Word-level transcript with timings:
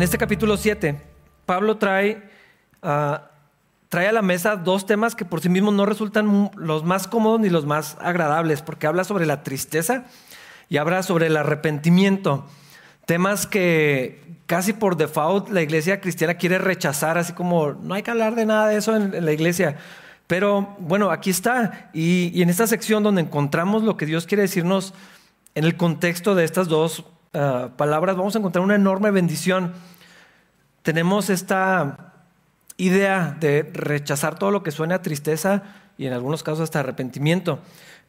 en 0.00 0.04
este 0.04 0.16
capítulo 0.16 0.56
7, 0.56 0.98
Pablo 1.44 1.76
trae, 1.76 2.22
ah, 2.82 3.32
trae 3.90 4.08
a 4.08 4.12
la 4.12 4.22
mesa 4.22 4.56
dos 4.56 4.86
temas 4.86 5.14
que 5.14 5.26
por 5.26 5.42
sí 5.42 5.50
mismos 5.50 5.74
no 5.74 5.84
resultan 5.84 6.50
los 6.56 6.84
más 6.84 7.06
cómodos 7.06 7.38
ni 7.38 7.50
los 7.50 7.66
más 7.66 7.98
agradables, 8.00 8.62
porque 8.62 8.86
habla 8.86 9.04
sobre 9.04 9.26
la 9.26 9.42
tristeza 9.42 10.06
y 10.70 10.78
habla 10.78 11.02
sobre 11.02 11.26
el 11.26 11.36
arrepentimiento. 11.36 12.46
Temas 13.04 13.46
que 13.46 14.22
casi 14.46 14.72
por 14.72 14.96
default 14.96 15.50
la 15.50 15.60
iglesia 15.60 16.00
cristiana 16.00 16.36
quiere 16.36 16.56
rechazar, 16.56 17.18
así 17.18 17.34
como 17.34 17.72
no 17.74 17.92
hay 17.92 18.02
que 18.02 18.10
hablar 18.10 18.36
de 18.36 18.46
nada 18.46 18.68
de 18.68 18.78
eso 18.78 18.96
en, 18.96 19.22
la 19.22 19.32
iglesia. 19.32 19.76
Pero 20.26 20.76
bueno, 20.78 21.10
aquí 21.10 21.28
está. 21.28 21.90
Y, 21.92 22.40
en 22.40 22.48
esta 22.48 22.66
sección 22.66 23.02
donde 23.02 23.20
encontramos 23.20 23.82
lo 23.82 23.98
que 23.98 24.06
Dios 24.06 24.24
quiere 24.24 24.44
decirnos 24.44 24.94
en 25.54 25.64
el 25.64 25.76
contexto 25.76 26.34
de 26.34 26.44
estas 26.44 26.68
dos 26.68 27.04
ah, 27.34 27.68
palabras, 27.76 28.16
vamos 28.16 28.34
a 28.34 28.38
encontrar 28.38 28.64
una 28.64 28.76
enorme 28.76 29.10
bendición. 29.10 29.74
Tenemos 30.82 31.30
esta 31.30 32.14
idea 32.76 33.36
de 33.38 33.70
rechazar 33.74 34.38
todo 34.38 34.50
lo 34.50 34.62
que 34.62 34.70
suena 34.70 34.96
a 34.96 35.02
tristeza 35.02 35.62
y 35.98 36.06
en 36.06 36.14
algunos 36.14 36.42
casos 36.42 36.60
hasta 36.60 36.80
arrepentimiento. 36.80 37.60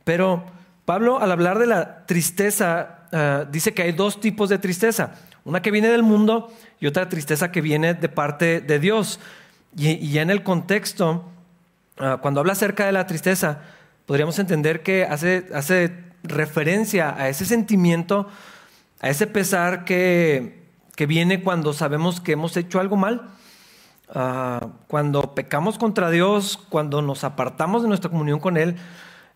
Pero 0.05 0.45
Pablo, 0.85 1.19
al 1.19 1.31
hablar 1.31 1.59
de 1.59 1.67
la 1.67 2.05
tristeza, 2.05 2.99
ah, 3.11 3.45
dice 3.51 3.73
que 3.73 3.83
hay 3.83 3.91
dos 3.91 4.19
tipos 4.21 4.49
de 4.49 4.57
tristeza. 4.57 5.11
Una 5.43 5.61
que 5.61 5.71
viene 5.71 5.89
del 5.89 6.03
mundo 6.03 6.51
y 6.79 6.87
otra 6.87 7.09
tristeza 7.09 7.51
que 7.51 7.61
viene 7.61 7.93
de 7.93 8.09
parte 8.09 8.61
de 8.61 8.79
Dios. 8.79 9.19
Y, 9.75 10.09
ya 10.09 10.21
en 10.21 10.29
el 10.29 10.43
contexto, 10.43 11.25
ah, 11.97 12.19
cuando 12.21 12.39
habla 12.39 12.53
acerca 12.53 12.85
de 12.85 12.93
la 12.93 13.07
tristeza, 13.07 13.59
podríamos 14.05 14.39
entender 14.39 14.83
que 14.83 15.03
hace, 15.03 15.47
hace 15.53 15.91
referencia 16.23 17.15
a 17.17 17.27
ese 17.27 17.45
sentimiento, 17.45 18.27
a 19.01 19.09
ese 19.09 19.27
pesar 19.27 19.83
que, 19.83 20.60
que 21.01 21.07
viene 21.07 21.41
cuando 21.41 21.73
sabemos 21.73 22.21
que 22.21 22.33
hemos 22.33 22.55
hecho 22.57 22.79
algo 22.79 22.95
mal. 22.95 23.31
Ah, 24.13 24.67
cuando 24.85 25.33
pecamos 25.33 25.79
contra 25.79 26.11
Dios, 26.11 26.59
cuando 26.69 27.01
nos 27.01 27.23
apartamos 27.23 27.81
de 27.81 27.87
nuestra 27.87 28.11
comunión 28.11 28.39
con 28.39 28.55
Él, 28.55 28.75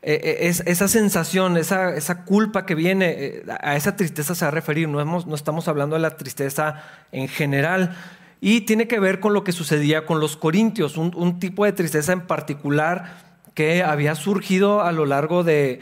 eh, 0.03 0.21
eh, 0.23 0.37
es, 0.41 0.61
esa 0.67 0.87
sensación, 0.87 1.57
esa, 1.57 1.95
esa, 1.95 2.23
culpa 2.23 2.67
que 2.67 2.75
viene, 2.75 3.15
eh, 3.17 3.45
a 3.63 3.75
esa 3.75 3.95
tristeza 3.95 4.35
se 4.35 4.45
va 4.45 4.49
a 4.49 4.51
referir, 4.51 4.87
no, 4.87 5.01
hemos, 5.01 5.25
no 5.25 5.33
estamos 5.33 5.67
hablando 5.67 5.95
de 5.95 6.03
la 6.03 6.17
tristeza 6.17 6.83
en 7.11 7.27
general. 7.27 7.97
Y 8.41 8.61
tiene 8.61 8.87
que 8.87 8.99
ver 8.99 9.19
con 9.19 9.33
lo 9.33 9.43
que 9.43 9.51
sucedía 9.51 10.05
con 10.05 10.19
los 10.19 10.37
corintios, 10.37 10.97
un, 10.97 11.39
tipo 11.39 11.65
de 11.65 11.71
tristeza 11.71 12.13
en 12.13 12.27
particular 12.27 13.17
que 13.55 13.81
había 13.81 14.13
surgido 14.13 14.83
a 14.83 14.91
lo 14.91 15.07
largo 15.07 15.43
de 15.43 15.79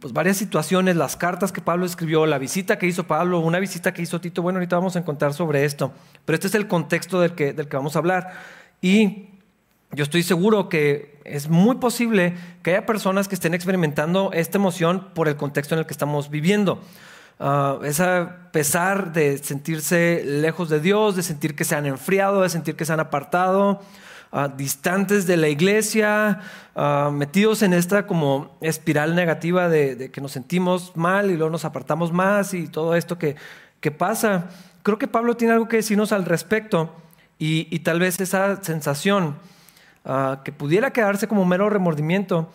pues, 0.00 0.12
varias 0.12 0.36
situaciones, 0.36 0.96
las 0.96 1.16
cartas 1.16 1.52
que 1.52 1.60
Pablo 1.60 1.86
escribió, 1.86 2.26
la 2.26 2.38
visita 2.38 2.78
que 2.78 2.86
hizo 2.86 3.06
Pablo, 3.06 3.38
una 3.40 3.58
visita 3.58 3.92
que 3.92 4.02
hizo 4.02 4.20
Tito. 4.20 4.42
Bueno, 4.42 4.58
ahorita 4.58 4.76
vamos 4.76 4.96
a 4.96 4.98
encontrar 4.98 5.34
sobre 5.34 5.64
esto, 5.64 5.92
pero 6.24 6.34
este 6.34 6.48
es 6.48 6.54
el 6.54 6.68
contexto 6.68 7.20
del 7.20 7.34
que, 7.34 7.52
del 7.52 7.68
que 7.68 7.76
vamos 7.76 7.96
a 7.96 8.00
hablar. 8.00 8.32
Y 8.80 9.30
yo 9.92 10.04
estoy 10.04 10.22
seguro 10.22 10.68
que 10.68 11.20
es 11.24 11.48
muy 11.48 11.76
posible 11.76 12.34
que 12.62 12.70
haya 12.70 12.86
personas 12.86 13.28
que 13.28 13.34
estén 13.34 13.54
experimentando 13.54 14.30
esta 14.32 14.58
emoción 14.58 15.08
por 15.14 15.28
el 15.28 15.36
contexto 15.36 15.74
en 15.74 15.80
el 15.80 15.86
que 15.86 15.92
estamos 15.92 16.30
viviendo. 16.30 16.80
Uh, 17.38 17.84
ese 17.84 18.28
pesar 18.52 19.12
de 19.12 19.38
sentirse 19.38 20.22
lejos 20.24 20.70
de 20.70 20.80
Dios, 20.80 21.16
de 21.16 21.22
sentir 21.22 21.54
que 21.54 21.64
se 21.64 21.74
han 21.74 21.84
enfriado, 21.86 22.42
de 22.42 22.48
sentir 22.48 22.76
que 22.76 22.84
se 22.84 22.92
han 22.92 23.00
apartado, 23.00 23.82
ah, 24.32 24.48
distantes 24.48 25.26
de 25.26 25.36
la 25.36 25.48
iglesia, 25.48 26.40
ah, 26.74 27.10
metidos 27.12 27.62
en 27.62 27.72
esta 27.72 28.06
como 28.06 28.56
espiral 28.60 29.14
negativa 29.14 29.68
de, 29.68 30.10
que 30.10 30.20
nos 30.20 30.32
sentimos 30.32 30.96
mal 30.96 31.30
y 31.30 31.36
luego 31.36 31.50
nos 31.50 31.64
apartamos 31.64 32.12
más 32.12 32.54
y 32.54 32.68
todo 32.68 32.94
esto 32.94 33.18
que, 33.18 33.36
que 33.80 33.90
pasa. 33.90 34.48
Creo 34.82 34.98
que 34.98 35.08
Pablo 35.08 35.36
tiene 35.36 35.54
algo 35.54 35.68
que 35.68 35.76
decirnos 35.76 36.12
al 36.12 36.24
respecto 36.24 36.94
y, 37.38 37.68
y 37.70 37.80
tal 37.80 38.00
vez 38.00 38.20
esa 38.20 38.62
sensación 38.62 39.36
Ah, 40.08 40.42
que 40.44 40.52
pudiera 40.52 40.92
quedarse 40.92 41.26
como 41.26 41.44
mero 41.44 41.68
remordimiento, 41.68 42.48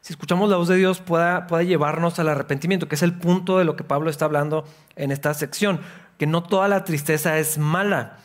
si 0.00 0.12
escuchamos 0.12 0.50
la 0.50 0.56
voz 0.56 0.66
de 0.66 0.74
Dios, 0.74 1.00
pueda, 1.00 1.46
pueda 1.46 1.62
llevarnos 1.62 2.18
al 2.18 2.28
arrepentimiento, 2.28 2.88
que 2.88 2.96
es 2.96 3.02
el 3.02 3.16
punto 3.16 3.58
de 3.58 3.64
lo 3.64 3.76
que 3.76 3.84
Pablo 3.84 4.10
está 4.10 4.24
hablando 4.24 4.64
en 4.96 5.12
esta 5.12 5.32
sección, 5.32 5.80
que 6.18 6.26
no 6.26 6.42
toda 6.42 6.66
la 6.66 6.82
tristeza 6.82 7.38
es 7.38 7.58
mala, 7.58 8.18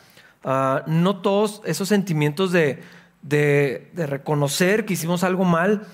ah, 0.44 0.82
no 0.86 1.20
todos 1.20 1.62
esos 1.64 1.88
sentimientos 1.88 2.52
de, 2.52 2.82
de, 3.22 3.90
reconocer 3.94 4.84
que 4.84 4.94
hicimos 4.94 5.24
algo 5.24 5.44
mal 5.44 5.86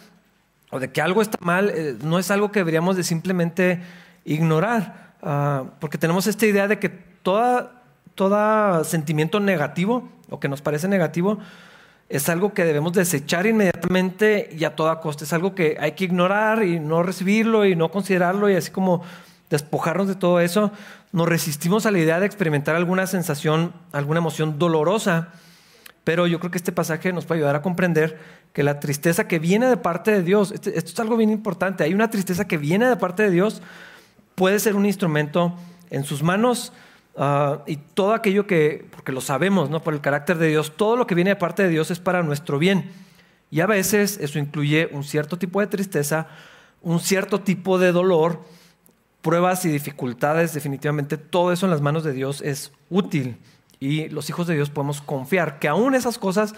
o 0.71 0.79
de 0.79 0.91
que 0.91 1.01
algo 1.01 1.23
está 1.23 1.39
mal, 1.41 1.71
eh, 1.71 1.97
no 2.03 2.19
es 2.19 2.31
algo 2.31 2.53
que 2.53 2.61
deberíamos 2.61 2.97
de 2.97 3.03
simplemente 3.03 3.81
ignorar, 4.25 5.15
ah, 5.23 5.65
porque 5.81 5.99
tenemos 5.99 6.27
esta 6.27 6.47
idea 6.47 6.69
de 6.69 6.79
que 6.79 6.89
toda, 6.89 7.83
todo 8.15 8.85
sentimiento 8.85 9.41
negativo 9.41 10.09
o 10.31 10.41
que 10.41 10.49
nos 10.49 10.63
parece 10.63 10.89
negativo, 10.89 11.39
es 12.09 12.29
algo 12.29 12.55
que 12.55 12.65
debemos 12.65 12.95
desechar 12.95 13.47
inmediatamente 13.47 14.49
y 14.53 14.65
a 14.65 14.75
toda 14.75 15.01
costa. 15.01 15.25
Es 15.25 15.33
algo 15.33 15.55
que 15.55 15.77
hay 15.79 15.93
que 15.93 16.05
ignorar 16.05 16.63
y 16.63 16.81
no 16.81 17.03
recibirlo 17.03 17.67
y 17.67 17.77
no 17.77 17.91
considerarlo 17.91 18.49
y 18.49 18.57
así 18.57 18.71
como 18.71 19.03
despojarnos 19.51 20.09
de 20.09 20.15
todo 20.15 20.41
eso. 20.41 20.73
Nos 21.13 21.29
resistimos 21.29 21.87
a 21.87 21.91
la 21.91 21.99
idea 21.99 22.21
de 22.21 22.27
experimentar 22.27 22.77
alguna 22.77 23.07
sensación, 23.07 23.73
alguna 23.93 24.19
emoción 24.19 24.59
dolorosa. 24.59 25.29
Pero 26.05 26.27
yo 26.27 26.41
creo 26.41 26.51
que 26.51 26.59
este 26.59 26.73
pasaje 26.73 27.13
nos 27.13 27.27
puede 27.27 27.41
ayudar 27.41 27.57
a 27.57 27.63
comprender 27.63 28.19
que 28.53 28.63
la 28.63 28.81
tristeza 28.81 29.29
que 29.29 29.39
viene 29.39 29.67
de 29.67 29.77
parte 29.77 30.11
de 30.11 30.23
Dios, 30.23 30.53
este, 30.53 30.77
esto 30.79 30.91
es 30.91 31.01
algo 31.01 31.17
bien 31.17 31.31
importante, 31.31 31.85
hay 31.85 31.93
una 31.93 32.11
tristeza 32.11 32.47
que 32.47 32.57
viene 32.57 32.87
de 32.87 32.97
parte 32.97 33.23
de 33.25 33.31
Dios, 33.31 33.63
puede 34.35 34.59
ser 34.59 34.75
un 34.75 34.87
instrumento 34.87 35.55
en 35.91 36.05
sus 36.05 36.23
manos 36.23 36.73
Ah, 37.21 37.65
y 37.67 37.77
todo 37.77 38.15
aquello 38.15 38.47
que, 38.47 38.87
porque 38.93 39.11
lo 39.11 39.21
sabemos, 39.21 39.69
¿no? 39.71 39.83
Por 39.83 39.93
el 39.93 40.01
carácter 40.01 40.39
de 40.39 40.47
Dios, 40.47 40.77
todo 40.77 40.97
lo 40.97 41.09
que 41.09 41.17
viene 41.17 41.31
de 41.31 41.37
parte 41.37 41.65
de 41.65 41.69
Dios 41.69 41.91
es 41.91 41.99
para 41.99 42.23
nuestro 42.23 42.61
bien. 42.61 42.93
Y 43.51 43.59
a 43.59 43.67
veces 43.67 44.19
eso 44.23 44.39
incluye 44.39 44.89
un 44.93 45.03
cierto 45.03 45.37
tipo 45.37 45.61
de 45.61 45.67
tristeza, 45.67 46.29
un 46.81 47.01
cierto 47.01 47.41
tipo 47.41 47.81
de 47.81 47.91
dolor, 47.91 48.45
pruebas 49.23 49.65
y 49.65 49.69
dificultades. 49.69 50.55
Definitivamente 50.55 51.17
todo 51.17 51.53
eso 51.53 51.67
en 51.67 51.71
las 51.71 51.81
manos 51.81 52.05
de 52.05 52.13
Dios 52.13 52.41
es 52.43 52.73
útil. 52.91 53.37
Y 53.81 54.09
los 54.09 54.29
hijos 54.29 54.47
de 54.47 54.55
Dios 54.55 54.71
podemos 54.71 55.01
confiar 55.01 55.59
que 55.59 55.69
aún 55.69 55.95
esas 55.95 56.19
cosas 56.19 56.55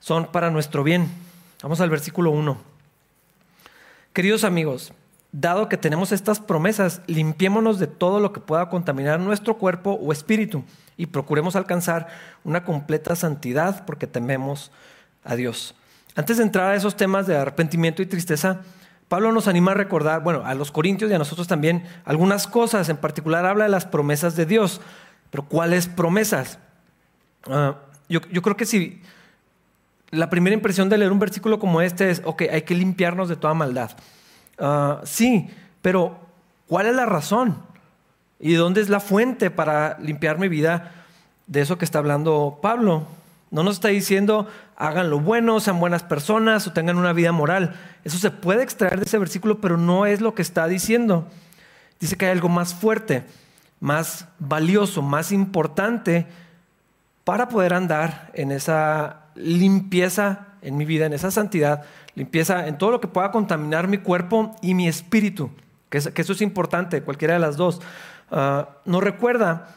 son 0.00 0.26
para 0.26 0.50
nuestro 0.50 0.82
bien. 0.82 1.08
Vamos 1.62 1.80
al 1.80 1.90
versículo 1.90 2.30
1. 2.30 2.58
Queridos 4.12 4.44
amigos, 4.44 4.92
dado 5.32 5.68
que 5.68 5.76
tenemos 5.76 6.12
estas 6.12 6.38
promesas, 6.38 7.02
limpiémonos 7.06 7.78
de 7.78 7.86
todo 7.86 8.20
lo 8.20 8.32
que 8.32 8.40
pueda 8.40 8.68
contaminar 8.68 9.18
nuestro 9.18 9.56
cuerpo 9.58 9.92
o 9.92 10.12
espíritu 10.12 10.64
y 10.96 11.06
procuremos 11.06 11.56
alcanzar 11.56 12.08
una 12.44 12.64
completa 12.64 13.16
santidad 13.16 13.84
porque 13.84 14.06
tememos 14.06 14.70
a 15.24 15.34
Dios. 15.34 15.74
Antes 16.14 16.36
de 16.36 16.44
entrar 16.44 16.70
a 16.70 16.76
esos 16.76 16.96
temas 16.96 17.26
de 17.26 17.36
arrepentimiento 17.36 18.02
y 18.02 18.06
tristeza, 18.06 18.60
Pablo 19.14 19.30
nos 19.30 19.46
anima 19.46 19.70
a 19.70 19.74
recordar, 19.74 20.24
bueno, 20.24 20.42
a 20.44 20.56
los 20.56 20.72
corintios 20.72 21.08
y 21.08 21.14
a 21.14 21.18
nosotros 21.18 21.46
también, 21.46 21.84
algunas 22.04 22.48
cosas. 22.48 22.88
En 22.88 22.96
particular 22.96 23.46
habla 23.46 23.62
de 23.62 23.70
las 23.70 23.86
promesas 23.86 24.34
de 24.34 24.44
Dios. 24.44 24.80
Pero 25.30 25.44
¿cuáles 25.44 25.86
promesas? 25.86 26.58
Ah, 27.48 27.76
yo, 28.08 28.20
creo 28.20 28.56
que 28.56 28.66
si 28.66 29.00
la 30.10 30.30
primera 30.30 30.52
impresión 30.52 30.88
de 30.88 30.98
leer 30.98 31.12
un 31.12 31.20
versículo 31.20 31.60
como 31.60 31.80
este 31.80 32.10
es, 32.10 32.22
ok, 32.24 32.42
hay 32.50 32.62
que 32.62 32.74
limpiarnos 32.74 33.28
de 33.28 33.36
toda 33.36 33.54
maldad. 33.54 33.92
Ah, 34.58 35.00
sí, 35.04 35.48
pero 35.80 36.18
¿cuál 36.66 36.86
es 36.86 36.96
la 36.96 37.06
razón? 37.06 37.56
¿Y 38.40 38.54
dónde 38.54 38.80
es 38.80 38.88
la 38.88 38.98
fuente 38.98 39.48
para 39.48 39.96
limpiar 40.00 40.40
mi 40.40 40.48
vida 40.48 40.90
de 41.46 41.60
eso 41.60 41.78
que 41.78 41.84
está 41.84 42.00
hablando 42.00 42.58
Pablo? 42.60 43.06
No 43.54 43.62
nos 43.62 43.76
está 43.76 43.88
diciendo 43.88 44.48
hagan 44.76 45.10
lo 45.10 45.20
bueno, 45.20 45.60
sean 45.60 45.78
buenas 45.78 46.02
personas 46.02 46.66
o 46.66 46.72
tengan 46.72 46.98
una 46.98 47.12
vida 47.12 47.30
moral. 47.30 47.76
Eso 48.02 48.18
se 48.18 48.30
puede 48.30 48.64
extraer 48.64 48.98
de 48.98 49.04
ese 49.04 49.16
versículo, 49.16 49.60
pero 49.60 49.76
no 49.76 50.06
es 50.06 50.20
lo 50.20 50.34
que 50.34 50.42
está 50.42 50.66
diciendo. 50.66 51.28
Dice 52.00 52.16
que 52.16 52.26
hay 52.26 52.32
algo 52.32 52.48
más 52.48 52.74
fuerte, 52.74 53.24
más 53.78 54.26
valioso, 54.40 55.02
más 55.02 55.30
importante 55.30 56.26
para 57.22 57.48
poder 57.48 57.74
andar 57.74 58.32
en 58.34 58.50
esa 58.50 59.28
limpieza 59.36 60.48
en 60.60 60.76
mi 60.76 60.84
vida, 60.84 61.06
en 61.06 61.12
esa 61.12 61.30
santidad 61.30 61.84
limpieza 62.14 62.66
en 62.66 62.78
todo 62.78 62.90
lo 62.90 63.00
que 63.00 63.08
pueda 63.08 63.30
contaminar 63.30 63.88
mi 63.88 63.98
cuerpo 63.98 64.54
y 64.62 64.74
mi 64.74 64.88
espíritu, 64.88 65.50
que, 65.90 65.98
eso 65.98 66.32
es 66.32 66.40
importante, 66.40 67.02
cualquiera 67.02 67.34
de 67.34 67.40
las 67.40 67.56
dos. 67.56 67.80
Uh, 68.30 68.64
nos 68.84 69.02
recuerda 69.02 69.68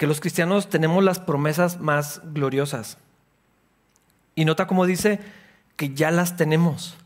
que 0.00 0.06
los 0.06 0.18
cristianos 0.22 0.70
tenemos 0.70 1.04
las 1.04 1.18
promesas 1.18 1.78
más 1.78 2.22
gloriosas. 2.32 2.96
Y 4.34 4.46
nota 4.46 4.66
como 4.66 4.86
dice 4.86 5.20
que 5.76 5.92
ya 5.92 6.10
las 6.10 6.38
tenemos. 6.38 6.96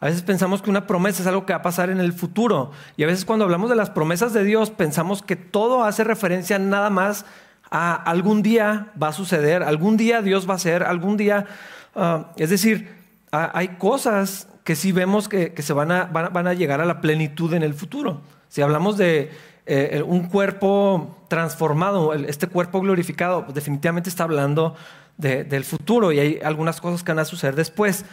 A 0.00 0.04
veces 0.04 0.20
pensamos 0.20 0.60
que 0.60 0.68
una 0.68 0.86
promesa 0.86 1.22
es 1.22 1.26
algo 1.26 1.46
que 1.46 1.54
va 1.54 1.60
a 1.60 1.62
pasar 1.62 1.88
en 1.88 1.98
el 1.98 2.12
futuro. 2.12 2.70
Y 2.98 3.04
a 3.04 3.06
veces 3.06 3.24
cuando 3.24 3.46
hablamos 3.46 3.70
de 3.70 3.76
las 3.76 3.88
promesas 3.88 4.34
de 4.34 4.44
Dios, 4.44 4.68
pensamos 4.70 5.22
que 5.22 5.34
todo 5.34 5.82
hace 5.82 6.04
referencia 6.04 6.58
nada 6.58 6.90
más 6.90 7.24
a 7.70 7.94
algún 7.94 8.42
día 8.42 8.92
va 9.02 9.08
a 9.08 9.12
suceder, 9.14 9.62
algún 9.62 9.96
día 9.96 10.20
Dios 10.20 10.46
va 10.46 10.52
a 10.52 10.58
ser, 10.58 10.82
algún 10.82 11.16
día... 11.16 11.46
Uh, 11.94 12.24
es 12.36 12.50
decir, 12.50 12.94
hay 13.30 13.68
cosas 13.78 14.46
que 14.62 14.76
sí 14.76 14.92
vemos 14.92 15.26
que, 15.30 15.54
se 15.56 15.72
van 15.72 15.90
a, 15.90 16.04
van, 16.04 16.46
a, 16.46 16.52
llegar 16.52 16.82
a 16.82 16.84
la 16.84 17.00
plenitud 17.00 17.54
en 17.54 17.62
el 17.62 17.72
futuro. 17.72 18.20
Si 18.50 18.60
hablamos 18.60 18.98
de 18.98 19.30
eh, 19.64 20.02
un 20.04 20.28
cuerpo 20.28 21.24
transformado, 21.28 22.14
este 22.14 22.48
cuerpo 22.48 22.80
glorificado, 22.80 23.44
pues 23.44 23.54
definitivamente 23.54 24.10
está 24.10 24.24
hablando 24.24 24.74
del 25.16 25.64
futuro 25.64 26.10
y 26.10 26.18
hay 26.18 26.40
algunas 26.42 26.80
cosas 26.80 27.04
que 27.04 27.12
van 27.12 27.20
a 27.20 27.24
suceder 27.24 27.54
después. 27.54 28.04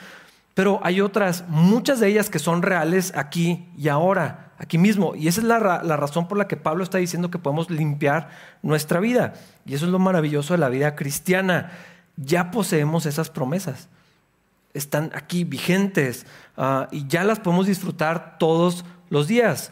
Pero 0.53 0.79
hay 0.83 1.01
otras, 1.01 1.45
muchas 1.47 1.99
de 1.99 2.07
ellas 2.07 2.29
que 2.29 2.37
son 2.37 2.61
reales 2.61 3.13
aquí 3.15 3.67
y 3.77 3.87
ahora, 3.87 4.51
aquí 4.57 4.77
mismo. 4.77 5.15
Y 5.15 5.27
esa 5.27 5.41
es 5.41 5.47
la, 5.47 5.81
la, 5.83 5.97
razón 5.97 6.27
por 6.27 6.37
la 6.37 6.47
que 6.47 6.57
Pablo 6.57 6.83
está 6.83 6.97
diciendo 6.97 7.31
que 7.31 7.39
podemos 7.39 7.69
limpiar 7.69 8.29
nuestra 8.61 8.99
vida. 8.99 9.33
Y 9.65 9.75
eso 9.75 9.85
es 9.85 9.91
lo 9.91 9.99
maravilloso 9.99 10.53
de 10.53 10.59
la 10.59 10.69
vida 10.69 10.95
cristiana. 10.95 11.71
Ya 12.17 12.51
poseemos 12.51 13.05
esas 13.05 13.29
promesas. 13.29 13.87
Están 14.73 15.11
aquí 15.15 15.45
vigentes 15.45 16.25
uh, 16.57 16.85
y 16.91 17.07
ya 17.07 17.23
las 17.23 17.39
podemos 17.39 17.65
disfrutar 17.65 18.37
todos 18.37 18.85
los 19.09 19.27
días. 19.27 19.71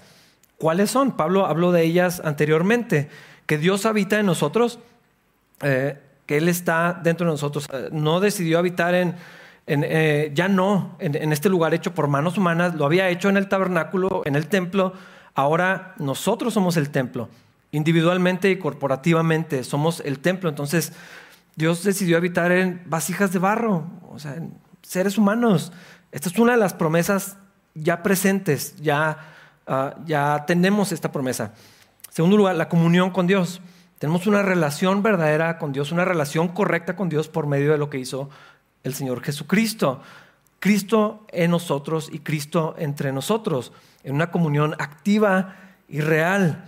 ¿Cuáles 0.57 0.89
son? 0.89 1.12
Pablo 1.12 1.45
habló 1.45 1.71
de 1.71 1.83
ellas 1.83 2.21
anteriormente, 2.24 3.09
que 3.45 3.57
Dios 3.57 3.86
habita 3.86 4.19
en 4.19 4.25
nosotros, 4.25 4.80
eh, 5.62 6.00
que 6.25 6.38
Él 6.38 6.50
está 6.50 7.00
dentro 7.01 7.27
de 7.27 7.33
nosotros. 7.33 7.68
Eh, 7.71 7.89
no 7.92 8.19
decidió 8.19 8.57
habitar 8.57 8.95
en, 8.95 9.15
eh, 9.68 10.31
ya 10.33 10.48
no, 10.48 10.95
en, 11.00 11.31
este 11.31 11.50
lugar 11.50 11.74
hecho 11.74 11.94
por 11.94 12.07
manos 12.07 12.38
humanas, 12.38 12.74
lo 12.74 12.86
había 12.86 13.09
hecho 13.09 13.30
en 13.30 13.38
el 13.38 13.48
tabernáculo, 13.48 14.24
en 14.25 14.36
el 14.36 14.48
templo, 14.48 14.94
ahora 15.36 15.94
nosotros 16.00 16.54
somos 16.54 16.75
el 16.75 16.89
templo, 16.89 17.30
individualmente 17.71 18.50
y 18.50 18.57
corporativamente 18.57 19.63
somos 19.63 20.01
el 20.06 20.19
templo. 20.19 20.50
Entonces, 20.50 20.94
Dios 21.56 21.83
decidió 21.83 22.18
habitar 22.18 22.51
en 22.51 22.81
vasijas 22.88 23.31
de 23.31 23.39
barro, 23.39 23.86
o 24.10 24.18
sea, 24.18 24.36
en 24.36 24.53
seres 24.81 25.18
humanos. 25.18 25.71
Esta 26.12 26.30
es 26.30 26.39
una 26.39 26.53
de 26.53 26.60
las 26.60 26.74
promesas 26.74 27.38
ya 27.75 28.01
presentes, 28.01 28.75
ya 28.77 29.37
Ah, 29.68 29.96
ya 30.06 30.46
tenemos 30.48 30.94
esta 30.94 31.12
promesa. 31.12 31.54
Segundo 32.10 32.38
lugar, 32.38 32.56
la 32.56 32.69
comunión 32.69 33.12
con 33.12 33.28
Dios. 33.28 33.62
Tenemos 34.00 34.25
una 34.25 34.42
relación 34.42 35.04
verdadera 35.04 35.58
con 35.58 35.74
Dios, 35.74 35.92
una 35.92 36.06
relación 36.06 36.48
correcta 36.48 36.96
con 36.96 37.10
Dios 37.10 37.28
por 37.28 37.48
medio 37.48 37.72
de 37.72 37.78
lo 37.78 37.90
que 37.90 37.98
hizo 37.98 38.30
el 38.84 38.94
Señor 38.94 39.22
Jesucristo. 39.22 40.02
Cristo 40.60 41.25
en 41.30 41.52
nosotros 41.52 42.10
y 42.12 42.19
Cristo 42.19 42.75
entre 42.78 43.12
nosotros, 43.12 43.74
en 44.04 44.16
una 44.16 44.31
comunión 44.31 44.74
activa 44.80 45.56
y 45.90 46.00
real. 46.00 46.63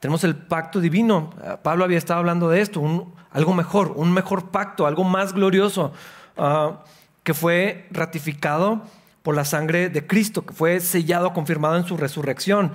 Tenemos 0.00 0.24
el 0.24 0.34
pacto 0.36 0.80
divino. 0.80 1.30
Ah, 1.42 1.58
Pablo 1.62 1.84
había 1.84 1.98
estado 1.98 2.18
hablando 2.18 2.48
de 2.48 2.60
esto, 2.60 2.82
algo 3.30 3.54
mejor, 3.54 3.92
un 3.96 4.12
mejor 4.12 4.50
pacto, 4.50 4.86
algo 4.86 5.04
más 5.04 5.32
glorioso, 5.32 5.92
ah, 6.36 6.82
que 7.22 7.34
fue 7.34 7.86
ratificado 7.92 8.82
por 9.26 9.34
la 9.34 9.44
sangre 9.44 9.88
de 9.88 10.06
Cristo, 10.06 10.46
que 10.46 10.54
fue 10.54 10.78
sellado, 10.78 11.32
confirmado 11.32 11.76
en 11.76 11.84
su 11.84 11.96
resurrección. 11.96 12.70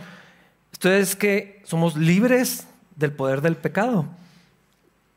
Esto 0.73 0.91
es 0.91 1.15
que 1.15 1.61
somos 1.63 1.95
libres 1.95 2.67
del 2.97 3.13
poder 3.13 3.39
del 3.39 3.55
pecado 3.55 4.05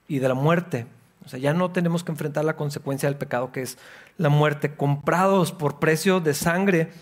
y 0.07 0.21
de 0.21 0.29
la 0.29 0.35
muerte. 0.35 0.87
O 1.27 1.29
sea, 1.29 1.41
ya 1.41 1.53
no 1.53 1.73
tenemos 1.73 2.05
que 2.05 2.13
enfrentar 2.13 2.45
la 2.45 2.55
consecuencia 2.55 3.09
del 3.09 3.19
pecado, 3.19 3.51
que 3.51 3.63
es 3.63 3.79
la 4.17 4.29
muerte, 4.29 4.77
comprados 4.77 5.51
por 5.51 5.81
precio 5.81 6.21
de 6.21 6.35
sangre 6.35 6.93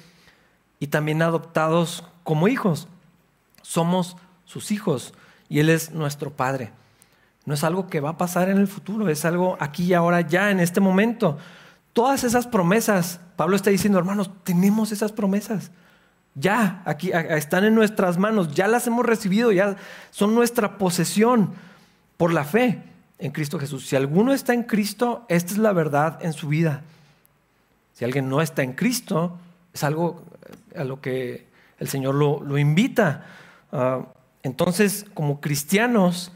y 0.81 0.87
también 0.87 1.21
adoptados 1.21 2.03
como 2.25 2.49
hijos. 2.49 2.89
Somos 3.61 4.17
sus 4.47 4.71
hijos 4.71 5.13
y 5.51 5.59
Él 5.59 5.69
es 5.69 5.91
nuestro 5.91 6.31
Padre. 6.31 6.71
No 7.45 7.53
es 7.53 7.65
algo 7.65 7.87
que 7.89 8.01
va 8.01 8.09
a 8.09 8.17
pasar 8.17 8.49
en 8.49 8.57
el 8.57 8.67
futuro, 8.67 9.11
es 9.11 9.27
algo 9.27 9.59
aquí 9.61 9.85
y 9.85 9.93
ahora, 9.93 10.23
ya 10.23 10.51
en 10.51 10.59
este 10.59 10.81
momento. 10.81 11.37
Todas 11.93 12.25
esas 12.25 12.47
promesas, 12.47 13.21
Pablo 13.37 13.57
está 13.57 13.71
diciendo, 13.71 13.99
hermanos, 13.99 14.31
tenemos 14.45 14.93
esas 14.93 15.13
promesas. 15.13 15.71
Ya, 16.35 16.83
aquí 16.87 17.11
están 17.13 17.65
en 17.65 17.75
nuestras 17.75 18.17
manos, 18.17 18.55
ya 18.55 18.67
las 18.67 18.87
hemos 18.87 19.05
recibido, 19.05 19.53
ya 19.53 19.77
son 20.11 20.35
nuestra 20.35 20.79
posesión 20.79 21.53
por 22.17 22.33
la 22.33 22.45
fe 22.45 22.83
en 23.19 23.33
Cristo 23.33 23.59
Jesús. 23.59 23.87
Si 23.87 23.97
alguno 23.97 24.33
está 24.33 24.55
en 24.55 24.63
Cristo, 24.63 25.27
esta 25.29 25.53
es 25.53 25.59
la 25.59 25.73
verdad 25.73 26.19
en 26.23 26.33
su 26.33 26.49
vida. 26.49 26.83
Si 27.93 28.05
alguien 28.05 28.31
no 28.31 28.41
está 28.41 28.63
en 28.63 28.73
Cristo, 28.73 29.37
es 29.75 29.85
algo 29.85 30.23
a 30.75 30.85
lo 30.85 31.03
que 31.03 31.47
el 31.79 31.89
Señor 31.89 32.15
lo, 32.15 32.59
invita. 32.59 33.27
Ah, 33.71 34.07
entonces, 34.43 35.05
como 35.13 35.41
cristianos 35.41 36.33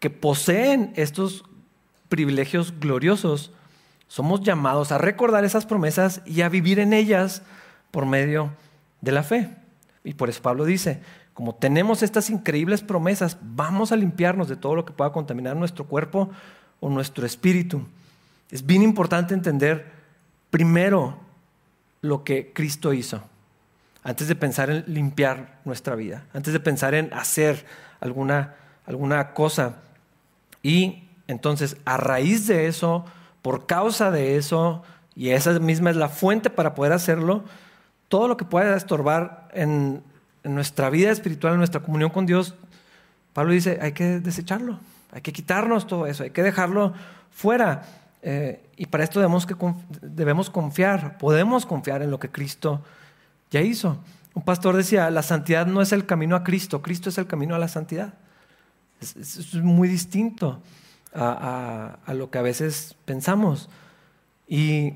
que 0.00 0.08
poseen 0.08 0.92
estos 0.96 1.44
privilegios 2.08 2.72
gloriosos, 2.80 3.52
somos 4.08 4.40
llamados 4.42 4.92
a 4.92 4.98
recordar 4.98 5.44
esas 5.44 5.66
promesas 5.66 6.22
y 6.24 6.42
a 6.42 6.48
vivir 6.48 6.78
en 6.78 6.92
ellas 6.92 7.42
por 7.90 8.06
medio 8.06 8.50
de 9.00 9.12
la 9.12 9.22
fe. 9.22 9.50
Y 10.04 10.14
por 10.14 10.28
eso 10.28 10.42
Pablo 10.42 10.64
dice, 10.64 11.00
como 11.34 11.54
tenemos 11.54 12.02
estas 12.02 12.30
increíbles 12.30 12.82
promesas, 12.82 13.36
vamos 13.42 13.92
a 13.92 13.96
limpiarnos 13.96 14.48
de 14.48 14.56
todo 14.56 14.74
lo 14.74 14.84
que 14.84 14.92
pueda 14.92 15.12
contaminar 15.12 15.56
nuestro 15.56 15.86
cuerpo 15.86 16.30
o 16.80 16.88
nuestro 16.88 17.26
espíritu. 17.26 17.82
Es 18.50 18.64
bien 18.64 18.82
importante 18.82 19.34
entender 19.34 19.90
primero 20.50 21.18
lo 22.00 22.24
que 22.24 22.52
Cristo 22.52 22.92
hizo, 22.92 23.22
antes 24.02 24.28
de 24.28 24.36
pensar 24.36 24.70
en 24.70 24.84
limpiar 24.86 25.58
nuestra 25.64 25.96
vida, 25.96 26.24
antes 26.32 26.52
de 26.52 26.60
pensar 26.60 26.94
en 26.94 27.12
hacer 27.12 27.66
alguna, 28.00 28.54
alguna 28.86 29.34
cosa. 29.34 29.76
Y 30.62 31.08
entonces, 31.26 31.76
a 31.84 31.96
raíz 31.96 32.46
de 32.46 32.68
eso, 32.68 33.04
por 33.46 33.64
causa 33.64 34.10
de 34.10 34.36
eso, 34.36 34.82
y 35.14 35.28
esa 35.28 35.60
misma 35.60 35.90
es 35.90 35.96
la 35.96 36.08
fuente 36.08 36.50
para 36.50 36.74
poder 36.74 36.92
hacerlo, 36.92 37.44
todo 38.08 38.26
lo 38.26 38.36
que 38.36 38.44
pueda 38.44 38.76
estorbar 38.76 39.46
en, 39.52 40.02
nuestra 40.42 40.90
vida 40.90 41.12
espiritual, 41.12 41.52
en 41.52 41.58
nuestra 41.58 41.80
comunión 41.80 42.10
con 42.10 42.26
Dios, 42.26 42.56
Pablo 43.34 43.52
dice, 43.52 43.78
hay 43.80 43.92
que 43.92 44.18
desecharlo, 44.18 44.80
hay 45.12 45.20
que 45.20 45.32
quitarnos 45.32 45.86
todo 45.86 46.08
eso, 46.08 46.24
hay 46.24 46.30
que 46.30 46.42
dejarlo 46.42 46.92
fuera. 47.30 47.84
Eh, 48.20 48.68
y 48.76 48.86
para 48.86 49.04
esto 49.04 49.20
debemos, 49.20 49.46
que, 49.46 49.54
debemos 50.02 50.50
confiar, 50.50 51.16
podemos 51.16 51.66
confiar 51.66 52.02
en 52.02 52.10
lo 52.10 52.18
que 52.18 52.30
Cristo 52.30 52.82
ya 53.52 53.60
hizo. 53.60 53.96
Un 54.34 54.42
pastor 54.42 54.76
decía, 54.76 55.08
la 55.12 55.22
santidad 55.22 55.68
no 55.68 55.82
es 55.82 55.92
el 55.92 56.04
camino 56.04 56.34
a 56.34 56.42
Cristo, 56.42 56.82
Cristo 56.82 57.10
es 57.10 57.18
el 57.18 57.28
camino 57.28 57.54
a 57.54 57.60
la 57.60 57.68
santidad. 57.68 58.14
es 59.00 59.54
muy 59.54 59.86
distinto 59.86 60.60
a, 61.16 62.12
lo 62.14 62.30
que 62.30 62.38
a 62.38 62.42
veces 62.42 62.96
pensamos. 63.04 63.68
Y 64.48 64.94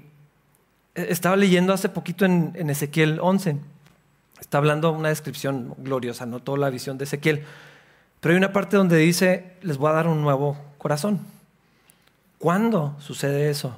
estaba 0.94 1.36
leyendo 1.36 1.72
hace 1.72 1.88
poquito 1.88 2.24
en, 2.24 2.70
Ezequiel 2.70 3.18
11, 3.20 3.56
está 4.40 4.58
hablando 4.58 4.92
una 4.92 5.08
descripción 5.08 5.74
gloriosa, 5.78 6.26
no 6.26 6.40
toda 6.40 6.58
la 6.58 6.70
visión 6.70 6.98
de 6.98 7.04
Ezequiel, 7.04 7.44
pero 8.20 8.32
hay 8.32 8.38
una 8.38 8.52
parte 8.52 8.76
donde 8.76 8.96
dice, 8.98 9.56
les 9.62 9.78
voy 9.78 9.90
a 9.90 9.94
dar 9.94 10.06
un 10.06 10.20
nuevo 10.20 10.56
corazón. 10.78 11.20
¿Cuándo 12.38 12.96
sucede 13.00 13.50
eso? 13.50 13.76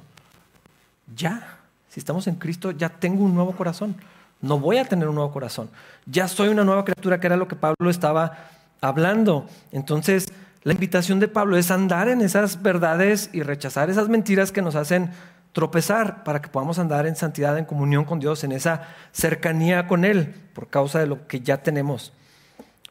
Ya, 1.15 1.59
si 1.89 1.99
estamos 1.99 2.27
en 2.27 2.35
Cristo, 2.35 2.71
ya 2.71 2.89
tengo 2.89 3.23
un 3.23 3.35
nuevo 3.35 3.53
corazón. 3.53 3.95
No 4.41 4.59
voy 4.59 4.77
a 4.77 4.85
tener 4.85 5.07
un 5.07 5.15
nuevo 5.15 5.31
corazón. 5.31 5.69
Ya 6.05 6.27
soy 6.27 6.49
una 6.49 6.65
nueva 6.65 6.83
criatura, 6.83 7.19
que 7.19 7.27
era 7.27 7.37
lo 7.37 7.47
que 7.47 7.55
Pablo 7.55 7.89
estaba 7.89 8.37
hablando. 8.81 9.47
Entonces, 9.71 10.27
la 10.63 10.73
invitación 10.73 11.19
de 11.19 11.27
Pablo 11.27 11.57
es 11.57 11.71
andar 11.71 12.07
en 12.07 12.21
esas 12.21 12.61
verdades 12.61 13.29
y 13.33 13.43
rechazar 13.43 13.89
esas 13.89 14.07
mentiras 14.07 14.51
que 14.51 14.61
nos 14.61 14.75
hacen 14.75 15.11
tropezar 15.51 16.23
para 16.23 16.41
que 16.41 16.49
podamos 16.49 16.79
andar 16.79 17.05
en 17.05 17.15
santidad, 17.15 17.57
en 17.57 17.65
comunión 17.65 18.05
con 18.05 18.19
Dios, 18.19 18.43
en 18.43 18.53
esa 18.53 18.87
cercanía 19.11 19.87
con 19.87 20.05
Él, 20.05 20.33
por 20.53 20.69
causa 20.69 20.99
de 20.99 21.07
lo 21.07 21.27
que 21.27 21.41
ya 21.41 21.61
tenemos. 21.63 22.13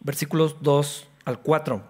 Versículos 0.01 0.57
2 0.61 1.09
al 1.25 1.39
4. 1.39 1.83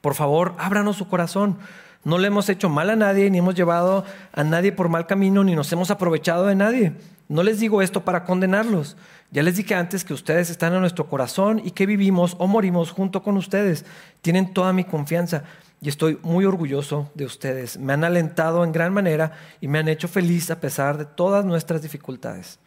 Por 0.00 0.14
favor, 0.14 0.54
ábranos 0.58 0.96
su 0.96 1.08
corazón. 1.08 1.58
No 2.04 2.18
le 2.18 2.28
hemos 2.28 2.48
hecho 2.48 2.68
mal 2.68 2.90
a 2.90 2.96
nadie, 2.96 3.30
ni 3.30 3.38
hemos 3.38 3.54
llevado 3.54 4.04
a 4.32 4.44
nadie 4.44 4.72
por 4.72 4.88
mal 4.88 5.06
camino, 5.06 5.44
ni 5.44 5.54
nos 5.54 5.72
hemos 5.72 5.90
aprovechado 5.90 6.46
de 6.46 6.54
nadie. 6.54 6.92
No 7.28 7.42
les 7.42 7.58
digo 7.58 7.82
esto 7.82 8.04
para 8.04 8.24
condenarlos. 8.24 8.96
Ya 9.32 9.42
les 9.42 9.56
dije 9.56 9.74
antes 9.74 10.04
que 10.04 10.12
ustedes 10.12 10.50
están 10.50 10.74
en 10.74 10.80
nuestro 10.80 11.08
corazón 11.08 11.62
y 11.64 11.70
que 11.70 11.86
vivimos 11.86 12.34
o 12.38 12.48
morimos 12.48 12.90
junto 12.90 13.22
con 13.22 13.36
ustedes. 13.36 13.84
Tienen 14.22 14.52
toda 14.52 14.72
mi 14.72 14.84
confianza 14.84 15.44
y 15.80 15.88
estoy 15.88 16.18
muy 16.22 16.44
orgulloso 16.44 17.10
de 17.14 17.24
ustedes. 17.24 17.78
Me 17.78 17.92
han 17.92 18.04
alentado 18.04 18.64
en 18.64 18.72
gran 18.72 18.92
manera 18.92 19.32
y 19.60 19.68
me 19.68 19.78
han 19.78 19.88
hecho 19.88 20.08
feliz 20.08 20.50
a 20.50 20.60
pesar 20.60 20.98
de 20.98 21.04
todas 21.04 21.44
nuestras 21.44 21.80
dificultades. 21.82 22.58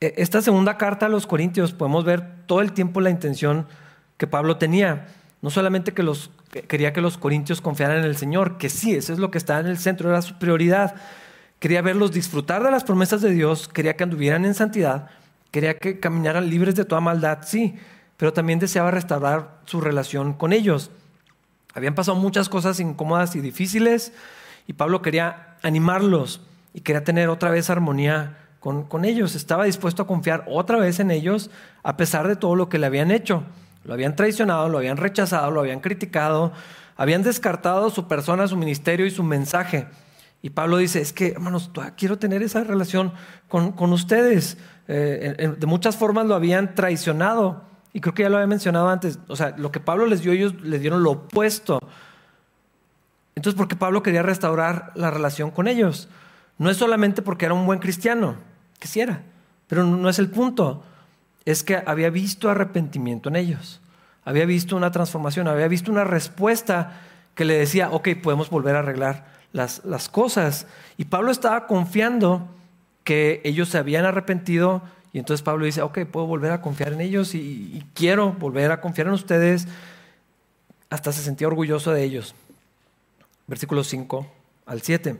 E, 0.00 0.14
esta 0.16 0.42
segunda 0.42 0.78
carta 0.78 1.06
a 1.06 1.08
los 1.08 1.26
Corintios 1.26 1.72
podemos 1.72 2.04
ver 2.04 2.46
todo 2.46 2.60
el 2.60 2.72
tiempo 2.72 3.00
la 3.00 3.10
intención 3.10 3.66
que 4.16 4.26
Pablo 4.26 4.56
tenía. 4.56 5.06
No 5.42 5.50
solamente 5.50 5.92
que 5.92 6.02
los, 6.02 6.30
quería 6.66 6.92
que 6.92 7.00
los 7.00 7.18
Corintios 7.18 7.60
confiaran 7.60 7.98
en 7.98 8.04
el 8.04 8.16
Señor, 8.16 8.58
que 8.58 8.68
sí, 8.68 8.94
eso 8.94 9.12
es 9.12 9.18
lo 9.18 9.30
que 9.30 9.38
está 9.38 9.60
en 9.60 9.66
el 9.66 9.78
centro, 9.78 10.10
de 10.10 10.22
su 10.22 10.38
prioridad, 10.38 10.96
Quería 11.62 11.80
verlos 11.80 12.10
disfrutar 12.10 12.64
de 12.64 12.72
las 12.72 12.82
promesas 12.82 13.20
de 13.22 13.30
Dios, 13.30 13.68
quería 13.68 13.94
que 13.94 14.02
anduvieran 14.02 14.44
en 14.44 14.52
santidad, 14.52 15.10
quería 15.52 15.78
que 15.78 16.00
caminaran 16.00 16.50
libres 16.50 16.74
de 16.74 16.84
toda 16.84 17.00
maldad, 17.00 17.38
sí, 17.42 17.76
pero 18.16 18.32
también 18.32 18.58
deseaba 18.58 18.90
restaurar 18.90 19.60
su 19.64 19.80
relación 19.80 20.32
con 20.32 20.52
ellos. 20.52 20.90
Habían 21.72 21.94
pasado 21.94 22.16
muchas 22.16 22.48
cosas 22.48 22.80
incómodas 22.80 23.36
y 23.36 23.40
difíciles 23.40 24.12
y 24.66 24.72
Pablo 24.72 25.02
quería 25.02 25.54
animarlos 25.62 26.40
y 26.74 26.80
quería 26.80 27.04
tener 27.04 27.28
otra 27.28 27.52
vez 27.52 27.70
armonía 27.70 28.38
con, 28.58 28.82
con 28.82 29.04
ellos, 29.04 29.36
estaba 29.36 29.62
dispuesto 29.62 30.02
a 30.02 30.06
confiar 30.08 30.44
otra 30.48 30.78
vez 30.78 30.98
en 30.98 31.12
ellos 31.12 31.48
a 31.84 31.96
pesar 31.96 32.26
de 32.26 32.34
todo 32.34 32.56
lo 32.56 32.68
que 32.68 32.78
le 32.78 32.86
habían 32.86 33.12
hecho. 33.12 33.44
Lo 33.84 33.94
habían 33.94 34.16
traicionado, 34.16 34.68
lo 34.68 34.78
habían 34.78 34.96
rechazado, 34.96 35.52
lo 35.52 35.60
habían 35.60 35.78
criticado, 35.78 36.52
habían 36.96 37.22
descartado 37.22 37.88
su 37.90 38.08
persona, 38.08 38.48
su 38.48 38.56
ministerio 38.56 39.06
y 39.06 39.12
su 39.12 39.22
mensaje. 39.22 39.86
Y 40.42 40.50
Pablo 40.50 40.78
dice, 40.78 41.00
es 41.00 41.12
que, 41.12 41.28
hermanos, 41.28 41.70
quiero 41.96 42.18
tener 42.18 42.42
esa 42.42 42.64
relación 42.64 43.12
con, 43.48 43.92
ustedes. 43.92 44.58
Eh, 44.88 45.54
de 45.56 45.66
muchas 45.66 45.96
formas 45.96 46.26
lo 46.26 46.34
habían 46.34 46.74
traicionado. 46.74 47.62
Y 47.92 48.00
creo 48.00 48.12
que 48.12 48.24
ya 48.24 48.28
lo 48.28 48.36
había 48.36 48.48
mencionado 48.48 48.88
antes. 48.88 49.20
O 49.28 49.36
sea, 49.36 49.54
lo 49.56 49.70
que 49.70 49.78
Pablo 49.78 50.06
les 50.06 50.22
dio, 50.22 50.32
ellos 50.32 50.60
les 50.62 50.80
dieron 50.80 51.04
lo 51.04 51.12
opuesto. 51.12 51.78
Entonces, 53.36 53.56
¿por 53.56 53.68
qué 53.68 53.76
Pablo 53.76 54.02
quería 54.02 54.22
restaurar 54.22 54.90
la 54.96 55.10
relación 55.10 55.52
con 55.52 55.68
ellos? 55.68 56.08
No 56.58 56.70
es 56.70 56.76
solamente 56.76 57.22
porque 57.22 57.44
era 57.44 57.54
un 57.54 57.64
buen 57.64 57.78
cristiano, 57.78 58.36
que 58.78 58.88
sí 58.88 59.00
era, 59.00 59.22
pero 59.68 59.84
no 59.84 60.08
es 60.08 60.18
el 60.18 60.28
punto. 60.28 60.82
Es 61.44 61.62
que 61.62 61.82
había 61.86 62.10
visto 62.10 62.50
arrepentimiento 62.50 63.28
en 63.28 63.36
ellos. 63.36 63.80
Había 64.24 64.44
visto 64.44 64.76
una 64.76 64.90
transformación, 64.90 65.48
había 65.48 65.68
visto 65.68 65.90
una 65.90 66.04
respuesta 66.04 67.00
que 67.34 67.44
le 67.44 67.54
decía, 67.54 67.90
ok, 67.90 68.10
podemos 68.22 68.50
volver 68.50 68.76
a 68.76 68.80
arreglar 68.80 69.26
las, 69.52 69.84
las 69.84 70.08
cosas. 70.08 70.66
Y 70.96 71.06
Pablo 71.06 71.30
estaba 71.30 71.66
confiando 71.66 72.46
que 73.04 73.40
ellos 73.44 73.68
se 73.68 73.78
habían 73.78 74.04
arrepentido 74.04 74.82
y 75.12 75.18
entonces 75.18 75.42
Pablo 75.42 75.66
dice, 75.66 75.82
ok, 75.82 76.00
puedo 76.10 76.26
volver 76.26 76.52
a 76.52 76.62
confiar 76.62 76.92
en 76.94 77.00
ellos 77.00 77.34
y, 77.34 77.84
quiero 77.94 78.32
volver 78.32 78.70
a 78.72 78.80
confiar 78.80 79.08
en 79.08 79.12
ustedes. 79.12 79.68
Hasta 80.88 81.12
se 81.12 81.22
sentía 81.22 81.48
orgulloso 81.48 81.92
de 81.92 82.02
ellos. 82.02 82.34
Versículos 83.46 83.88
5 83.88 84.26
al 84.64 84.80
7. 84.80 85.16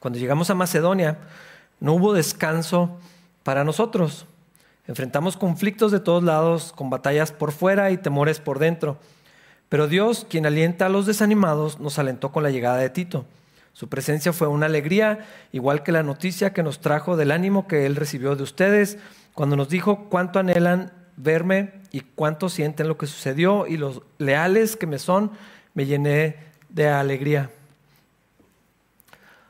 Cuando 0.00 0.18
llegamos 0.18 0.48
a 0.48 0.54
Macedonia, 0.54 1.18
no 1.80 1.94
hubo 1.94 2.14
descanso 2.14 2.98
para 3.42 3.62
nosotros. 3.62 4.24
Enfrentamos 4.86 5.36
conflictos 5.36 5.92
de 5.92 6.00
todos 6.00 6.22
lados, 6.22 6.72
con 6.72 6.88
batallas 6.88 7.32
por 7.32 7.52
fuera 7.52 7.90
y 7.90 7.98
temores 7.98 8.40
por 8.40 8.58
dentro. 8.58 8.98
Pero 9.68 9.88
Dios, 9.88 10.26
quien 10.28 10.46
alienta 10.46 10.86
a 10.86 10.88
los 10.90 11.06
desanimados, 11.06 11.80
nos 11.80 11.98
alentó 11.98 12.32
con 12.32 12.42
la 12.42 12.50
llegada 12.50 12.78
de 12.78 12.90
Tito 12.90 13.26
su 13.76 13.90
presencia 13.90 14.32
fue 14.32 14.48
una 14.48 14.64
alegría, 14.64 15.26
igual 15.52 15.82
que 15.82 15.92
la 15.92 16.02
noticia 16.02 16.54
que 16.54 16.62
nos 16.62 16.80
trajo 16.80 17.14
del 17.14 17.30
ánimo 17.30 17.68
que 17.68 17.84
Él 17.84 17.94
recibió 17.94 18.34
de 18.34 18.42
ustedes 18.42 18.96
cuando 19.34 19.54
nos 19.54 19.68
dijo 19.68 20.06
cuánto 20.08 20.38
anhelan 20.38 20.94
verme 21.18 21.72
y 21.92 22.00
cuánto 22.00 22.48
sienten 22.48 22.88
lo 22.88 22.96
que 22.96 23.06
sucedió 23.06 23.66
y 23.66 23.76
los 23.76 24.00
leales 24.16 24.76
que 24.76 24.86
me 24.86 24.98
son, 24.98 25.30
me 25.74 25.84
llené 25.84 26.36
de 26.70 26.88
alegría. 26.88 27.50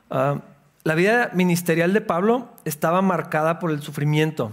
Ah, 0.09 0.41
la 0.83 0.95
vida 0.95 1.29
ministerial 1.33 1.93
de 1.93 2.01
Pablo 2.01 2.49
estaba 2.65 3.01
marcada 3.01 3.59
por 3.59 3.71
el 3.71 3.81
sufrimiento 3.81 4.51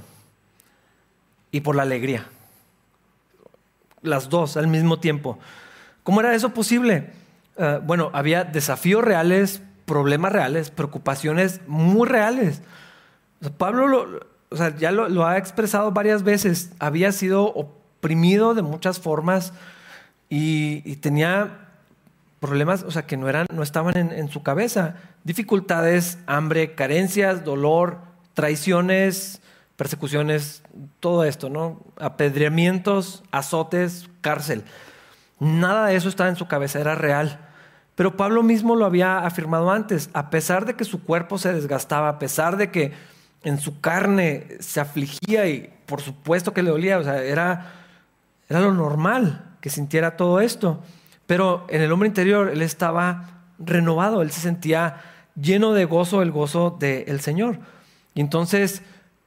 y 1.50 1.62
por 1.62 1.74
la 1.74 1.82
alegría. 1.82 2.28
Las 4.04 4.28
dos 4.28 4.56
al 4.56 4.68
mismo 4.68 5.00
tiempo. 5.00 5.38
¿Cómo 6.04 6.20
era 6.20 6.34
eso 6.34 6.50
posible? 6.50 7.10
Eh, 7.56 7.80
bueno, 7.82 8.10
había 8.12 8.44
desafíos 8.44 9.02
reales, 9.02 9.60
problemas 9.86 10.32
reales, 10.32 10.70
preocupaciones 10.70 11.60
muy 11.66 12.06
reales. 12.06 12.62
Pablo 13.58 14.20
ya 14.78 14.92
lo, 14.92 15.26
ha 15.26 15.38
expresado 15.38 15.90
varias 15.90 16.22
veces, 16.22 16.70
había 16.78 17.12
sido 17.12 17.46
oprimido 17.46 18.54
de 18.54 18.62
muchas 18.62 19.00
formas 19.00 19.52
y, 20.28 20.96
tenía 20.96 21.68
problemas, 22.40 22.82
o 22.82 22.90
sea, 22.90 23.06
que 23.06 23.16
no, 23.16 23.28
eran, 23.28 23.46
no 23.52 23.62
estaban 23.62 23.96
en, 23.96 24.28
su 24.28 24.42
cabeza. 24.42 24.96
Dificultades, 25.24 26.18
hambre, 26.26 26.74
carencias, 26.74 27.44
dolor, 27.44 27.98
traiciones, 28.34 29.40
persecuciones, 29.76 30.62
todo 31.00 31.24
esto, 31.24 31.50
¿no? 31.50 31.82
Apedreamientos, 31.98 33.24
azotes, 33.30 34.08
cárcel. 34.20 34.64
Nada 35.40 35.86
de 35.86 35.96
eso 35.96 36.08
estaba 36.08 36.30
en 36.30 36.36
su 36.36 36.46
cabeza, 36.46 36.80
era 36.80 36.94
real. 36.94 37.40
Pero 37.94 38.16
Pablo 38.16 38.42
mismo 38.42 38.76
lo 38.76 38.86
había 38.86 39.18
afirmado 39.18 39.70
antes, 39.70 40.10
a 40.14 40.30
pesar 40.30 40.64
de 40.66 40.74
que 40.74 40.84
su 40.84 41.02
cuerpo 41.02 41.38
se 41.38 41.52
desgastaba, 41.52 42.08
a 42.08 42.18
pesar 42.18 42.56
de 42.56 42.70
que 42.70 42.92
en 43.42 43.58
su 43.60 43.80
carne 43.80 44.48
se 44.60 44.80
afligía 44.80 45.46
y 45.46 45.72
por 45.86 46.00
supuesto 46.00 46.52
que 46.52 46.62
le 46.62 46.70
dolía, 46.70 46.98
o 46.98 47.04
sea, 47.04 47.22
era, 47.22 47.72
era 48.48 48.60
lo 48.60 48.72
normal 48.72 49.56
que 49.60 49.70
sintiera 49.70 50.16
todo 50.16 50.40
esto. 50.40 50.82
Pero 51.26 51.66
en 51.68 51.82
el 51.82 51.92
hombre 51.92 52.08
interior 52.08 52.48
él 52.48 52.62
estaba 52.62 53.42
renovado, 53.58 54.22
él 54.22 54.30
se 54.30 54.40
sentía 54.40 55.00
lleno 55.40 55.72
de 55.72 55.84
gozo, 55.84 56.22
el 56.22 56.32
gozo 56.32 56.76
del 56.78 57.20
Señor. 57.20 57.58
Y 58.14 58.20
entonces 58.20 58.82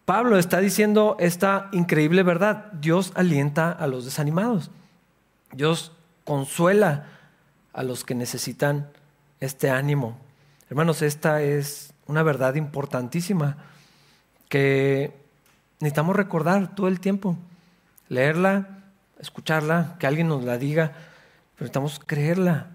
Pablo 0.07 0.37
está 0.37 0.61
diciendo 0.61 1.17
esta 1.19 1.67
increíble 1.73 2.23
verdad, 2.23 2.71
Dios 2.71 3.11
alienta 3.15 3.73
a 3.73 3.87
los 3.87 4.05
desanimados, 4.05 4.71
Dios 5.51 5.91
consuela 6.23 7.07
a 7.73 7.83
los 7.83 8.05
que 8.05 8.15
necesitan 8.15 8.87
este 9.41 9.69
ánimo. 9.69 10.17
Hermanos, 10.69 11.01
esta 11.01 11.41
es 11.41 11.93
una 12.05 12.23
verdad 12.23 12.55
importantísima 12.55 13.57
que 14.47 15.11
necesitamos 15.81 16.15
recordar 16.15 16.73
todo 16.73 16.87
el 16.87 17.01
tiempo, 17.01 17.35
leerla, 18.07 18.79
escucharla, 19.19 19.97
que 19.99 20.07
alguien 20.07 20.29
nos 20.29 20.45
la 20.45 20.57
diga, 20.57 20.93
pero 21.55 21.65
necesitamos 21.65 21.99
creerla. 21.99 22.67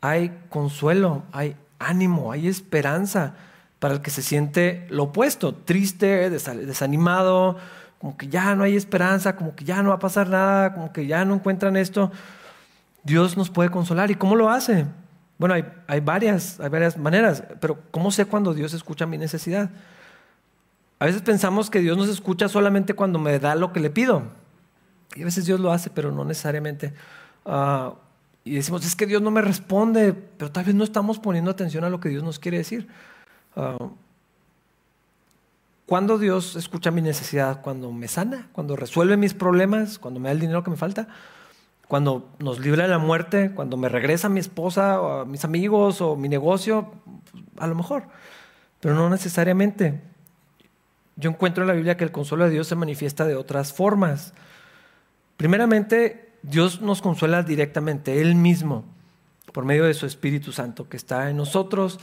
Hay 0.00 0.36
consuelo, 0.48 1.22
hay 1.30 1.54
ánimo, 1.78 2.32
hay 2.32 2.48
esperanza 2.48 3.36
para 3.80 3.94
el 3.94 4.02
que 4.02 4.10
se 4.10 4.22
siente 4.22 4.86
lo 4.90 5.04
opuesto, 5.04 5.54
triste, 5.54 6.30
desanimado, 6.30 7.56
como 7.98 8.16
que 8.16 8.28
ya 8.28 8.54
no 8.54 8.64
hay 8.64 8.76
esperanza, 8.76 9.34
como 9.34 9.56
que 9.56 9.64
ya 9.64 9.82
no 9.82 9.88
va 9.88 9.96
a 9.96 9.98
pasar 9.98 10.28
nada, 10.28 10.72
como 10.74 10.92
que 10.92 11.06
ya 11.06 11.24
no 11.24 11.34
encuentran 11.34 11.76
esto. 11.76 12.12
Dios 13.02 13.36
nos 13.36 13.50
puede 13.50 13.70
consolar. 13.70 14.10
¿Y 14.10 14.14
cómo 14.14 14.36
lo 14.36 14.50
hace? 14.50 14.86
Bueno, 15.38 15.54
hay, 15.86 16.00
varias, 16.00 16.60
hay 16.60 16.68
varias 16.68 16.98
maneras, 16.98 17.42
pero 17.60 17.78
¿cómo 17.90 18.10
sé 18.10 18.26
cuando 18.26 18.52
Dios 18.52 18.74
escucha 18.74 19.06
mi 19.06 19.16
necesidad? 19.16 19.70
A 20.98 21.06
veces 21.06 21.22
pensamos 21.22 21.70
que 21.70 21.80
Dios 21.80 21.96
nos 21.96 22.10
escucha 22.10 22.48
solamente 22.48 22.92
cuando 22.92 23.18
me 23.18 23.38
da 23.38 23.54
lo 23.54 23.72
que 23.72 23.80
le 23.80 23.88
pido. 23.88 24.24
Y 25.16 25.22
a 25.22 25.24
veces 25.24 25.46
Dios 25.46 25.58
lo 25.58 25.72
hace, 25.72 25.88
pero 25.88 26.12
no 26.12 26.26
necesariamente. 26.26 26.92
Ah, 27.46 27.94
y 28.44 28.54
decimos, 28.54 28.84
es 28.84 28.94
que 28.94 29.06
Dios 29.06 29.22
no 29.22 29.30
me 29.30 29.40
responde, 29.40 30.12
pero 30.12 30.52
tal 30.52 30.64
vez 30.64 30.74
no 30.74 30.84
estamos 30.84 31.18
poniendo 31.18 31.50
atención 31.50 31.84
a 31.84 31.90
lo 31.90 32.00
que 32.00 32.10
Dios 32.10 32.22
nos 32.22 32.38
quiere 32.38 32.58
decir. 32.58 32.88
Uh, 33.56 33.90
¿Cuándo 35.86 36.18
Dios 36.18 36.54
escucha 36.56 36.90
mi 36.90 37.02
necesidad? 37.02 37.62
Cuando 37.62 37.90
me 37.90 38.06
sana, 38.08 38.48
cuando 38.52 38.76
resuelve 38.76 39.16
mis 39.16 39.34
problemas, 39.34 39.98
cuando 39.98 40.20
me 40.20 40.28
da 40.28 40.32
el 40.32 40.40
dinero 40.40 40.62
que 40.62 40.70
me 40.70 40.76
falta 40.76 41.08
cuando 41.90 42.30
nos 42.38 42.60
libra 42.60 42.84
de 42.84 42.88
la 42.88 42.98
muerte, 42.98 43.50
cuando 43.52 43.76
me 43.76 43.88
regresa 43.88 44.28
mi 44.28 44.38
esposa 44.38 45.00
o 45.00 45.26
mis 45.26 45.44
amigos 45.44 46.00
o 46.00 46.14
mi 46.14 46.28
negocio, 46.28 46.92
a 47.58 47.66
lo 47.66 47.74
mejor, 47.74 48.04
pero 48.78 48.94
no 48.94 49.10
necesariamente. 49.10 50.00
Yo 51.16 51.30
encuentro 51.30 51.64
en 51.64 51.66
la 51.66 51.74
Biblia 51.74 51.96
que 51.96 52.04
el 52.04 52.12
consuelo 52.12 52.44
de 52.44 52.50
Dios 52.50 52.68
se 52.68 52.76
manifiesta 52.76 53.24
de 53.24 53.34
otras 53.34 53.72
formas. 53.72 54.34
Primeramente, 55.36 56.30
Dios 56.44 56.80
nos 56.80 57.02
consuela 57.02 57.42
directamente, 57.42 58.20
Él 58.20 58.36
mismo, 58.36 58.84
por 59.52 59.64
medio 59.64 59.84
de 59.84 59.94
su 59.94 60.06
Espíritu 60.06 60.52
Santo 60.52 60.88
que 60.88 60.96
está 60.96 61.28
en 61.28 61.38
nosotros, 61.38 61.98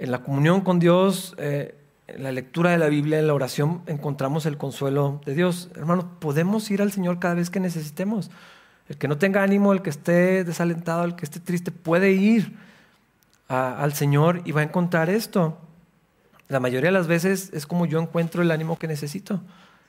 en 0.00 0.10
la 0.10 0.22
comunión 0.22 0.62
con 0.62 0.78
Dios, 0.78 1.34
eh, 1.36 1.74
en 2.08 2.22
la 2.22 2.32
lectura 2.32 2.70
de 2.70 2.78
la 2.78 2.88
Biblia, 2.88 3.18
en 3.18 3.26
la 3.26 3.34
oración, 3.34 3.82
encontramos 3.86 4.46
el 4.46 4.56
consuelo 4.56 5.20
de 5.26 5.34
Dios. 5.34 5.68
Hermanos, 5.76 6.06
podemos 6.18 6.70
ir 6.70 6.80
al 6.80 6.90
Señor 6.90 7.18
cada 7.18 7.34
vez 7.34 7.50
que 7.50 7.60
necesitemos. 7.60 8.30
El 8.88 8.96
que 8.96 9.08
no 9.08 9.18
tenga 9.18 9.42
ánimo, 9.42 9.74
el 9.74 9.82
que 9.82 9.90
esté 9.90 10.42
desalentado, 10.42 11.04
el 11.04 11.16
que 11.16 11.26
esté 11.26 11.38
triste, 11.38 11.70
puede 11.70 12.12
ir 12.12 12.56
al 13.48 13.92
Señor 13.92 14.40
y 14.46 14.52
va 14.52 14.62
a 14.62 14.64
encontrar 14.64 15.10
esto. 15.10 15.58
La 16.48 16.60
mayoría 16.60 16.88
de 16.88 16.98
las 16.98 17.06
veces 17.06 17.50
es 17.52 17.66
como 17.66 17.84
yo 17.84 18.00
encuentro 18.00 18.42
el 18.42 18.50
ánimo 18.50 18.78
que 18.78 18.88
necesito. 18.88 19.40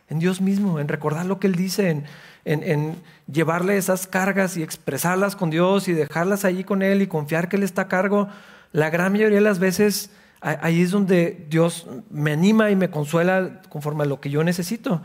En 0.10 0.20
Dios 0.20 0.42
mismo, 0.42 0.80
en 0.80 0.90
recordar 0.90 1.26
lo 1.26 1.40
que 1.40 1.48
Él 1.48 1.56
dice, 1.56 1.90
en, 1.90 2.04
en, 2.44 2.96
llevarle 3.32 3.78
esas 3.78 4.08
cargas 4.08 4.58
y 4.58 4.64
expresarlas 4.64 5.38
con 5.38 5.52
Dios 5.52 5.88
y 5.88 5.94
dejarlas 5.94 6.44
allí 6.44 6.66
con 6.66 6.82
Él 6.82 7.02
y 7.02 7.08
confiar 7.08 7.48
que 7.48 7.56
Él 7.56 7.64
está 7.64 7.84
a 7.84 7.88
cargo. 7.88 8.28
La 8.72 8.90
gran 8.90 9.12
mayoría 9.12 9.38
de 9.38 9.44
las 9.44 9.60
veces 9.60 10.12
ahí 10.42 10.82
es 10.82 10.92
donde 10.92 11.46
Dios 11.50 11.88
me 12.10 12.32
anima 12.32 12.72
y 12.72 12.76
me 12.76 12.90
consuela 12.90 13.62
conforme 13.70 14.04
a 14.04 14.08
lo 14.08 14.20
que 14.20 14.30
yo 14.30 14.44
necesito. 14.44 15.02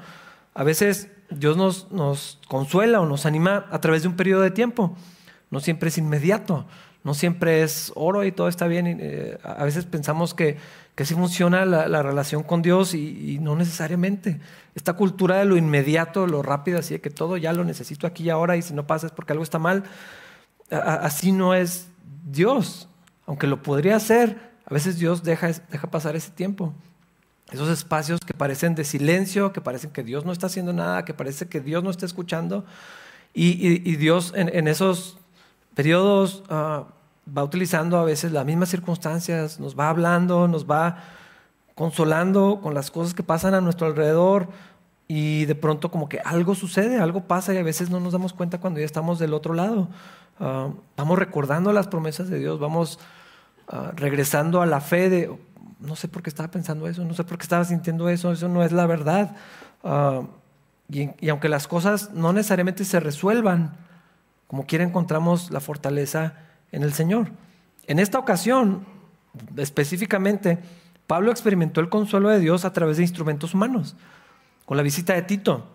A 0.54 0.64
veces 0.64 1.10
Dios 1.30 1.56
nos, 1.90 2.38
consuela 2.48 3.00
o 3.00 3.06
nos 3.06 3.26
anima 3.26 3.66
a 3.70 3.80
través 3.80 4.02
de 4.02 4.08
un 4.08 4.16
periodo 4.16 4.42
de 4.42 4.50
tiempo. 4.50 4.96
No 5.50 5.60
siempre 5.60 5.90
es 5.90 5.98
inmediato, 5.98 6.66
no 7.04 7.14
siempre 7.14 7.62
es 7.62 7.92
oro 7.94 8.24
y 8.24 8.32
todo 8.32 8.48
está 8.48 8.66
bien. 8.66 8.98
Eh, 9.00 9.38
a 9.42 9.64
veces 9.64 9.84
pensamos 9.84 10.32
que, 10.32 10.56
que 10.94 11.02
así 11.02 11.14
funciona 11.14 11.64
la, 11.66 12.02
relación 12.02 12.42
con 12.42 12.62
Dios 12.62 12.94
y, 12.94 13.38
no 13.40 13.54
necesariamente. 13.56 14.40
Esta 14.74 14.94
cultura 14.94 15.36
de 15.36 15.44
lo 15.44 15.56
inmediato, 15.56 16.26
lo 16.26 16.42
rápido, 16.42 16.78
así 16.78 16.94
de 16.94 17.00
que 17.00 17.10
todo 17.10 17.36
ya 17.36 17.52
lo 17.52 17.64
necesito 17.64 18.06
aquí 18.06 18.24
y 18.24 18.30
ahora 18.30 18.56
y 18.56 18.62
si 18.62 18.74
no 18.74 18.86
pasa 18.86 19.06
es 19.06 19.12
porque 19.12 19.32
algo 19.32 19.44
está 19.44 19.58
mal, 19.58 19.84
así 20.70 21.32
no 21.32 21.54
es 21.54 21.88
Dios. 22.24 22.88
Aunque 23.26 23.46
lo 23.46 23.62
podría 23.62 23.96
hacer, 23.96 24.38
a 24.64 24.72
veces 24.72 24.98
Dios 24.98 25.22
deja, 25.22 25.48
deja 25.70 25.90
pasar 25.90 26.16
ese 26.16 26.30
tiempo. 26.30 26.72
esos 27.52 27.68
espacios 27.68 28.20
que 28.20 28.34
parecen 28.34 28.74
de 28.74 28.84
silencio, 28.84 29.52
que 29.52 29.60
parecen 29.60 29.90
que 29.90 30.02
Dios 30.02 30.24
no 30.24 30.32
está 30.32 30.46
haciendo 30.46 30.72
nada, 30.72 31.04
que 31.04 31.14
parece 31.14 31.48
que 31.48 31.60
Dios 31.60 31.84
no 31.84 31.90
está 31.90 32.06
escuchando. 32.06 32.64
Y, 33.34 33.96
Dios 33.96 34.32
en, 34.34 34.66
esos 34.66 35.18
periodos 35.74 36.42
ah, 36.48 36.86
va 37.36 37.44
utilizando 37.44 37.98
a 37.98 38.04
veces 38.04 38.32
las 38.32 38.46
mismas 38.46 38.70
circunstancias, 38.70 39.60
nos 39.60 39.78
va 39.78 39.90
hablando, 39.90 40.48
nos 40.48 40.64
va 40.64 41.04
consolando 41.74 42.60
con 42.62 42.72
las 42.72 42.90
cosas 42.90 43.12
que 43.12 43.22
pasan 43.22 43.52
a 43.54 43.60
nuestro 43.60 43.86
alrededor 43.86 44.48
y 45.08 45.44
de 45.44 45.54
pronto 45.54 45.90
como 45.90 46.08
que 46.08 46.18
algo 46.20 46.54
sucede, 46.54 46.98
algo 46.98 47.24
pasa 47.24 47.52
y 47.54 47.58
a 47.58 47.62
veces 47.62 47.90
no 47.90 48.00
nos 48.00 48.14
damos 48.14 48.32
cuenta 48.32 48.58
cuando 48.58 48.80
ya 48.80 48.86
estamos 48.86 49.18
del 49.18 49.34
otro 49.34 49.54
lado. 49.54 49.88
Ah, 50.38 50.70
vamos 50.96 51.18
recordando 51.18 51.72
las 51.72 51.88
promesas 51.88 52.28
de 52.28 52.38
Dios, 52.38 52.60
vamos 52.60 52.98
ah, 53.68 53.92
regresando 53.96 54.60
a 54.60 54.66
la 54.66 54.80
fe 54.80 55.08
de, 55.08 55.34
no 55.80 55.96
sé 55.96 56.08
por 56.08 56.22
qué 56.22 56.28
estaba 56.28 56.50
pensando 56.50 56.86
eso, 56.88 57.04
no 57.04 57.14
sé 57.14 57.24
por 57.24 57.38
qué 57.38 57.44
estaba 57.44 57.64
sintiendo 57.64 58.08
eso, 58.08 58.32
eso 58.32 58.48
no 58.48 58.62
es 58.62 58.72
la 58.72 58.86
verdad. 58.86 59.34
Ah, 59.82 60.22
y, 60.88 61.10
y, 61.20 61.30
aunque 61.30 61.48
las 61.48 61.66
cosas 61.66 62.12
no 62.12 62.32
necesariamente 62.32 62.84
se 62.84 63.00
resuelvan, 63.00 63.76
como 64.46 64.66
quiera 64.66 64.84
encontramos 64.84 65.50
la 65.50 65.60
fortaleza 65.60 66.34
en 66.70 66.82
el 66.82 66.92
Señor. 66.92 67.30
En 67.86 67.98
esta 67.98 68.18
ocasión, 68.18 68.86
específicamente, 69.56 70.58
Pablo 71.06 71.30
experimentó 71.30 71.80
el 71.80 71.88
consuelo 71.88 72.28
de 72.28 72.40
Dios 72.40 72.64
a 72.64 72.72
través 72.72 72.98
de 72.98 73.04
instrumentos 73.04 73.54
humanos, 73.54 73.96
con 74.64 74.76
la 74.76 74.82
visita 74.82 75.14
de 75.14 75.22
Tito. 75.22 75.66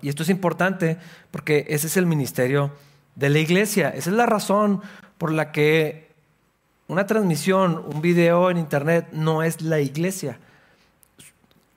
Y 0.00 0.08
esto 0.08 0.24
es 0.24 0.28
importante 0.28 0.98
porque 1.30 1.66
ese 1.68 1.86
es 1.86 1.96
el 1.96 2.06
ministerio 2.06 2.72
de 3.14 3.28
la 3.30 3.38
iglesia. 3.38 3.90
Esa 3.90 4.10
es 4.10 4.16
la 4.16 4.26
razón 4.26 4.80
por 5.18 5.32
la 5.32 5.52
que 5.52 6.10
una 6.88 7.06
transmisión, 7.06 7.82
un 7.92 8.02
video 8.02 8.50
en 8.50 8.58
internet 8.58 9.08
no 9.12 9.42
es 9.42 9.62
la 9.62 9.80
iglesia. 9.80 10.38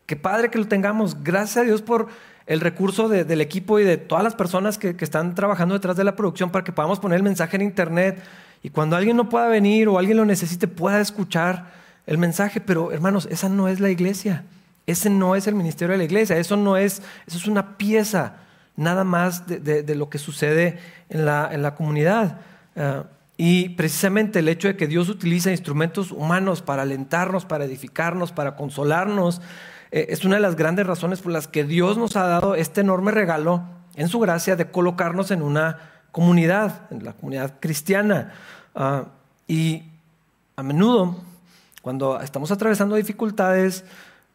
Qué 0.06 0.16
padre 0.16 0.50
que 0.50 0.58
lo 0.58 0.68
tengamos. 0.68 1.24
Gracias 1.24 1.58
a 1.58 1.62
Dios 1.64 1.82
por 1.82 2.08
el 2.48 2.62
recurso 2.62 3.10
del 3.10 3.42
equipo 3.42 3.80
y 3.80 3.84
de 3.84 3.98
todas 3.98 4.24
las 4.24 4.36
personas 4.36 4.78
que, 4.78 4.96
están 5.00 5.34
trabajando 5.34 5.74
detrás 5.74 5.98
de 5.98 6.04
la 6.04 6.16
producción 6.16 6.52
para 6.52 6.64
que 6.64 6.72
podamos 6.72 7.00
poner 7.00 7.18
el 7.18 7.24
mensaje 7.24 7.56
en 7.56 7.64
internet 7.64 8.22
y 8.62 8.70
cuando 8.70 8.96
alguien 8.96 9.18
no 9.18 9.30
pueda 9.30 9.48
venir 9.48 9.88
o 9.88 9.98
alguien 9.98 10.18
lo 10.18 10.26
necesite 10.26 10.68
pueda 10.68 11.02
escuchar 11.02 11.72
el 12.06 12.18
mensaje. 12.18 12.62
Pero 12.62 12.92
hermanos, 12.92 13.28
esa 13.32 13.50
no 13.50 13.68
es 13.68 13.80
la 13.80 13.90
iglesia. 13.90 14.44
Ese 14.86 15.10
no 15.10 15.36
es 15.36 15.48
el 15.48 15.56
ministerio 15.56 15.94
de 15.94 15.98
la 15.98 16.04
iglesia. 16.04 16.38
Eso 16.38 16.56
no 16.56 16.78
es, 16.78 17.02
eso 17.26 17.38
es 17.38 17.48
una 17.48 17.78
pieza 17.78 18.36
nada 18.76 19.04
más 19.04 19.48
de, 19.48 19.96
lo 19.96 20.10
que 20.10 20.18
sucede 20.18 20.80
en 21.10 21.26
la, 21.26 21.50
en 21.52 21.62
la 21.62 21.76
comunidad. 21.76 22.40
Ah, 22.76 23.06
y 23.38 23.70
precisamente 23.70 24.40
el 24.40 24.48
hecho 24.48 24.68
de 24.68 24.78
que 24.78 24.88
Dios 24.88 25.10
utiliza 25.10 25.52
instrumentos 25.52 26.12
humanos 26.12 26.62
para 26.62 26.84
alentarnos, 26.84 27.46
para 27.46 27.66
edificarnos, 27.66 28.32
para 28.32 28.56
consolarnos, 28.56 29.42
eh, 29.92 30.08
es 30.10 30.24
una 30.24 30.36
de 30.36 30.42
las 30.42 30.56
grandes 30.56 30.88
razones 30.88 31.22
por 31.22 31.32
las 31.32 31.48
que 31.48 31.64
Dios 31.66 31.98
nos 31.98 32.16
ha 32.16 32.28
dado 32.28 32.56
este 32.56 32.82
enorme 32.82 33.12
regalo 33.12 33.64
en 33.96 34.08
su 34.08 34.20
gracia 34.20 34.56
de 34.56 34.72
colocarnos 34.72 35.32
en 35.32 35.42
una 35.42 35.80
comunidad, 36.12 36.88
en 36.92 37.04
la 37.04 37.14
comunidad 37.14 37.56
cristiana. 37.60 38.34
Ah, 38.74 39.06
y 39.48 39.84
a 40.56 40.64
menudo, 40.64 41.18
cuando 41.82 42.20
estamos 42.22 42.52
atravesando 42.52 42.96
dificultades 42.96 43.84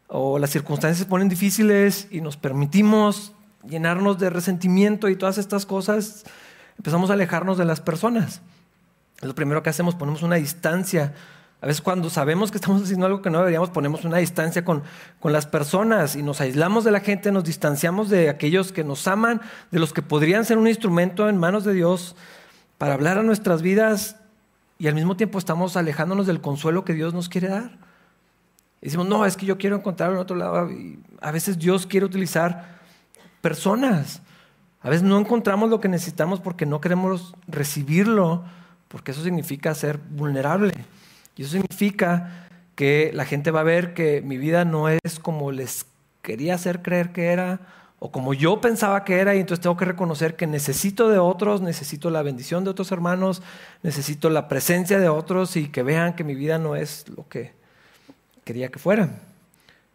o 0.07 0.37
las 0.37 0.51
circunstancias 0.51 0.99
se 0.99 1.05
ponen 1.05 1.27
difíciles 1.27 2.07
y 2.11 2.21
nos 2.21 2.37
permitimos 2.37 3.33
llenarnos 3.67 4.19
de 4.19 4.29
resentimiento 4.29 5.09
y 5.09 5.15
todas 5.15 5.37
estas 5.37 5.65
cosas, 5.65 6.23
empezamos 6.77 7.09
a 7.09 7.13
alejarnos 7.13 7.57
de 7.57 7.65
las 7.65 7.79
personas. 7.81 8.41
lo 9.21 9.35
primero 9.35 9.61
que 9.61 9.69
hacemos, 9.69 9.95
ponemos 9.95 10.23
una 10.23 10.35
distancia 10.35 11.13
a 11.61 11.67
veces 11.67 11.81
cuando 11.81 12.09
sabemos 12.09 12.49
que 12.49 12.57
estamos 12.57 12.81
haciendo 12.81 13.05
algo 13.05 13.21
que 13.21 13.29
no 13.29 13.37
deberíamos, 13.37 13.69
ponemos 13.69 14.03
una 14.03 14.17
distancia 14.17 14.65
con, 14.65 14.81
con, 15.19 15.31
las 15.31 15.45
personas 15.45 16.15
y 16.15 16.23
nos 16.23 16.41
aislamos 16.41 16.83
de 16.83 16.89
la 16.89 17.01
gente, 17.01 17.31
nos 17.31 17.43
distanciamos 17.43 18.09
de 18.09 18.29
aquellos 18.29 18.71
que 18.71 18.83
nos 18.83 19.07
aman, 19.07 19.41
de 19.69 19.77
los 19.77 19.93
que 19.93 20.01
podrían 20.01 20.43
ser 20.43 20.57
un 20.57 20.67
instrumento 20.67 21.29
en 21.29 21.37
manos 21.37 21.63
de 21.63 21.73
Dios 21.73 22.15
para 22.79 22.95
hablar 22.95 23.19
a 23.19 23.23
nuestras 23.23 23.61
vidas 23.61 24.15
y 24.79 24.87
al 24.87 24.95
mismo 24.95 25.15
tiempo 25.15 25.37
estamos 25.37 25.77
alejándonos 25.77 26.25
del 26.25 26.41
consuelo 26.41 26.83
que 26.83 26.93
Dios 26.93 27.13
nos 27.13 27.29
quiere 27.29 27.49
dar. 27.49 27.77
Y 28.81 28.85
decimos, 28.85 29.05
no, 29.05 29.23
es 29.27 29.37
que 29.37 29.45
yo 29.45 29.59
quiero 29.59 29.75
encontrar 29.75 30.11
en 30.11 30.17
otro 30.17 30.35
lado. 30.35 30.71
Y 30.71 30.97
a 31.21 31.29
veces 31.29 31.59
Dios 31.59 31.85
quiere 31.85 32.07
utilizar 32.07 32.80
personas. 33.41 34.21
A 34.81 34.89
veces 34.89 35.03
no 35.03 35.19
encontramos 35.19 35.69
lo 35.69 35.81
que 35.81 35.89
necesitamos 35.89 36.39
porque 36.39 36.65
no 36.65 36.81
queremos 36.81 37.35
recibirlo, 37.47 38.43
porque 38.87 39.11
eso 39.11 39.23
significa 39.23 39.75
ser 39.75 39.97
vulnerable. 39.97 40.73
Y 41.35 41.43
eso 41.43 41.51
significa 41.51 42.47
que 42.75 43.11
la 43.13 43.25
gente 43.25 43.51
va 43.51 43.59
a 43.59 43.63
ver 43.63 43.93
que 43.93 44.21
mi 44.21 44.37
vida 44.37 44.65
no 44.65 44.89
es 44.89 45.19
como 45.21 45.51
les 45.51 45.85
quería 46.21 46.55
hacer 46.55 46.81
creer 46.81 47.11
que 47.11 47.27
era 47.27 47.59
o 48.03 48.11
como 48.11 48.33
yo 48.33 48.59
pensaba 48.61 49.03
que 49.03 49.19
era 49.19 49.35
y 49.35 49.39
entonces 49.39 49.61
tengo 49.61 49.77
que 49.77 49.85
reconocer 49.85 50.35
que 50.35 50.47
necesito 50.47 51.09
de 51.09 51.19
otros, 51.19 51.61
necesito 51.61 52.09
la 52.09 52.23
bendición 52.23 52.63
de 52.63 52.71
otros 52.71 52.91
hermanos, 52.91 53.43
necesito 53.83 54.31
la 54.31 54.47
presencia 54.47 54.97
de 54.99 55.07
otros 55.07 55.55
y 55.55 55.67
que 55.67 55.83
vean 55.83 56.15
que 56.15 56.23
mi 56.23 56.33
vida 56.33 56.57
no 56.57 56.75
es 56.75 57.05
lo 57.15 57.27
que 57.27 57.53
quería 58.43 58.69
que 58.69 58.79
fuera. 58.79 59.09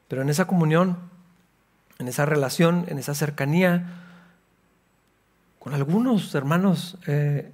Pero 0.06 0.22
en 0.22 0.28
esa 0.28 0.46
comunión, 0.46 0.98
en 1.98 2.08
esa 2.08 2.26
relación, 2.26 2.84
en 2.88 2.98
esa 2.98 3.14
cercanía, 3.14 3.86
con 5.58 5.74
algunos 5.74 6.34
hermanos 6.34 6.96
eh, 7.06 7.50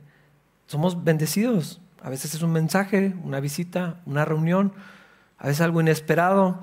somos 0.66 1.04
bendecidos. 1.04 1.80
A 2.02 2.10
veces 2.10 2.34
es 2.34 2.42
un 2.42 2.52
mensaje, 2.52 3.14
una 3.24 3.40
visita, 3.40 4.00
una 4.06 4.24
reunión, 4.24 4.72
a 5.38 5.46
veces 5.46 5.60
algo 5.60 5.80
inesperado. 5.80 6.60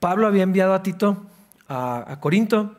Pablo 0.00 0.26
había 0.26 0.42
enviado 0.42 0.74
a 0.74 0.82
Tito 0.82 1.26
a, 1.68 2.18
Corinto, 2.20 2.76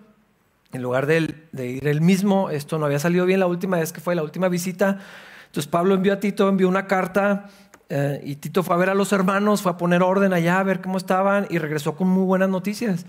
en 0.72 0.82
lugar 0.82 1.06
de, 1.06 1.46
ir 1.54 1.88
él 1.88 2.02
mismo, 2.02 2.50
esto 2.50 2.78
no 2.78 2.86
había 2.86 3.00
salido 3.00 3.26
bien 3.26 3.40
la 3.40 3.48
última 3.48 3.78
vez 3.78 3.94
que 3.94 4.02
fue 4.02 4.16
la 4.16 4.24
última 4.24 4.50
visita. 4.50 5.00
Entonces 5.46 5.68
Pablo 5.68 5.96
envió 5.96 6.14
a 6.14 6.20
Tito, 6.20 6.50
envió 6.50 6.68
una 6.68 6.88
carta 6.88 7.48
eh, 7.90 8.22
y 8.24 8.36
Tito 8.36 8.64
fue 8.64 8.76
a 8.76 8.78
ver 8.78 8.90
a 8.90 8.96
los 8.96 9.14
hermanos, 9.14 9.62
fue 9.62 9.72
a 9.72 9.78
poner 9.78 10.04
orden 10.04 10.34
allá, 10.34 10.60
a 10.60 10.64
ver 10.64 10.82
cómo 10.82 10.98
estaban 10.98 11.48
y 11.50 11.58
regresó 11.60 11.96
con 11.96 12.08
muy 12.08 12.26
buenas 12.26 12.50
noticias. 12.50 13.06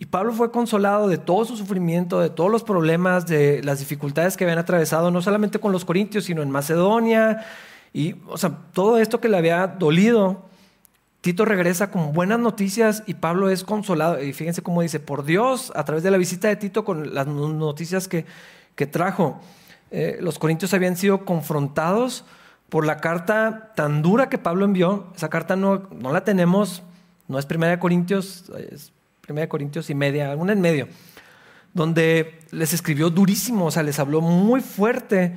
Y 0.00 0.06
Pablo 0.06 0.32
fue 0.32 0.52
consolado 0.52 1.08
de 1.08 1.18
todo 1.18 1.44
su 1.44 1.56
sufrimiento, 1.56 2.20
de 2.20 2.30
todos 2.30 2.52
los 2.52 2.62
problemas, 2.62 3.26
de 3.26 3.62
las 3.64 3.80
dificultades 3.80 4.36
que 4.36 4.44
habían 4.44 4.60
atravesado, 4.60 5.10
no 5.10 5.20
solamente 5.20 5.58
con 5.58 5.72
los 5.72 5.84
corintios, 5.84 6.24
sino 6.24 6.40
en 6.40 6.52
Macedonia. 6.52 7.44
Y, 7.92 8.14
o 8.28 8.38
sea, 8.38 8.56
todo 8.72 8.98
esto 8.98 9.20
que 9.20 9.28
le 9.28 9.36
había 9.36 9.66
dolido, 9.66 10.46
Tito 11.20 11.44
regresa 11.44 11.90
con 11.90 12.12
buenas 12.12 12.38
noticias 12.38 13.02
y 13.06 13.14
Pablo 13.14 13.50
es 13.50 13.64
consolado. 13.64 14.22
Y 14.22 14.32
fíjense 14.32 14.62
cómo 14.62 14.82
dice, 14.82 15.00
por 15.00 15.24
Dios, 15.24 15.72
a 15.74 15.84
través 15.84 16.04
de 16.04 16.12
la 16.12 16.16
visita 16.16 16.46
de 16.46 16.54
Tito 16.54 16.84
con 16.84 17.12
las 17.12 17.26
noticias 17.26 18.06
que, 18.06 18.24
que 18.76 18.86
trajo, 18.86 19.40
eh, 19.90 20.18
los 20.20 20.38
corintios 20.38 20.72
habían 20.74 20.96
sido 20.96 21.24
confrontados 21.24 22.24
por 22.68 22.86
la 22.86 22.98
carta 22.98 23.72
tan 23.74 24.02
dura 24.02 24.28
que 24.28 24.38
Pablo 24.38 24.64
envió. 24.64 25.08
Esa 25.16 25.28
carta 25.28 25.56
no, 25.56 25.88
no 25.90 26.12
la 26.12 26.22
tenemos, 26.22 26.84
no 27.26 27.36
es 27.40 27.46
primera 27.46 27.72
de 27.72 27.78
Corintios, 27.80 28.50
es 28.70 28.92
Primera 29.28 29.46
Corintios 29.46 29.90
y 29.90 29.94
media, 29.94 30.34
una 30.36 30.54
en 30.54 30.60
medio, 30.62 30.88
donde 31.74 32.40
les 32.50 32.72
escribió 32.72 33.10
durísimo, 33.10 33.66
o 33.66 33.70
sea, 33.70 33.82
les 33.82 33.98
habló 33.98 34.22
muy 34.22 34.62
fuerte. 34.62 35.36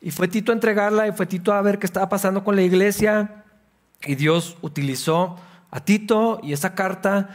Y 0.00 0.12
fue 0.12 0.28
Tito 0.28 0.52
a 0.52 0.54
entregarla 0.54 1.08
y 1.08 1.10
fue 1.10 1.26
Tito 1.26 1.52
a 1.52 1.60
ver 1.60 1.80
qué 1.80 1.86
estaba 1.86 2.08
pasando 2.08 2.44
con 2.44 2.54
la 2.54 2.62
iglesia. 2.62 3.42
Y 4.04 4.14
Dios 4.14 4.56
utilizó 4.62 5.34
a 5.72 5.80
Tito 5.80 6.38
y 6.44 6.52
esa 6.52 6.76
carta 6.76 7.30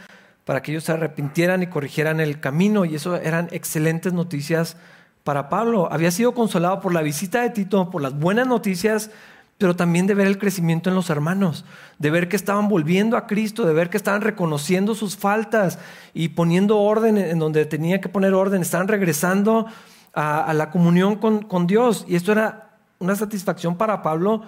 para 0.46 0.62
que 0.62 0.72
ellos 0.72 0.84
se 0.84 0.92
arrepintieran 0.92 1.62
y 1.62 1.66
corrigieran 1.66 2.18
el 2.18 2.40
camino. 2.40 2.86
Y 2.86 2.94
eso 2.94 3.16
eran 3.16 3.48
excelentes 3.52 4.14
noticias 4.14 4.78
para 5.22 5.50
Pablo. 5.50 5.92
Había 5.92 6.10
sido 6.10 6.32
consolado 6.32 6.80
por 6.80 6.94
la 6.94 7.02
visita 7.02 7.42
de 7.42 7.50
Tito, 7.50 7.90
por 7.90 8.00
las 8.00 8.18
buenas 8.18 8.46
noticias 8.46 9.10
pero 9.58 9.76
también 9.76 10.06
de 10.06 10.14
ver 10.14 10.26
el 10.26 10.38
crecimiento 10.38 10.90
en 10.90 10.96
los 10.96 11.10
hermanos, 11.10 11.64
de 11.98 12.10
ver 12.10 12.28
que 12.28 12.36
estaban 12.36 12.68
volviendo 12.68 13.16
a 13.16 13.26
Cristo, 13.26 13.64
de 13.64 13.72
ver 13.72 13.88
que 13.88 13.96
estaban 13.96 14.20
reconociendo 14.20 14.94
sus 14.94 15.16
faltas 15.16 15.78
y 16.12 16.30
poniendo 16.30 16.78
orden 16.80 17.16
en 17.18 17.38
donde 17.38 17.64
tenía 17.64 18.00
que 18.00 18.08
poner 18.08 18.34
orden, 18.34 18.62
estaban 18.62 18.88
regresando 18.88 19.66
a, 20.12 20.52
la 20.54 20.70
comunión 20.70 21.16
con, 21.16 21.66
Dios. 21.66 22.04
Y 22.08 22.16
esto 22.16 22.32
era 22.32 22.78
una 22.98 23.16
satisfacción 23.16 23.76
para 23.76 24.02
Pablo, 24.02 24.42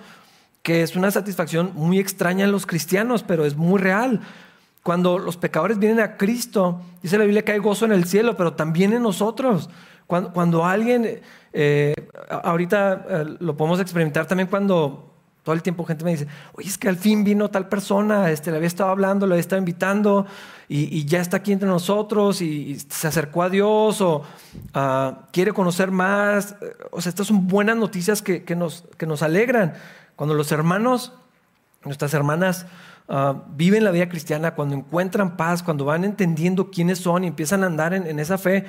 que 0.63 0.83
es 0.83 0.97
una 0.97 1.11
satisfacción 1.11 1.73
muy 1.75 1.99
extraña 1.99 2.45
en 2.45 2.53
los 2.53 2.67
cristianos, 2.67 3.23
pero 3.23 3.45
es 3.45 3.57
muy 3.57 3.81
real. 3.81 4.21
Cuando 4.83 5.19
los 5.19 5.37
pecadores 5.37 5.79
vienen 5.79 6.01
a 6.01 6.17
Cristo, 6.17 6.81
dice 7.03 7.19
la 7.19 7.25
Biblia 7.25 7.45
que 7.45 7.53
hay 7.53 7.59
gozo 7.59 7.85
en 7.85 7.93
el 7.93 8.05
cielo, 8.05 8.37
pero 8.37 8.55
también 8.55 8.93
en 8.93 9.03
nosotros. 9.03 9.69
Cuando, 10.07 10.65
alguien, 10.65 11.21
eh, 11.59 11.95
ahorita 12.29 13.07
eh, 13.09 13.37
lo 13.41 13.57
podemos 13.57 13.81
experimentar 13.81 14.27
también 14.27 14.47
cuando 14.47 15.15
todo 15.43 15.55
el 15.55 15.63
tiempo 15.63 15.87
gente 15.87 16.05
me 16.05 16.11
dice, 16.11 16.27
oye, 16.53 16.69
es 16.69 16.77
que 16.77 16.89
al 16.89 16.97
fin 16.97 17.25
vino 17.25 17.49
tal 17.49 17.69
persona, 17.69 18.31
este, 18.31 18.51
le 18.51 18.59
había 18.59 18.67
estado 18.67 18.91
hablando, 18.91 19.27
le 19.27 19.35
había 19.35 19.41
estado 19.41 19.59
invitando 19.59 20.27
y, 20.69 21.07
ya 21.07 21.21
está 21.21 21.39
aquí 21.39 21.53
entre 21.53 21.67
nosotros 21.67 22.43
y, 22.43 22.79
se 22.79 23.07
acercó 23.07 23.43
a 23.43 23.49
Dios 23.49 24.03
o 24.03 24.25
ah, 24.75 25.29
quiere 25.33 25.53
conocer 25.53 25.91
más. 25.91 26.57
O 26.91 27.01
sea, 27.01 27.09
estas 27.09 27.29
son 27.29 27.47
buenas 27.47 27.77
noticias 27.77 28.21
que, 28.21 28.57
nos, 28.57 28.85
que 28.99 29.07
nos 29.07 29.23
alegran. 29.23 29.75
Cuando 30.15 30.35
los 30.35 30.53
hermanos, 30.53 31.15
nuestras 31.85 32.13
hermanas, 32.13 32.67
ah, 33.09 33.45
viven 33.55 33.83
la 33.85 33.93
vida 33.93 34.11
cristiana, 34.11 34.57
cuando 34.57 34.75
encuentran 34.75 35.39
paz, 35.39 35.63
cuando 35.63 35.87
van 35.87 36.05
entendiendo 36.05 36.71
quiénes 36.71 36.99
son 36.99 37.25
y 37.25 37.29
empiezan 37.29 37.63
a 37.63 37.67
andar 37.67 37.95
en, 37.95 38.19
esa 38.19 38.37
fe, 38.37 38.67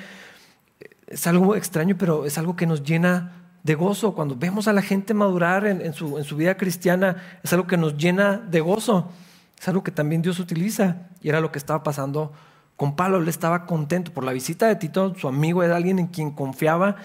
es 1.08 1.26
algo 1.26 1.56
extraño, 1.56 1.96
pero 1.98 2.26
es 2.26 2.38
algo 2.38 2.56
que 2.56 2.66
nos 2.66 2.82
llena 2.82 3.32
de 3.62 3.74
gozo. 3.74 4.14
Cuando 4.14 4.36
vemos 4.36 4.68
a 4.68 4.72
la 4.72 4.82
gente 4.82 5.14
madurar 5.14 5.66
en, 5.66 5.92
su, 5.92 6.18
en 6.18 6.24
su 6.24 6.36
vida 6.36 6.56
cristiana, 6.56 7.16
es 7.42 7.52
algo 7.52 7.66
que 7.66 7.76
nos 7.76 7.96
llena 7.96 8.36
de 8.38 8.60
gozo. 8.60 9.10
Es 9.58 9.66
algo 9.68 9.82
que 9.82 9.90
también 9.90 10.22
Dios 10.22 10.38
utiliza 10.38 11.08
y 11.20 11.28
era 11.28 11.40
lo 11.40 11.50
que 11.50 11.58
estaba 11.58 11.82
pasando 11.82 12.32
con 12.76 12.94
Pablo. 12.94 13.18
Él 13.18 13.28
estaba 13.28 13.66
contento 13.66 14.12
por 14.12 14.24
la 14.24 14.32
visita 14.32 14.68
de 14.68 14.76
Tito, 14.76 15.14
su 15.16 15.28
amigo 15.28 15.62
era 15.62 15.76
alguien 15.76 15.98
en 15.98 16.06
quien 16.06 16.30
confiaba, 16.30 16.96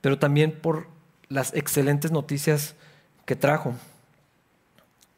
pero 0.00 0.18
también 0.18 0.52
por 0.52 0.88
las 1.28 1.54
excelentes 1.54 2.12
noticias 2.12 2.74
que 3.24 3.34
trajo. 3.36 3.74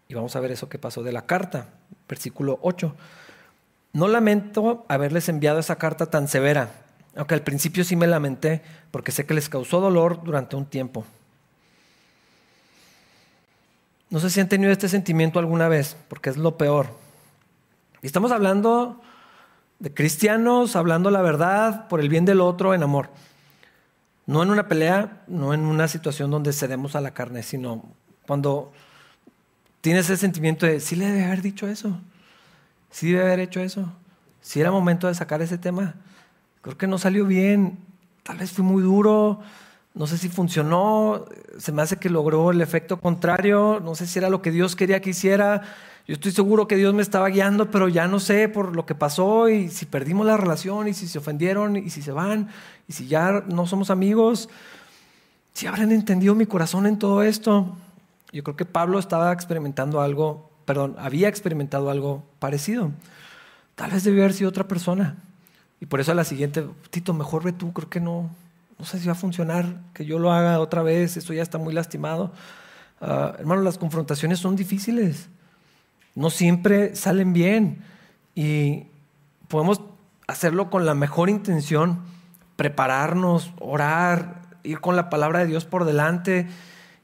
Y 0.08 0.14
vamos 0.14 0.34
a 0.34 0.40
ver 0.40 0.50
eso 0.50 0.68
que 0.68 0.78
pasó 0.78 1.02
de 1.02 1.12
la 1.12 1.26
carta, 1.26 1.68
versículo 2.08 2.58
8. 2.62 2.94
No 3.92 4.08
lamento 4.08 4.84
haberles 4.88 5.28
enviado 5.28 5.58
esa 5.58 5.76
carta 5.76 6.06
tan 6.06 6.28
severa, 6.28 6.70
aunque 7.20 7.34
al 7.34 7.42
principio 7.42 7.84
sí 7.84 7.96
me 7.96 8.06
lamenté, 8.06 8.62
porque 8.90 9.12
sé 9.12 9.26
que 9.26 9.34
les 9.34 9.50
causó 9.50 9.78
dolor 9.78 10.24
durante 10.24 10.56
un 10.56 10.64
tiempo. 10.64 11.04
No 14.08 14.20
sé 14.20 14.30
si 14.30 14.40
han 14.40 14.48
tenido 14.48 14.72
este 14.72 14.88
sentimiento 14.88 15.38
alguna 15.38 15.68
vez, 15.68 15.98
porque 16.08 16.30
es 16.30 16.38
lo 16.38 16.56
peor. 16.56 16.96
Y 18.00 18.06
estamos 18.06 18.32
hablando 18.32 19.02
de 19.80 19.92
cristianos, 19.92 20.76
hablando 20.76 21.10
la 21.10 21.20
verdad 21.20 21.88
por 21.88 22.00
el 22.00 22.08
bien 22.08 22.24
del 22.24 22.40
otro 22.40 22.72
en 22.72 22.82
amor. 22.82 23.10
No 24.24 24.42
en 24.42 24.48
una 24.48 24.66
pelea, 24.66 25.20
no 25.26 25.52
en 25.52 25.60
una 25.66 25.88
situación 25.88 26.30
donde 26.30 26.54
cedemos 26.54 26.96
a 26.96 27.02
la 27.02 27.10
carne, 27.10 27.42
sino 27.42 27.84
cuando 28.26 28.72
tienes 29.82 30.06
ese 30.06 30.16
sentimiento 30.16 30.64
de, 30.64 30.80
sí 30.80 30.96
le 30.96 31.04
debe 31.04 31.26
haber 31.26 31.42
dicho 31.42 31.68
eso, 31.68 32.00
sí 32.90 33.12
debe 33.12 33.24
haber 33.24 33.40
hecho 33.40 33.60
eso, 33.60 33.92
si 34.40 34.58
era 34.58 34.70
momento 34.70 35.06
de 35.06 35.14
sacar 35.14 35.42
ese 35.42 35.58
tema. 35.58 35.96
Creo 36.62 36.76
que 36.76 36.86
no 36.86 36.98
salió 36.98 37.24
bien, 37.24 37.78
tal 38.22 38.38
vez 38.38 38.52
fui 38.52 38.64
muy 38.64 38.82
duro, 38.82 39.40
no 39.94 40.06
sé 40.06 40.18
si 40.18 40.28
funcionó, 40.28 41.24
se 41.58 41.72
me 41.72 41.82
hace 41.82 41.96
que 41.96 42.10
logró 42.10 42.50
el 42.50 42.60
efecto 42.60 43.00
contrario, 43.00 43.80
no 43.82 43.94
sé 43.94 44.06
si 44.06 44.18
era 44.18 44.30
lo 44.30 44.42
que 44.42 44.50
Dios 44.50 44.76
quería 44.76 45.00
que 45.00 45.10
hiciera. 45.10 45.62
Yo 46.06 46.14
estoy 46.14 46.32
seguro 46.32 46.68
que 46.68 46.76
Dios 46.76 46.94
me 46.94 47.02
estaba 47.02 47.28
guiando, 47.28 47.70
pero 47.70 47.88
ya 47.88 48.06
no 48.06 48.20
sé 48.20 48.48
por 48.48 48.74
lo 48.74 48.86
que 48.86 48.94
pasó 48.94 49.48
y 49.48 49.68
si 49.68 49.86
perdimos 49.86 50.26
la 50.26 50.36
relación 50.36 50.88
y 50.88 50.94
si 50.94 51.08
se 51.08 51.18
ofendieron 51.18 51.76
y 51.76 51.90
si 51.90 52.02
se 52.02 52.12
van 52.12 52.48
y 52.88 52.92
si 52.92 53.06
ya 53.06 53.44
no 53.46 53.66
somos 53.66 53.90
amigos. 53.90 54.48
Si 55.54 55.66
habrán 55.66 55.92
entendido 55.92 56.34
mi 56.34 56.46
corazón 56.46 56.86
en 56.86 56.98
todo 56.98 57.22
esto. 57.22 57.76
Yo 58.32 58.44
creo 58.44 58.56
que 58.56 58.64
Pablo 58.64 58.98
estaba 58.98 59.32
experimentando 59.32 60.00
algo, 60.00 60.50
perdón, 60.64 60.94
había 60.98 61.28
experimentado 61.28 61.90
algo 61.90 62.22
parecido. 62.38 62.92
Tal 63.74 63.90
vez 63.90 64.04
debió 64.04 64.22
haber 64.22 64.34
sido 64.34 64.50
otra 64.50 64.68
persona. 64.68 65.16
Y 65.80 65.86
por 65.86 66.00
eso 66.00 66.12
a 66.12 66.14
la 66.14 66.24
siguiente, 66.24 66.64
Tito, 66.90 67.14
mejor 67.14 67.42
ve 67.42 67.52
tú, 67.52 67.72
creo 67.72 67.88
que 67.88 68.00
no, 68.00 68.30
no 68.78 68.84
sé 68.84 68.98
si 68.98 69.06
va 69.06 69.12
a 69.12 69.16
funcionar 69.16 69.80
que 69.94 70.04
yo 70.04 70.18
lo 70.18 70.32
haga 70.32 70.60
otra 70.60 70.82
vez, 70.82 71.16
esto 71.16 71.32
ya 71.32 71.42
está 71.42 71.58
muy 71.58 71.72
lastimado. 71.72 72.32
Uh, 73.00 73.34
hermano, 73.38 73.62
las 73.62 73.78
confrontaciones 73.78 74.38
son 74.38 74.56
difíciles, 74.56 75.28
no 76.14 76.28
siempre 76.28 76.94
salen 76.94 77.32
bien 77.32 77.82
y 78.34 78.84
podemos 79.48 79.80
hacerlo 80.26 80.68
con 80.68 80.84
la 80.84 80.94
mejor 80.94 81.30
intención, 81.30 82.00
prepararnos, 82.56 83.52
orar, 83.58 84.42
ir 84.62 84.80
con 84.80 84.96
la 84.96 85.08
palabra 85.08 85.40
de 85.40 85.46
Dios 85.46 85.64
por 85.64 85.86
delante 85.86 86.46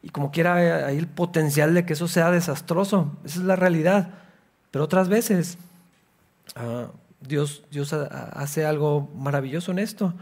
y 0.02 0.10
como 0.10 0.30
quiera 0.30 0.86
hay 0.86 0.98
el 0.98 1.08
potencial 1.08 1.72
de 1.72 1.86
que 1.86 1.94
eso 1.94 2.08
sea 2.08 2.30
desastroso, 2.30 3.16
esa 3.24 3.40
es 3.40 3.44
la 3.44 3.56
realidad. 3.56 4.10
Pero 4.70 4.84
otras 4.84 5.08
veces 5.08 5.56
uh, 6.56 6.88
Dios, 7.28 7.64
Dios 7.70 7.92
hace 7.92 8.64
algo 8.64 9.10
maravilloso 9.14 9.70
en 9.72 9.78
esto. 9.78 10.14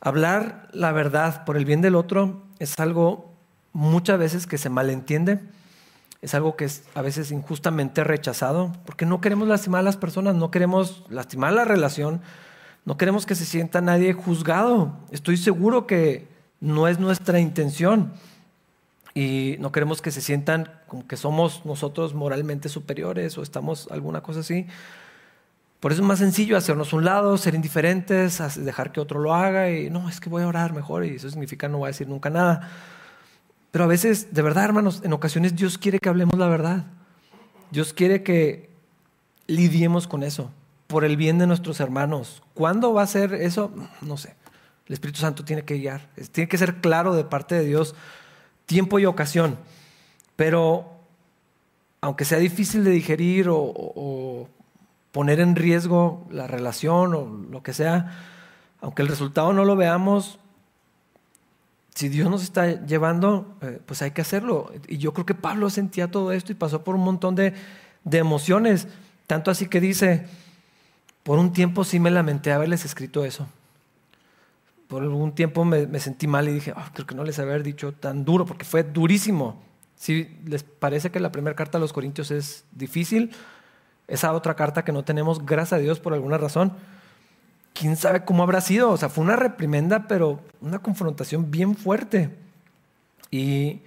Hablar 0.00 0.68
la 0.72 0.92
verdad 0.92 1.44
por 1.44 1.56
el 1.56 1.64
bien 1.64 1.80
del 1.80 1.94
otro 1.94 2.42
es 2.58 2.78
algo 2.78 3.32
muchas 3.72 4.18
veces 4.18 4.46
que 4.46 4.58
se 4.58 4.68
malentiende, 4.68 5.40
es 6.22 6.34
algo 6.34 6.56
que 6.56 6.66
es 6.66 6.84
a 6.94 7.02
veces 7.02 7.30
injustamente 7.30 8.04
rechazado, 8.04 8.72
porque 8.86 9.06
no 9.06 9.20
queremos 9.20 9.48
lastimar 9.48 9.80
a 9.80 9.82
las 9.82 9.96
personas, 9.96 10.34
no 10.34 10.50
queremos 10.50 11.04
lastimar 11.08 11.52
la 11.52 11.64
relación, 11.64 12.20
no 12.84 12.96
queremos 12.96 13.26
que 13.26 13.34
se 13.34 13.44
sienta 13.44 13.80
nadie 13.80 14.12
juzgado. 14.12 14.96
Estoy 15.10 15.36
seguro 15.36 15.86
que 15.86 16.28
no 16.60 16.88
es 16.88 16.98
nuestra 16.98 17.40
intención 17.40 18.12
y 19.14 19.56
no 19.60 19.70
queremos 19.70 20.02
que 20.02 20.10
se 20.10 20.20
sientan 20.20 20.68
como 20.88 21.06
que 21.06 21.16
somos 21.16 21.64
nosotros 21.64 22.14
moralmente 22.14 22.68
superiores 22.68 23.38
o 23.38 23.42
estamos 23.42 23.88
alguna 23.90 24.22
cosa 24.22 24.40
así. 24.40 24.66
Por 25.78 25.92
eso 25.92 26.02
es 26.02 26.08
más 26.08 26.18
sencillo 26.18 26.56
hacernos 26.56 26.92
un 26.92 27.04
lado, 27.04 27.36
ser 27.36 27.54
indiferentes, 27.54 28.42
dejar 28.56 28.90
que 28.90 29.00
otro 29.00 29.20
lo 29.20 29.34
haga 29.34 29.70
y 29.70 29.90
no, 29.90 30.08
es 30.08 30.18
que 30.18 30.28
voy 30.28 30.42
a 30.42 30.48
orar 30.48 30.72
mejor 30.72 31.04
y 31.04 31.10
eso 31.10 31.30
significa 31.30 31.68
no 31.68 31.78
voy 31.78 31.86
a 31.86 31.88
decir 31.88 32.08
nunca 32.08 32.28
nada. 32.28 32.68
Pero 33.70 33.84
a 33.84 33.88
veces, 33.88 34.32
de 34.32 34.42
verdad, 34.42 34.64
hermanos, 34.64 35.02
en 35.04 35.12
ocasiones 35.12 35.54
Dios 35.54 35.78
quiere 35.78 35.98
que 36.00 36.08
hablemos 36.08 36.38
la 36.38 36.48
verdad. 36.48 36.86
Dios 37.70 37.92
quiere 37.92 38.22
que 38.22 38.70
lidiemos 39.46 40.06
con 40.08 40.22
eso 40.22 40.50
por 40.86 41.04
el 41.04 41.16
bien 41.16 41.38
de 41.38 41.46
nuestros 41.46 41.80
hermanos. 41.80 42.42
¿Cuándo 42.54 42.92
va 42.94 43.02
a 43.02 43.06
ser 43.06 43.34
eso? 43.34 43.72
No 44.00 44.16
sé. 44.16 44.34
El 44.86 44.92
Espíritu 44.92 45.20
Santo 45.20 45.44
tiene 45.44 45.64
que 45.64 45.76
guiar. 45.76 46.08
Tiene 46.32 46.48
que 46.48 46.58
ser 46.58 46.76
claro 46.76 47.14
de 47.14 47.24
parte 47.24 47.54
de 47.54 47.64
Dios 47.64 47.94
tiempo 48.66 48.98
y 48.98 49.06
ocasión. 49.06 49.58
Pero 50.36 50.90
aunque 52.00 52.24
sea 52.24 52.38
difícil 52.38 52.84
de 52.84 52.90
digerir 52.90 53.48
o 53.48 54.48
poner 55.12 55.38
en 55.38 55.54
riesgo 55.54 56.26
la 56.30 56.48
relación 56.48 57.14
o 57.14 57.24
lo 57.50 57.62
que 57.62 57.72
sea, 57.72 58.18
aunque 58.80 59.02
el 59.02 59.08
resultado 59.08 59.52
no 59.52 59.64
lo 59.64 59.76
veamos, 59.76 60.40
si 61.94 62.08
Dios 62.08 62.28
nos 62.28 62.42
está 62.42 62.84
llevando, 62.84 63.56
eh, 63.62 63.78
pues 63.86 64.02
hay 64.02 64.10
que 64.10 64.22
hacerlo. 64.22 64.72
Y 64.88 64.98
yo 64.98 65.14
creo 65.14 65.24
que 65.24 65.34
Pablo 65.34 65.70
sentía 65.70 66.10
todo 66.10 66.32
esto 66.32 66.50
y 66.50 66.56
pasó 66.56 66.82
por 66.82 66.96
un 66.96 67.02
montón 67.02 67.36
de, 67.36 67.54
emociones, 68.10 68.88
tanto 69.28 69.50
así 69.50 69.66
que 69.66 69.80
dice, 69.80 70.26
por 71.22 71.38
un 71.38 71.52
tiempo 71.52 71.84
sí 71.84 72.00
me 72.00 72.10
lamenté 72.10 72.52
haberles 72.52 72.84
escrito 72.84 73.24
eso. 73.24 73.46
Por 74.94 75.02
algún 75.02 75.34
tiempo 75.34 75.64
me, 75.64 75.98
sentí 75.98 76.28
mal 76.28 76.48
y 76.48 76.52
dije, 76.52 76.72
ah, 76.76 76.88
creo 76.94 77.04
que 77.04 77.16
no 77.16 77.24
les 77.24 77.40
haber 77.40 77.64
dicho 77.64 77.90
tan 77.90 78.24
duro, 78.24 78.46
porque 78.46 78.64
fue 78.64 78.84
durísimo. 78.84 79.60
Si 79.96 80.38
les 80.46 80.62
parece 80.62 81.10
que 81.10 81.18
la 81.18 81.32
primera 81.32 81.56
carta 81.56 81.78
a 81.78 81.80
los 81.80 81.92
Corintios 81.92 82.30
es 82.30 82.64
difícil, 82.70 83.32
esa 84.06 84.32
otra 84.32 84.54
carta 84.54 84.84
que 84.84 84.92
no 84.92 85.02
tenemos, 85.02 85.44
gracias 85.44 85.72
a 85.72 85.82
Dios 85.82 85.98
por 85.98 86.14
alguna 86.14 86.38
razón. 86.38 86.74
¿Quién 87.72 87.96
sabe 87.96 88.24
cómo 88.24 88.44
habrá 88.44 88.60
sido? 88.60 88.92
O 88.92 88.96
sea, 88.96 89.08
fue 89.08 89.24
una 89.24 89.34
reprimenda, 89.34 90.06
pero 90.06 90.38
una 90.60 90.78
confrontación 90.78 91.50
bien 91.50 91.74
fuerte. 91.74 92.30
Y, 93.32 93.80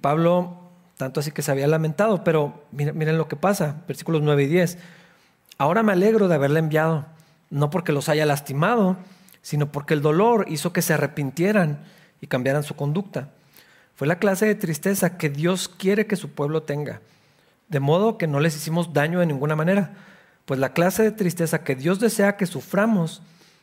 Pablo, 0.00 0.56
tanto 0.96 1.20
así 1.20 1.32
que 1.32 1.42
se 1.42 1.50
había 1.50 1.66
lamentado, 1.66 2.24
pero 2.24 2.64
miren, 2.72 2.96
miren 2.96 3.18
lo 3.18 3.28
que 3.28 3.36
pasa, 3.36 3.82
versículos 3.86 4.22
9 4.22 4.44
y 4.44 4.46
10. 4.46 4.78
Ahora 5.58 5.82
me 5.82 5.92
alegro 5.92 6.28
de 6.28 6.36
haberle 6.36 6.60
enviado, 6.60 7.04
no 7.50 7.68
porque 7.68 7.92
los 7.92 8.08
haya 8.08 8.24
lastimado, 8.24 8.96
sino 9.42 9.72
porque 9.72 9.94
el 9.94 10.02
dolor 10.02 10.46
hizo 10.48 10.72
que 10.72 10.82
se 10.82 10.94
arrepintieran 10.94 11.84
y 12.20 12.26
cambiaran 12.26 12.62
su 12.62 12.76
conducta. 12.76 13.30
Fue 13.94 14.06
la 14.06 14.18
clase 14.18 14.46
de 14.46 14.54
tristeza 14.54 15.16
que 15.16 15.28
Dios 15.28 15.68
quiere 15.68 16.06
que 16.06 16.16
su 16.16 16.30
pueblo 16.30 16.62
tenga 16.62 17.00
de 17.70 17.80
modo 17.80 18.18
que 18.18 18.26
no 18.26 18.40
les 18.40 18.56
hicimos 18.56 18.92
daño 18.92 19.20
de 19.20 19.26
ninguna 19.26 19.56
manera, 19.56 19.92
pues 20.44 20.60
la 20.60 20.72
clase 20.72 21.04
de 21.04 21.12
tristeza 21.12 21.62
que 21.62 21.76
Dios 21.76 22.00
desea 22.00 22.36
que 22.36 22.46
suframos 22.46 23.22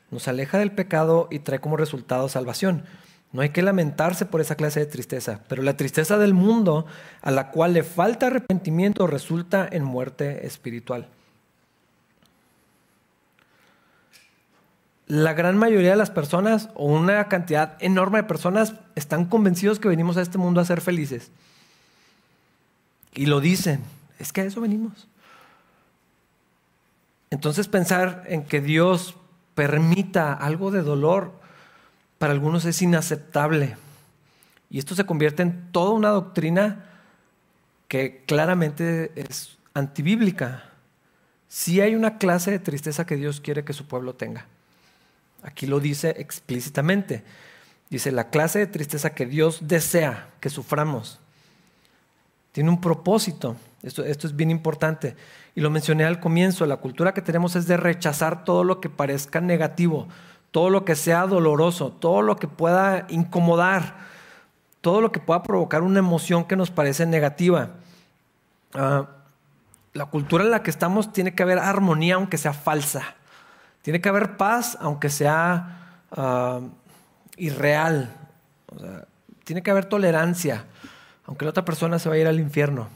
nos 0.09 0.29
aleja 0.29 0.57
del 0.57 0.71
pecado 0.71 1.27
y 1.29 1.39
trae 1.39 1.59
como 1.59 1.75
resultado 1.75 2.29
salvación. 2.29 2.85
No 3.33 3.41
hay 3.41 3.49
que 3.49 3.61
lamentarse 3.61 4.25
por 4.25 4.39
esa 4.39 4.55
clase 4.55 4.79
de 4.79 4.85
tristeza, 4.85 5.41
pero 5.49 5.61
la 5.61 5.75
tristeza 5.75 6.17
del 6.17 6.33
mundo 6.33 6.85
a 7.21 7.29
la 7.31 7.51
cual 7.51 7.73
le 7.73 7.83
falta 7.83 8.27
arrepentimiento 8.27 9.05
resulta 9.05 9.67
en 9.69 9.83
muerte 9.83 10.47
espiritual. 10.47 11.09
La 15.07 15.33
gran 15.33 15.57
mayoría 15.57 15.91
de 15.91 15.95
las 15.95 16.11
personas, 16.11 16.69
o 16.75 16.85
una 16.85 17.29
cantidad 17.29 17.77
enorme 17.79 18.19
de 18.19 18.23
personas, 18.25 18.73
están 18.95 19.25
convencidos 19.25 19.79
que 19.79 19.87
venimos 19.87 20.17
a 20.17 20.21
este 20.21 20.37
mundo 20.37 20.59
a 20.59 20.65
ser 20.65 20.81
felices. 20.81 21.31
Y 23.13 23.25
lo 23.25 23.39
dicen, 23.39 23.81
es 24.19 24.33
que 24.33 24.41
a 24.41 24.43
eso 24.43 24.61
venimos. 24.61 25.07
Entonces 27.29 27.67
pensar 27.67 28.23
en 28.27 28.43
que 28.43 28.61
Dios 28.61 29.15
permita 29.55 30.33
algo 30.33 30.71
de 30.71 30.81
dolor 30.81 31.31
para 32.17 32.33
algunos 32.33 32.65
es 32.65 32.81
inaceptable. 32.81 33.77
Y 34.69 34.79
esto 34.79 34.95
se 34.95 35.05
convierte 35.05 35.43
en 35.43 35.71
toda 35.71 35.91
una 35.91 36.09
doctrina 36.09 36.85
que 37.87 38.23
claramente 38.25 39.11
es 39.15 39.57
antibíblica. 39.73 40.65
Sí 41.47 41.79
hay 41.79 41.95
una 41.95 42.17
clase 42.17 42.51
de 42.51 42.59
tristeza 42.59 43.05
que 43.05 43.15
Dios 43.15 43.39
quiere 43.39 43.63
que 43.63 43.73
su 43.73 43.85
pueblo 43.85 44.15
tenga. 44.15 44.45
Aquí 45.43 45.67
lo 45.67 45.79
dice 45.79 46.15
explícitamente. 46.17 47.23
Dice, 47.89 48.11
la 48.11 48.29
clase 48.29 48.59
de 48.59 48.67
tristeza 48.67 49.11
que 49.11 49.25
Dios 49.25 49.59
desea 49.61 50.29
que 50.39 50.49
suframos 50.49 51.19
tiene 52.51 52.71
un 52.71 52.81
propósito 52.81 53.55
Esto, 53.83 54.03
es 54.03 54.35
bien 54.35 54.49
importante. 54.49 55.15
Y 55.53 55.61
lo 55.61 55.69
mencioné 55.69 56.05
al 56.05 56.19
comienzo, 56.19 56.65
la 56.65 56.77
cultura 56.77 57.13
que 57.13 57.21
tenemos 57.21 57.55
es 57.55 57.67
de 57.67 57.77
rechazar 57.77 58.43
todo 58.43 58.63
lo 58.63 58.81
que 58.81 58.89
parezca 58.89 59.41
negativo, 59.41 60.07
todo 60.49 60.71
lo 60.71 60.83
que 60.83 60.95
sea 60.95 61.27
doloroso, 61.27 61.91
todo 61.91 62.23
lo 62.23 62.37
que 62.37 62.47
pueda 62.47 63.05
incomodar, 63.09 63.95
todo 64.81 65.01
lo 65.01 65.11
que 65.11 65.19
pueda 65.19 65.43
provocar 65.43 65.83
una 65.83 65.99
emoción 65.99 66.45
que 66.45 66.55
nos 66.55 66.71
parece 66.71 67.05
negativa. 67.05 67.71
Ah, 68.73 69.07
la 69.93 70.05
cultura 70.05 70.43
en 70.43 70.51
la 70.51 70.63
que 70.63 70.71
estamos 70.71 71.13
tiene 71.13 71.35
que 71.35 71.43
haber 71.43 71.59
armonía 71.59 72.15
aunque 72.15 72.37
sea 72.37 72.53
falsa. 72.53 73.16
Tiene 73.87 74.01
que 74.01 74.09
haber 74.09 74.35
paz 74.35 74.77
aunque 74.81 75.09
sea 75.09 76.01
ah, 76.11 76.59
irreal. 77.37 78.13
tiene 79.45 79.63
que 79.63 79.71
haber 79.71 79.85
tolerancia 79.85 80.65
aunque 81.25 81.45
la 81.45 81.51
otra 81.51 81.63
persona 81.63 81.97
se 81.97 82.09
vaya 82.09 82.27
al 82.27 82.37
infierno. 82.37 82.89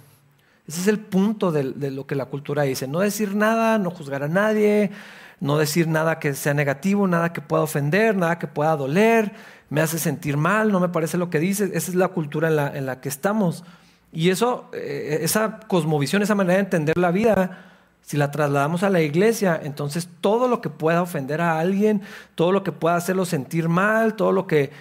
Ese 0.68 0.82
es 0.82 0.88
el 0.90 1.00
punto 1.00 1.54
de, 1.54 1.92
lo 1.92 2.06
que 2.06 2.16
la 2.16 2.26
cultura 2.26 2.64
dice. 2.64 2.90
No 2.90 3.00
decir 3.00 3.36
nada, 3.36 3.78
no 3.78 3.90
juzgar 3.90 4.22
a 4.24 4.28
nadie, 4.28 4.92
no 5.40 5.58
decir 5.58 5.88
nada 5.88 6.20
que 6.20 6.34
sea 6.34 6.54
negativo, 6.54 7.08
nada 7.08 7.32
que 7.32 7.40
pueda 7.40 7.64
ofender, 7.64 8.18
nada 8.18 8.38
que 8.38 8.48
pueda 8.48 8.76
doler, 8.76 9.32
me 9.70 9.80
hace 9.80 9.98
sentir 9.98 10.36
mal, 10.36 10.74
no 10.74 10.82
me 10.82 10.90
parece 10.90 11.18
lo 11.18 11.30
que 11.30 11.40
dice. 11.40 11.72
Esa 11.74 11.92
es 11.92 11.96
la 11.96 12.10
cultura 12.10 12.50
en 12.50 12.58
la, 12.58 12.68
en 12.68 12.86
la 12.86 13.00
que 13.00 13.08
estamos. 13.08 13.64
Y 14.12 14.30
eso, 14.30 14.70
eh, 14.74 15.20
esa 15.22 15.62
cosmovisión, 15.70 16.22
esa 16.22 16.36
manera 16.36 16.56
de 16.56 16.64
entender 16.64 16.98
la 16.98 17.12
vida, 17.12 17.71
si 18.02 18.18
la 18.18 18.32
trasladamos 18.32 18.84
a 18.84 18.90
la 18.90 19.02
iglesia, 19.02 19.60
entonces 19.64 20.10
todo 20.20 20.48
lo 20.48 20.62
que 20.62 20.70
pueda 20.70 21.02
ofender 21.02 21.42
a 21.42 21.60
alguien, 21.60 22.02
todo 22.36 22.52
lo 22.52 22.64
que 22.64 22.72
pueda 22.72 22.96
hacerlo 22.96 23.26
sentir 23.26 23.70
mal, 23.70 24.16
todo 24.16 24.32
lo 24.32 24.48
que 24.48 24.72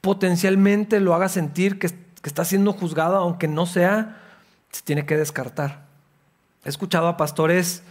potencialmente 0.00 1.00
lo 1.00 1.14
haga 1.14 1.28
sentir 1.28 1.78
que, 1.78 1.88
que 1.88 2.28
está 2.28 2.44
siendo 2.44 2.72
juzgado, 2.72 3.16
aunque 3.16 3.48
no 3.48 3.66
sea, 3.66 4.22
se 4.70 4.82
tiene 4.82 5.06
que 5.06 5.16
descartar. 5.16 5.86
He 6.64 6.68
escuchado 6.68 7.08
a 7.08 7.16
pastores 7.16 7.82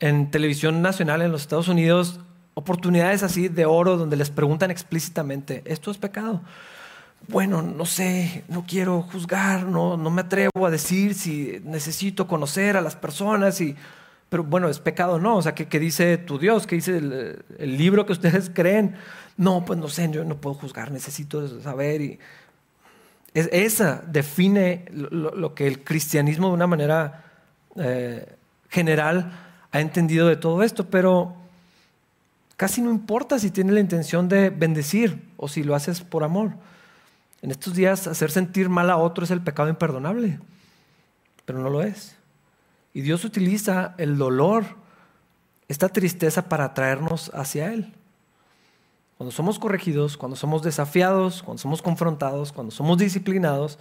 en 0.00 0.30
televisión 0.30 0.80
nacional 0.82 1.22
en 1.22 1.32
los 1.32 1.42
Estados 1.42 1.68
Unidos 1.68 2.20
oportunidades 2.58 3.22
así 3.22 3.46
de 3.46 3.66
oro 3.66 3.96
donde 3.96 4.16
les 4.16 4.30
preguntan 4.30 4.72
explícitamente, 4.72 5.62
¿esto 5.64 5.92
es 5.92 5.96
pecado? 5.96 6.40
Bueno, 7.28 7.62
no 7.62 7.86
sé, 7.86 8.42
no 8.48 8.64
quiero 8.66 9.02
juzgar, 9.02 9.64
no, 9.64 9.96
no 9.96 10.10
me 10.10 10.22
atrevo 10.22 10.66
a 10.66 10.70
decir 10.70 11.14
si 11.14 11.60
necesito 11.62 12.26
conocer 12.26 12.76
a 12.76 12.80
las 12.80 12.96
personas, 12.96 13.60
y, 13.60 13.76
pero 14.28 14.44
bueno, 14.44 14.68
es 14.68 14.78
pecado 14.78 15.18
no, 15.18 15.36
o 15.36 15.42
sea, 15.42 15.54
¿qué, 15.54 15.78
dice 15.78 16.18
tu 16.18 16.38
Dios? 16.38 16.66
¿Qué 16.66 16.76
dice 16.76 16.98
el, 16.98 17.76
libro 17.78 18.04
que 18.04 18.12
ustedes 18.12 18.50
creen? 18.54 18.96
No, 19.36 19.64
pues 19.64 19.78
no 19.78 19.88
sé, 19.88 20.10
yo 20.10 20.24
no 20.24 20.36
puedo 20.36 20.54
juzgar, 20.54 20.90
necesito 20.90 21.60
saber. 21.60 22.00
Y 22.02 22.18
es, 23.32 23.48
esa 23.52 24.02
define 24.06 24.84
lo, 24.90 25.54
que 25.54 25.66
el 25.66 25.82
cristianismo 25.82 26.48
de 26.48 26.54
una 26.54 26.66
manera 26.66 27.24
eh, 27.76 28.26
general 28.68 29.32
ha 29.70 29.80
entendido 29.80 30.28
de 30.28 30.36
todo 30.36 30.62
esto, 30.62 30.90
pero 30.90 31.34
casi 32.56 32.82
no 32.82 32.90
importa 32.90 33.38
si 33.38 33.50
tiene 33.50 33.72
la 33.72 33.80
intención 33.80 34.28
de 34.28 34.50
bendecir 34.50 35.22
o 35.36 35.48
si 35.48 35.62
lo 35.62 35.74
haces 35.74 36.02
por 36.02 36.24
amor. 36.24 36.52
En 37.40 37.50
estos 37.50 37.74
días 37.74 38.06
hacer 38.06 38.30
sentir 38.30 38.68
mal 38.68 38.90
a 38.90 38.96
otro 38.96 39.24
es 39.24 39.30
el 39.30 39.40
pecado 39.40 39.68
imperdonable, 39.70 40.38
pero 41.46 41.60
no 41.60 41.70
lo 41.70 41.82
es. 41.82 42.17
Y 42.94 43.02
Dios 43.02 43.24
utiliza 43.24 43.94
el 43.98 44.18
dolor, 44.18 44.64
esta 45.68 45.88
tristeza 45.88 46.48
para 46.48 46.64
atraernos 46.64 47.30
hacia 47.34 47.72
Él. 47.72 47.92
Cuando 49.16 49.32
somos 49.32 49.58
corregidos, 49.58 50.16
cuando 50.16 50.36
somos 50.36 50.62
desafiados, 50.62 51.42
cuando 51.42 51.60
somos 51.60 51.82
confrontados, 51.82 52.52
cuando 52.52 52.70
somos 52.70 52.98
disciplinados, 52.98 53.78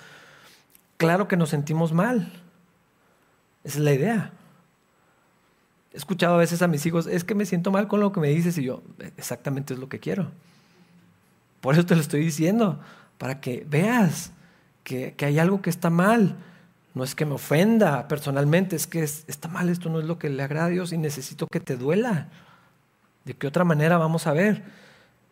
claro 0.98 1.28
que 1.28 1.38
nos 1.38 1.50
sentimos 1.50 1.94
mal. 1.94 2.32
Esa 3.64 3.78
es 3.78 3.84
la 3.84 3.94
idea. 3.94 4.34
He 5.94 5.98
escuchado 5.98 6.36
a 6.36 6.38
veces 6.38 6.62
a 6.62 6.68
mis 6.68 6.86
hijos, 6.86 7.08
es 7.08 7.24
que 7.24 7.36
me 7.36 7.46
siento 7.46 7.72
mal 7.72 7.88
con 7.88 8.00
lo 8.00 8.12
que 8.12 8.20
me 8.20 8.30
dices 8.30 8.58
y 8.58 8.64
yo, 8.64 8.82
exactamente 9.16 9.74
es 9.74 9.80
lo 9.80 9.90
que 9.90 10.00
quiero. 10.00 10.32
Por 11.62 11.74
eso 11.74 11.86
te 11.86 11.96
lo 11.96 12.02
estoy 12.02 12.22
diciendo, 12.22 12.80
para 13.18 13.40
que 13.40 13.66
veas 13.68 14.32
que, 14.84 15.16
hay 15.20 15.38
algo 15.38 15.62
que 15.62 15.70
está 15.70 15.90
mal. 15.90 16.38
No 16.94 17.04
es 17.04 17.16
que 17.16 17.26
me 17.26 17.34
ofenda 17.34 18.08
personalmente, 18.08 18.76
es 18.76 18.88
que 18.88 19.04
está 19.04 19.48
mal, 19.48 19.70
esto 19.70 19.90
no 19.90 20.00
es 20.00 20.06
lo 20.06 20.18
que 20.18 20.30
le 20.30 20.42
agrada 20.42 20.68
a 20.68 20.70
Dios 20.70 20.94
y 20.94 20.98
necesito 20.98 21.48
que 21.48 21.60
te 21.60 21.78
duela. 21.78 22.30
¿De 23.26 23.34
qué 23.34 23.48
otra 23.48 23.64
manera 23.64 23.98
vamos 23.98 24.26
a 24.26 24.34
ver? 24.34 24.64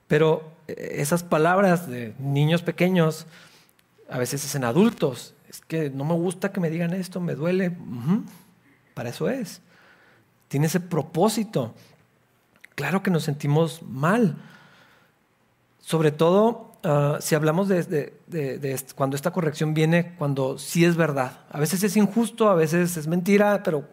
Pero 0.08 0.52
eh, 0.68 0.98
esas 0.98 1.24
palabras 1.24 1.88
de 1.88 2.13
niños 2.20 2.62
pequeños 2.62 3.26
a 4.10 4.20
veces 4.20 4.46
es 4.46 4.54
en 4.56 4.63
adultos. 4.63 5.34
Es 5.50 5.62
que 5.62 5.89
no 5.89 6.06
me 6.06 6.13
gusta 6.13 6.52
que 6.52 6.60
me 6.60 6.70
digan 6.70 6.94
esto, 6.94 7.20
me 7.20 7.36
duele. 7.36 7.76
Para 8.94 9.10
eso 9.10 9.30
es 9.30 9.62
tiene 10.48 10.68
ese 10.68 10.80
propósito. 10.80 11.74
Claro 12.76 13.04
que 13.04 13.12
nos 13.12 13.24
sentimos 13.24 13.82
mal. 13.84 14.38
Sobre 15.80 16.12
todo 16.12 16.75
ah, 16.86 17.17
si 17.19 17.36
hablamos 17.36 17.67
de, 17.67 18.13
cuando 18.95 19.15
esta 19.15 19.32
corrección 19.32 19.74
viene, 19.74 20.15
cuando 20.17 20.58
sí 20.58 20.86
es 20.86 20.95
verdad. 20.95 21.39
A 21.52 21.60
veces 21.60 21.84
es 21.84 21.98
injusto, 21.98 22.50
a 22.50 22.56
veces 22.56 22.95
es 22.95 23.08
mentira, 23.08 23.62
pero 23.63 23.84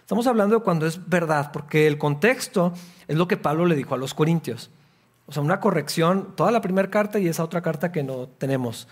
estamos 0.00 0.26
hablando 0.26 0.56
de 0.56 0.62
cuando 0.62 0.86
es 0.86 1.06
verdad, 1.08 1.52
porque 1.52 1.86
el 1.86 1.98
contexto 1.98 2.72
es 3.08 3.16
lo 3.16 3.28
que 3.28 3.36
Pablo 3.36 3.66
le 3.66 3.74
dijo 3.74 3.94
a 3.94 3.98
los 3.98 4.14
corintios. 4.14 4.70
O 5.26 5.32
sea, 5.32 5.42
una 5.42 5.60
corrección, 5.60 6.34
toda 6.36 6.50
la 6.50 6.62
primera 6.62 6.88
carta 6.88 7.18
y 7.18 7.28
esa 7.28 7.44
otra 7.44 7.60
carta 7.60 7.92
que 7.92 8.02
no 8.02 8.28
tenemos. 8.28 8.88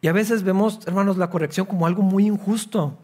Y 0.00 0.08
a 0.08 0.12
veces 0.12 0.42
vemos, 0.42 0.80
hermanos, 0.86 1.16
la 1.16 1.30
corrección 1.30 1.66
como 1.66 1.86
algo 1.86 2.02
muy 2.02 2.26
injusto 2.26 2.98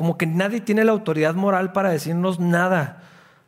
como 0.00 0.16
que 0.16 0.26
nadie 0.26 0.62
tiene 0.62 0.82
la 0.82 0.92
autoridad 0.92 1.34
moral 1.34 1.72
para 1.72 1.90
decirnos 1.90 2.40
nada, 2.40 3.02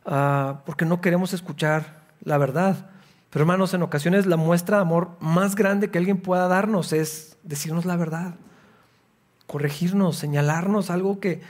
ah, 0.05 0.61
porque 0.67 0.85
no 0.85 1.01
queremos 1.01 1.33
escuchar 1.33 2.03
la 2.23 2.37
verdad. 2.37 2.91
Pero 3.33 3.43
hermanos, 3.43 3.73
en 3.73 3.81
ocasiones 3.81 4.27
la 4.27 4.37
muestra 4.37 4.77
de 4.77 4.83
amor 4.83 5.17
más 5.19 5.55
grande 5.55 5.89
que 5.89 5.97
alguien 5.97 6.17
pueda 6.17 6.47
darnos 6.47 6.93
es 6.93 7.35
decirnos 7.41 7.83
la 7.83 7.97
verdad, 7.97 8.35
corregirnos, 9.47 10.17
señalarnos 10.17 10.91
algo 10.91 11.19
que 11.19 11.41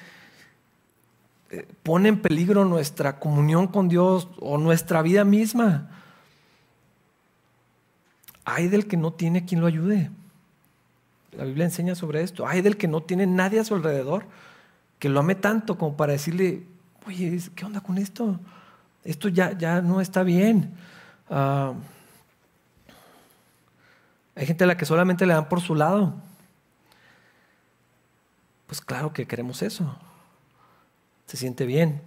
eh, 1.52 1.68
pone 1.84 2.08
en 2.08 2.22
peligro 2.22 2.64
nuestra 2.64 3.20
comunión 3.20 3.68
con 3.68 3.90
Dios 3.90 4.30
o 4.40 4.58
nuestra 4.58 5.02
vida 5.02 5.26
misma. 5.26 5.90
Hay 8.46 8.70
del 8.70 8.88
que 8.88 8.96
no 8.96 9.12
tiene 9.12 9.44
quien 9.44 9.60
lo 9.60 9.68
ayude. 9.68 10.10
La 11.34 11.44
Biblia 11.44 11.66
enseña 11.66 11.96
sobre 11.96 12.24
esto. 12.24 12.48
Hay 12.48 12.62
del 12.62 12.78
que 12.78 12.88
no 12.88 13.04
tiene 13.04 13.28
nadie 13.28 13.60
a 13.60 13.66
su 13.66 13.76
alrededor 13.76 14.26
que 15.00 15.10
lo 15.10 15.20
ame 15.20 15.36
tanto 15.36 15.78
como 15.78 15.98
para 15.98 16.14
decirle, 16.14 16.64
oye, 17.06 17.42
¿qué 17.56 17.66
onda 17.66 17.82
con 17.82 17.98
esto? 17.98 18.40
Esto 19.04 19.28
ya, 19.28 19.52
ya 19.58 19.82
no 19.82 20.00
está 20.00 20.24
bien. 20.24 20.76
Ah, 21.30 21.74
hay 24.36 24.46
gente 24.46 24.64
a 24.64 24.68
la 24.68 24.78
que 24.78 24.86
solamente 24.86 25.26
le 25.26 25.34
dan 25.34 25.48
por 25.48 25.62
su 25.62 25.76
lado. 25.76 26.14
Pues 28.68 28.82
claro 28.82 29.14
que 29.14 29.28
queremos 29.28 29.62
eso. 29.62 29.98
Se 31.28 31.38
siente 31.38 31.66
bien. 31.66 32.02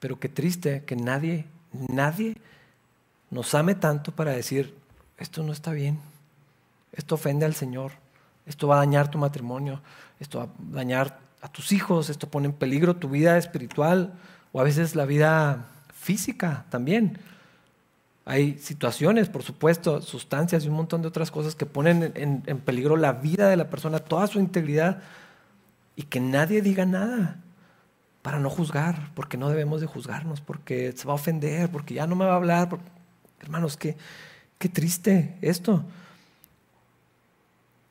Pero 0.00 0.18
qué 0.18 0.28
triste 0.28 0.84
que 0.84 0.96
nadie, 0.96 1.46
nadie 1.72 2.36
nos 3.30 3.54
ame 3.54 3.74
tanto 3.74 4.12
para 4.12 4.32
decir, 4.32 4.76
esto 5.16 5.42
no 5.42 5.52
está 5.52 5.72
bien. 5.72 6.00
Esto 6.92 7.14
ofende 7.14 7.46
al 7.46 7.54
Señor. 7.54 7.92
Esto 8.46 8.66
va 8.68 8.76
a 8.76 8.78
dañar 8.78 9.10
tu 9.10 9.18
matrimonio. 9.18 9.80
Esto 10.18 10.38
va 10.38 10.44
a 10.44 10.48
dañar 10.58 11.20
a 11.40 11.48
tus 11.48 11.72
hijos, 11.72 12.10
esto 12.10 12.28
pone 12.28 12.46
en 12.46 12.52
peligro 12.52 12.96
tu 12.96 13.08
vida 13.08 13.38
espiritual 13.38 14.12
o 14.52 14.60
a 14.60 14.64
veces 14.64 14.96
la 14.96 15.04
vida 15.04 15.66
física 15.94 16.64
también. 16.70 17.18
Hay 18.30 18.58
situaciones, 18.58 19.30
por 19.30 19.42
supuesto, 19.42 20.02
sustancias 20.02 20.62
y 20.62 20.68
un 20.68 20.74
montón 20.74 21.00
de 21.00 21.08
otras 21.08 21.30
cosas 21.30 21.54
que 21.54 21.64
ponen 21.64 22.12
en, 22.14 22.42
en, 22.44 22.58
peligro 22.58 22.98
la 22.98 23.12
vida 23.12 23.48
de 23.48 23.56
la 23.56 23.70
persona, 23.70 24.00
toda 24.00 24.26
su 24.26 24.38
integridad, 24.38 25.00
y 25.96 26.02
que 26.02 26.20
nadie 26.20 26.60
diga 26.60 26.84
nada 26.84 27.40
para 28.20 28.38
no 28.38 28.50
juzgar, 28.50 29.12
porque 29.14 29.38
no 29.38 29.48
debemos 29.48 29.80
de 29.80 29.86
juzgarnos, 29.86 30.42
porque 30.42 30.92
se 30.92 31.06
va 31.06 31.12
a 31.12 31.14
ofender, 31.14 31.70
porque 31.70 31.94
ya 31.94 32.06
no 32.06 32.16
me 32.16 32.26
va 32.26 32.34
a 32.34 32.36
hablar. 32.36 32.68
Hermanos, 33.40 33.78
qué, 33.78 33.96
qué 34.58 34.68
triste 34.68 35.38
esto. 35.40 35.82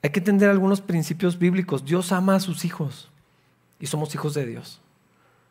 Hay 0.03 0.11
que 0.11 0.19
entender 0.19 0.51
algunos 0.51 0.81
principios 0.81 1.39
bíblicos. 1.39 1.83
Dios 1.83 2.11
ama 2.11 2.35
a 2.35 2.39
sus 2.39 2.63
hijos 2.63 3.09
y 3.79 3.87
somos 3.87 4.13
hijos 4.13 4.35
de 4.35 4.45
Dios. 4.45 4.81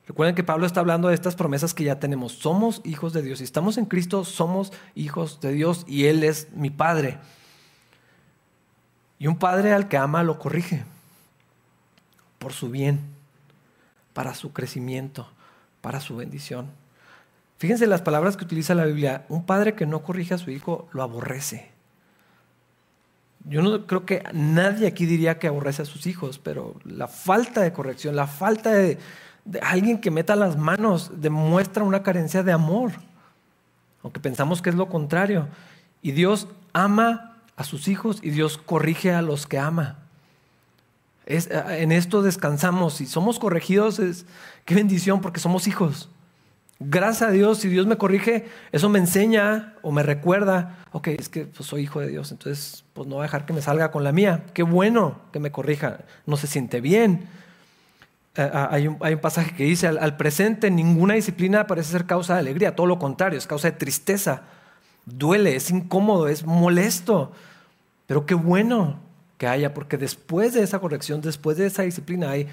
Recuerden 0.06 0.34
que 0.36 0.44
Pablo 0.44 0.66
está 0.66 0.80
hablando 0.80 1.08
de 1.08 1.14
estas 1.14 1.34
promesas 1.34 1.74
que 1.74 1.84
ya 1.84 1.98
tenemos. 1.98 2.32
Somos 2.32 2.80
hijos 2.84 3.12
de 3.12 3.22
Dios. 3.22 3.38
Si 3.38 3.44
estamos 3.44 3.76
en 3.76 3.86
Cristo, 3.86 4.24
somos 4.24 4.72
hijos 4.94 5.40
de 5.40 5.52
Dios 5.52 5.84
y 5.88 6.04
Él 6.04 6.22
es 6.22 6.48
mi 6.52 6.70
Padre. 6.70 7.18
Y 9.18 9.26
un 9.26 9.38
Padre 9.38 9.72
al 9.72 9.88
que 9.88 9.96
ama 9.96 10.22
lo 10.22 10.38
corrige 10.38 10.84
por 12.38 12.52
su 12.52 12.70
bien, 12.70 13.00
para 14.12 14.34
su 14.34 14.52
crecimiento, 14.52 15.28
para 15.80 16.00
su 16.00 16.16
bendición. 16.16 16.70
Fíjense 17.58 17.86
las 17.86 18.02
palabras 18.02 18.36
que 18.36 18.44
utiliza 18.44 18.74
la 18.74 18.84
Biblia. 18.84 19.24
Un 19.28 19.44
padre 19.46 19.74
que 19.74 19.86
no 19.86 20.02
corrige 20.02 20.34
a 20.34 20.38
su 20.38 20.50
hijo 20.50 20.88
lo 20.92 21.02
aborrece. 21.02 21.70
yo 23.44 23.62
no 23.62 23.86
creo 23.86 24.04
que 24.04 24.22
nadie 24.32 24.86
aquí 24.86 25.06
diría 25.06 25.38
que 25.38 25.46
aborrece 25.46 25.82
a 25.82 25.86
sus 25.86 26.06
hijos, 26.06 26.38
pero 26.38 26.74
la 26.84 27.08
falta 27.08 27.62
de 27.62 27.72
corrección, 27.72 28.16
la 28.16 28.26
falta 28.26 28.72
de, 28.72 28.98
alguien 29.62 30.00
que 30.00 30.10
meta 30.10 30.36
las 30.36 30.56
manos 30.56 31.10
demuestra 31.16 31.84
una 31.84 32.02
carencia 32.02 32.42
de 32.42 32.52
amor, 32.52 32.92
aunque 34.02 34.20
pensamos 34.20 34.62
que 34.62 34.70
es 34.70 34.76
lo 34.76 34.88
contrario. 34.88 35.48
Y 36.02 36.12
Dios 36.12 36.48
ama 36.72 37.36
a 37.56 37.64
sus 37.64 37.88
hijos 37.88 38.20
y 38.22 38.30
Dios 38.30 38.58
corrige 38.58 39.12
a 39.12 39.22
los 39.22 39.46
que 39.46 39.58
ama. 39.58 39.98
Es, 41.24 41.48
en 41.50 41.90
esto 41.90 42.22
descansamos. 42.22 42.94
Si 42.94 43.06
somos 43.06 43.38
corregidos, 43.38 43.98
es, 43.98 44.26
qué 44.64 44.74
bendición 44.74 45.20
porque 45.20 45.40
somos 45.40 45.66
hijos. 45.66 46.08
Gracias 46.78 47.30
a 47.30 47.32
Dios, 47.32 47.58
si 47.58 47.68
Dios 47.68 47.86
me 47.86 47.96
corrige, 47.96 48.46
eso 48.70 48.90
me 48.90 48.98
enseña 48.98 49.74
o 49.80 49.92
me 49.92 50.02
recuerda, 50.02 50.76
ok, 50.92 51.08
es 51.08 51.30
que 51.30 51.46
pues, 51.46 51.66
soy 51.66 51.84
hijo 51.84 52.00
de 52.00 52.08
Dios, 52.08 52.32
entonces 52.32 52.84
pues 52.92 53.08
no 53.08 53.14
voy 53.14 53.22
a 53.22 53.28
dejar 53.28 53.46
que 53.46 53.54
me 53.54 53.62
salga 53.62 53.90
con 53.90 54.04
la 54.04 54.12
mía. 54.12 54.44
Qué 54.52 54.62
bueno 54.62 55.18
que 55.32 55.40
me 55.40 55.50
corrija, 55.50 56.00
no 56.26 56.36
se 56.36 56.46
siente 56.46 56.82
bien. 56.82 57.28
Eh, 58.36 58.50
hay, 58.52 58.86
un, 58.88 58.98
pasaje 59.20 59.54
que 59.54 59.64
dice, 59.64 59.86
al, 59.86 60.16
presente 60.16 60.70
ninguna 60.70 61.14
disciplina 61.14 61.66
parece 61.66 61.92
ser 61.92 62.06
causa 62.06 62.34
de 62.34 62.40
alegría, 62.40 62.76
todo 62.76 62.86
lo 62.86 62.98
contrario, 62.98 63.38
es 63.38 63.46
causa 63.46 63.70
de 63.70 63.76
tristeza, 63.76 64.42
duele, 65.06 65.56
es 65.56 65.70
incómodo, 65.70 66.28
es 66.28 66.44
molesto, 66.44 67.32
pero 68.06 68.26
qué 68.26 68.34
bueno 68.34 68.98
que 69.38 69.46
haya, 69.46 69.72
porque 69.72 69.96
después 69.96 70.52
de 70.52 70.62
esa 70.62 70.78
corrección, 70.80 71.20
después 71.22 71.56
de 71.56 71.66
esa 71.66 71.82
disciplina 71.82 72.30
hay, 72.30 72.48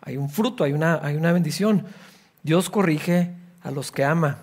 hay 0.00 0.16
un 0.16 0.30
fruto, 0.30 0.64
hay 0.64 0.72
una, 0.72 1.00
hay 1.02 1.16
una 1.16 1.32
bendición. 1.32 1.84
Dios 2.42 2.70
corrige 2.70 3.32
a 3.62 3.70
los 3.70 3.90
que 3.90 4.04
ama. 4.04 4.38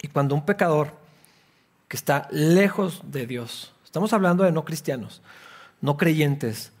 Y 0.00 0.08
cuando 0.08 0.34
un 0.34 0.44
pecador 0.44 0.92
que 1.88 1.96
está 1.96 2.28
lejos 2.30 3.02
de 3.04 3.26
Dios, 3.26 3.72
estamos 3.84 4.12
hablando 4.12 4.44
de 4.44 4.52
no 4.52 4.64
cristianos, 4.64 5.22
no 5.80 5.96
creyentes, 5.96 6.72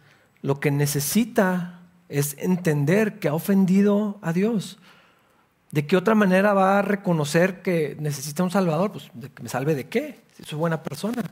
lo 0.42 0.60
que 0.60 0.70
necesita 0.70 1.80
es 2.18 2.36
entender 2.38 3.18
que 3.18 3.28
ha 3.28 3.34
ofendido 3.34 4.18
a 4.22 4.32
Dios. 4.32 4.78
¿De 5.70 5.86
qué 5.86 5.96
otra 5.96 6.14
manera 6.14 6.52
va 6.52 6.78
a 6.78 6.82
reconocer 6.82 7.62
que 7.62 7.96
necesita 7.98 8.42
un 8.42 8.50
Salvador? 8.50 8.92
Pues 8.92 9.10
que 9.34 9.42
me 9.42 9.48
salve 9.48 9.74
de 9.74 9.88
qué, 9.88 10.20
si 10.36 10.44
soy 10.44 10.58
buena 10.58 10.82
persona. 10.82 11.22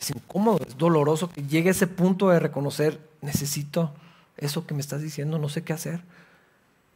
Es 0.00 0.10
incómodo, 0.10 0.60
es 0.66 0.76
doloroso 0.76 1.30
que 1.30 1.42
llegue 1.42 1.68
a 1.68 1.72
ese 1.72 1.86
punto 1.86 2.28
de 2.28 2.38
reconocer, 2.38 3.00
necesito 3.22 3.92
eso 4.36 4.66
que 4.66 4.74
me 4.74 4.80
estás 4.80 5.02
diciendo, 5.02 5.38
no 5.38 5.48
sé 5.48 5.62
qué 5.62 5.72
hacer. 5.72 6.00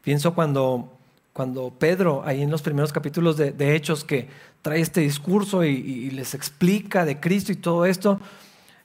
Pienso 0.03 0.35
cuando 0.35 0.93
cuando 1.33 1.71
Pedro, 1.71 2.23
ahí 2.27 2.43
en 2.43 2.51
los 2.51 2.63
primeros 2.63 2.93
capítulos 2.93 3.37
de, 3.37 3.75
Hechos, 3.75 4.05
que 4.05 4.29
trae 4.63 4.81
este 4.81 5.01
discurso 5.01 5.65
y, 5.65 6.11
les 6.11 6.35
explica 6.35 7.05
de 7.05 7.21
Cristo 7.21 7.53
y 7.53 7.57
todo 7.57 7.87
esto, 7.87 8.21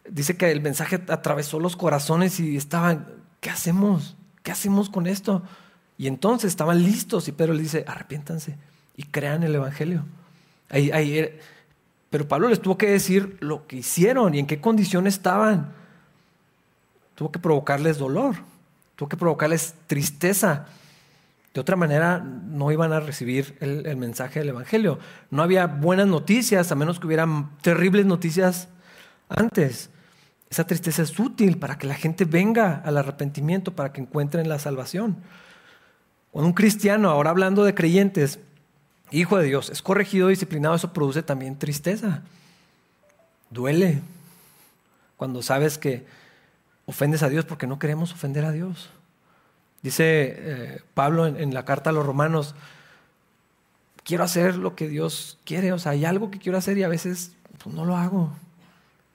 dice 0.07 0.37
que 0.37 0.51
el 0.51 0.61
mensaje 0.61 1.01
atravesó 1.09 1.59
los 1.59 1.75
corazones 1.75 2.39
y 2.39 2.55
estaban, 2.55 3.07
¿qué 3.45 3.51
hacemos? 3.51 4.15
¿Qué 4.41 4.51
hacemos 4.51 4.89
con 4.89 5.05
esto? 5.05 5.43
Y 5.99 6.07
entonces 6.07 6.47
estaban 6.47 6.81
listos 6.81 7.27
y 7.27 7.31
Pedro 7.31 7.53
le 7.53 7.61
dice, 7.61 7.85
arrepiéntanse 7.87 8.57
y 8.97 9.03
crean 9.03 9.43
el 9.43 9.53
Evangelio. 9.53 10.03
Ahí, 10.71 10.89
eh, 10.91 11.39
pero 12.09 12.27
Pablo 12.27 12.49
les 12.49 12.59
tuvo 12.59 12.75
que 12.75 12.89
decir 12.89 13.37
lo 13.41 13.67
que 13.67 13.75
hicieron 13.75 14.33
y 14.33 14.39
en 14.39 14.47
qué 14.47 14.59
condición 14.59 15.05
estaban. 15.05 15.73
Tuvo 17.13 17.31
que 17.31 17.37
provocarles 17.37 17.99
dolor, 17.99 18.37
tuvo 18.95 19.09
que 19.09 19.17
provocarles 19.17 19.75
tristeza. 19.85 20.65
De 21.53 21.61
otra 21.61 21.75
manera, 21.75 22.17
no 22.17 22.71
iban 22.71 22.93
a 22.93 22.99
recibir 22.99 23.55
el, 23.59 23.95
mensaje 23.95 24.39
del 24.39 24.49
Evangelio. 24.49 24.97
No 25.29 25.43
había 25.43 25.67
buenas 25.67 26.07
noticias, 26.07 26.71
a 26.71 26.75
menos 26.75 26.99
que 26.99 27.05
hubieran 27.05 27.55
terribles 27.61 28.07
noticias 28.07 28.69
antes. 29.29 29.91
Esa 30.55 30.65
tristeza 30.65 31.01
es 31.01 31.19
útil 31.19 31.57
para 31.57 31.77
que 31.77 31.85
la 31.85 31.95
gente 31.95 32.23
venga 32.23 32.81
al 32.85 32.95
arrepentimiento, 32.95 33.75
para 33.75 33.91
que 33.91 33.99
encuentren 33.99 34.47
la 34.47 34.57
salvación. 34.57 35.17
Cuando 36.31 36.47
un 36.47 36.53
cristiano, 36.53 37.09
ahora 37.09 37.31
hablando 37.31 37.65
de 37.65 37.75
creyentes, 37.75 38.39
hijo 39.11 39.37
de 39.37 39.47
Dios, 39.47 39.69
es 39.69 39.81
corregido, 39.81 40.29
disciplinado, 40.29 40.73
eso 40.73 40.93
produce 40.93 41.23
también 41.23 41.59
tristeza. 41.59 42.21
Duele 43.49 44.01
cuando 45.17 45.41
sabes 45.41 45.77
que 45.77 46.05
ofendes 46.85 47.21
a 47.21 47.27
Dios 47.27 47.43
porque 47.43 47.67
no 47.67 47.77
queremos 47.77 48.13
ofender 48.13 48.45
a 48.45 48.53
Dios. 48.53 48.89
Dice 49.81 50.35
eh, 50.37 50.81
Pablo 50.93 51.27
en, 51.27 51.53
la 51.53 51.65
carta 51.65 51.89
a 51.89 51.93
los 51.93 52.05
romanos, 52.05 52.55
quiero 54.05 54.23
hacer 54.23 54.55
lo 54.55 54.73
que 54.73 54.87
Dios 54.87 55.37
quiere, 55.43 55.73
o 55.73 55.79
sea, 55.79 55.91
hay 55.91 56.05
algo 56.05 56.31
que 56.31 56.39
quiero 56.39 56.57
hacer 56.57 56.77
y 56.77 56.83
a 56.83 56.87
veces 56.87 57.33
pues, 57.61 57.75
no 57.75 57.83
lo 57.83 57.97
hago. 57.97 58.31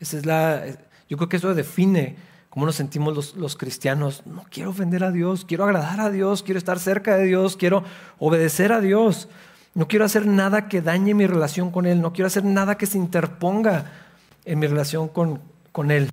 Esa 0.01 0.19
es 0.19 0.27
la, 0.27 0.65
yo 1.11 1.19
creo 1.19 1.29
que 1.29 1.37
eso 1.37 1.55
define 1.55 2.17
cómo 2.49 2.65
nos 2.65 2.77
sentimos 2.77 3.15
los, 3.15 3.37
los, 3.37 3.57
cristianos. 3.57 4.23
No 4.25 4.47
quiero 4.51 4.71
ofender 4.71 5.05
a 5.05 5.13
Dios, 5.13 5.45
quiero 5.45 5.65
agradar 5.65 6.01
a 6.01 6.11
Dios, 6.11 6.43
quiero 6.43 6.57
estar 6.57 6.79
cerca 6.79 7.17
de 7.17 7.27
Dios, 7.27 7.59
quiero 7.59 7.85
obedecer 8.19 8.73
a 8.73 8.81
Dios. 8.81 9.29
No 9.75 9.87
quiero 9.87 10.05
hacer 10.05 10.27
nada 10.27 10.69
que 10.69 10.81
dañe 10.81 11.13
mi 11.13 11.27
relación 11.27 11.71
con 11.71 11.85
Él, 11.85 12.01
no 12.01 12.13
quiero 12.13 12.29
hacer 12.29 12.45
nada 12.45 12.79
que 12.79 12.87
se 12.87 12.97
interponga 12.97 13.93
en 14.45 14.59
mi 14.59 14.67
relación 14.67 15.09
con, 15.09 15.41
con 15.73 15.91
Él. 15.91 16.11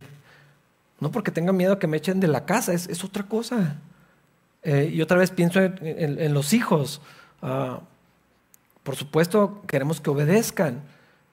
No 0.99 1.11
porque 1.11 1.31
tenga 1.31 1.53
miedo 1.53 1.73
a 1.73 1.79
que 1.79 1.87
me 1.87 1.97
echen 1.97 2.19
de 2.19 2.27
la 2.27 2.45
casa, 2.45 2.73
es, 2.73 2.87
es 2.87 3.03
otra 3.03 3.23
cosa. 3.23 3.77
Eh, 4.63 4.91
y 4.93 5.01
otra 5.01 5.17
vez 5.17 5.31
pienso 5.31 5.59
en, 5.61 6.33
los 6.33 6.53
hijos. 6.53 7.01
Ah, 7.41 7.79
por 8.83 8.95
supuesto, 8.95 9.61
queremos 9.67 10.01
que 10.01 10.09
obedezcan, 10.09 10.81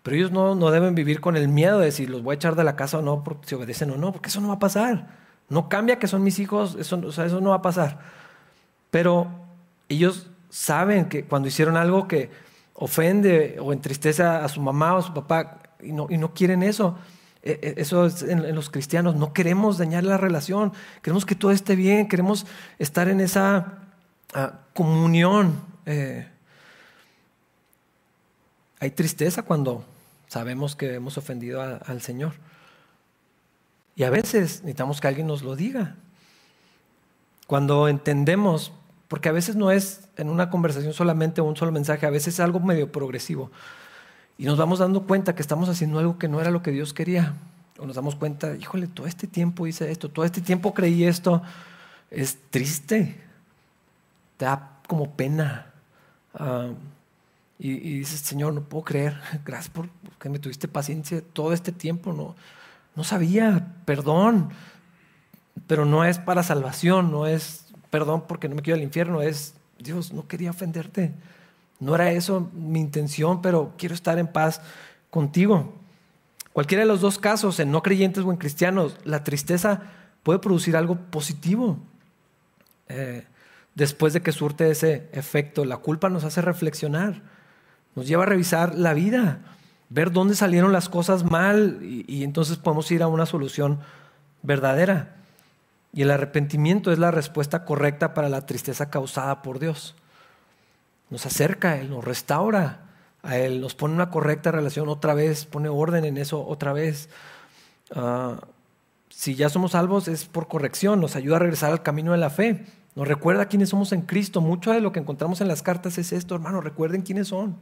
pero 0.04 0.16
ellos 0.18 0.32
no, 0.32 0.54
no, 0.54 0.70
deben 0.70 0.94
vivir 0.94 1.22
con 1.22 1.34
el 1.34 1.48
miedo 1.48 1.78
de 1.78 1.90
si 1.90 2.06
los 2.06 2.22
voy 2.22 2.34
a 2.34 2.36
echar 2.36 2.56
de 2.56 2.62
la 2.62 2.76
casa 2.76 2.98
o 2.98 3.02
no, 3.02 3.24
porque 3.24 3.48
si 3.48 3.54
obedecen 3.54 3.90
o 3.90 3.96
no, 3.96 4.12
porque 4.12 4.28
eso 4.28 4.38
no 4.42 4.48
va 4.48 4.54
a 4.54 4.58
pasar. 4.58 5.08
No 5.48 5.70
cambia 5.70 5.98
que 5.98 6.08
son 6.08 6.22
mis 6.22 6.38
hijos, 6.38 6.76
eso, 6.78 7.00
o 7.02 7.10
sea, 7.10 7.24
eso 7.24 7.40
no 7.40 7.50
va 7.50 7.56
a 7.56 7.62
pasar. 7.62 8.00
Pero 8.90 9.28
ellos 9.88 10.28
saben 10.50 11.06
que 11.06 11.24
cuando 11.24 11.48
hicieron 11.48 11.78
algo 11.78 12.06
que 12.06 12.30
ofende 12.74 13.56
o 13.58 13.72
entristece 13.72 14.22
a 14.22 14.46
su 14.48 14.60
mamá 14.60 14.94
o 14.94 14.98
a 14.98 15.02
su 15.02 15.14
papá 15.14 15.60
y 15.82 15.92
no, 15.92 16.06
y 16.10 16.18
no 16.18 16.34
quieren 16.34 16.62
eso, 16.62 16.98
e, 17.42 17.58
e, 17.62 17.80
eso 17.80 18.04
es 18.04 18.22
en, 18.22 18.54
los 18.54 18.68
cristianos. 18.68 19.16
No 19.16 19.32
queremos 19.32 19.78
dañar 19.78 20.04
la 20.04 20.18
relación. 20.18 20.74
Queremos 21.00 21.24
que 21.24 21.34
todo 21.34 21.50
esté 21.50 21.76
bien. 21.76 22.08
Queremos 22.08 22.44
estar 22.78 23.08
en 23.08 23.20
esa 23.20 23.78
ah, 24.34 24.60
comunión. 24.74 25.60
Eh, 25.86 26.28
hay 28.80 28.90
tristeza 28.90 29.42
cuando 29.42 29.82
sabemos 30.26 30.76
que 30.76 30.94
hemos 30.94 31.18
ofendido 31.18 31.62
al 31.62 32.00
Señor. 32.00 32.32
Y 33.96 34.02
a 34.02 34.10
veces 34.10 34.60
necesitamos 34.62 35.00
que 35.00 35.08
alguien 35.08 35.26
nos 35.26 35.42
lo 35.42 35.56
diga. 35.56 35.96
Cuando 37.46 37.88
entendemos, 37.88 38.72
porque 39.08 39.28
a 39.28 39.32
veces 39.32 39.54
no 39.54 39.70
es 39.70 40.08
en 40.16 40.28
una 40.28 40.50
conversación 40.50 40.92
solamente 40.92 41.40
un 41.40 41.56
solo 41.56 41.72
mensaje, 41.72 42.06
a 42.06 42.10
veces 42.10 42.34
es 42.34 42.40
algo 42.40 42.58
medio 42.60 42.90
progresivo. 42.90 43.50
Y 44.36 44.46
nos 44.46 44.58
vamos 44.58 44.80
dando 44.80 45.06
cuenta 45.06 45.34
que 45.34 45.42
estamos 45.42 45.68
haciendo 45.68 45.98
algo 45.98 46.18
que 46.18 46.28
no 46.28 46.40
era 46.40 46.50
lo 46.50 46.62
que 46.62 46.72
Dios 46.72 46.92
quería. 46.92 47.34
O 47.78 47.86
nos 47.86 47.96
damos 47.96 48.16
cuenta, 48.16 48.56
híjole, 48.56 48.86
todo 48.88 49.06
este 49.06 49.26
tiempo 49.26 49.66
hice 49.66 49.90
esto, 49.90 50.08
todo 50.08 50.24
este 50.24 50.40
tiempo 50.40 50.74
creí 50.74 51.04
esto. 51.04 51.42
Es 52.10 52.38
triste. 52.50 53.20
Te 54.36 54.44
da 54.44 54.80
como 54.88 55.12
pena. 55.12 55.66
Ah, 56.34 56.70
y, 57.58 57.98
dices, 57.98 58.20
Señor, 58.20 58.52
no 58.52 58.62
puedo 58.62 58.84
creer. 58.84 59.20
Gracias 59.44 59.70
por 59.70 59.88
que 60.18 60.28
me 60.28 60.38
tuviste 60.38 60.68
paciencia 60.68 61.22
todo 61.32 61.52
este 61.52 61.72
tiempo. 61.72 62.12
No, 62.12 62.34
no 62.96 63.04
sabía, 63.04 63.74
perdón. 63.84 64.50
Pero 65.66 65.84
no 65.84 66.04
es 66.04 66.18
para 66.18 66.42
salvación, 66.42 67.10
no 67.10 67.26
es 67.26 67.66
perdón 67.90 68.24
porque 68.26 68.48
no 68.48 68.56
me 68.56 68.62
quiero 68.62 68.76
al 68.76 68.82
infierno, 68.82 69.22
es 69.22 69.54
Dios, 69.78 70.12
no 70.12 70.26
quería 70.26 70.50
ofenderte. 70.50 71.14
No 71.78 71.94
era 71.94 72.10
eso 72.10 72.50
mi 72.52 72.80
intención, 72.80 73.40
pero 73.40 73.74
quiero 73.78 73.94
estar 73.94 74.18
en 74.18 74.26
paz 74.26 74.60
contigo. 75.10 75.72
Cualquiera 76.52 76.82
de 76.82 76.88
los 76.88 77.00
dos 77.00 77.18
casos, 77.18 77.60
en 77.60 77.70
no 77.70 77.82
creyentes 77.82 78.24
o 78.24 78.30
en 78.30 78.36
cristianos, 78.36 78.96
la 79.04 79.22
tristeza 79.22 79.82
puede 80.22 80.38
producir 80.38 80.76
algo 80.76 80.96
positivo. 80.96 81.78
Eh, 82.88 83.24
después 83.74 84.12
de 84.12 84.22
que 84.22 84.32
surte 84.32 84.70
ese 84.70 85.08
efecto, 85.12 85.64
la 85.64 85.76
culpa 85.78 86.08
nos 86.08 86.24
hace 86.24 86.42
reflexionar, 86.42 87.22
nos 87.94 88.06
lleva 88.06 88.24
a 88.24 88.26
revisar 88.26 88.74
la 88.74 88.94
vida, 88.94 89.40
ver 89.88 90.10
dónde 90.12 90.34
salieron 90.34 90.72
las 90.72 90.88
cosas 90.88 91.24
mal 91.24 91.78
y, 91.82 92.24
entonces 92.24 92.56
podemos 92.56 92.90
ir 92.90 93.02
a 93.02 93.08
una 93.08 93.26
solución 93.26 93.80
verdadera. 94.42 95.16
Y 95.92 96.02
el 96.02 96.10
arrepentimiento 96.10 96.90
es 96.92 96.98
la 96.98 97.10
respuesta 97.10 97.64
correcta 97.64 98.14
para 98.14 98.28
la 98.28 98.46
tristeza 98.46 98.90
causada 98.90 99.42
por 99.42 99.58
Dios 99.58 99.94
nos 101.10 101.26
acerca 101.26 101.70
a 101.70 101.76
Él, 101.78 101.90
nos 101.90 102.04
restaura 102.04 102.80
a 103.22 103.38
Él, 103.38 103.60
nos 103.60 103.74
pone 103.74 103.94
una 103.94 104.10
correcta 104.10 104.50
relación 104.50 104.88
otra 104.88 105.14
vez, 105.14 105.44
pone 105.46 105.68
orden 105.68 106.04
en 106.04 106.18
eso 106.18 106.44
otra 106.44 106.72
vez. 106.72 107.08
Ah, 107.94 108.40
si 109.10 109.34
ya 109.34 109.48
somos 109.48 109.72
salvos 109.72 110.08
es 110.08 110.24
por 110.24 110.48
corrección, 110.48 111.00
nos 111.00 111.16
ayuda 111.16 111.36
a 111.36 111.38
regresar 111.40 111.70
al 111.70 111.82
camino 111.82 112.12
de 112.12 112.18
la 112.18 112.30
fe, 112.30 112.66
nos 112.96 113.06
recuerda 113.06 113.46
quiénes 113.46 113.68
somos 113.68 113.92
en 113.92 114.02
Cristo. 114.02 114.40
Mucho 114.40 114.72
de 114.72 114.80
lo 114.80 114.92
que 114.92 115.00
encontramos 115.00 115.40
en 115.40 115.48
las 115.48 115.62
cartas 115.62 115.98
es 115.98 116.12
esto, 116.12 116.34
hermano, 116.34 116.60
recuerden 116.60 117.02
quiénes 117.02 117.28
son. 117.28 117.56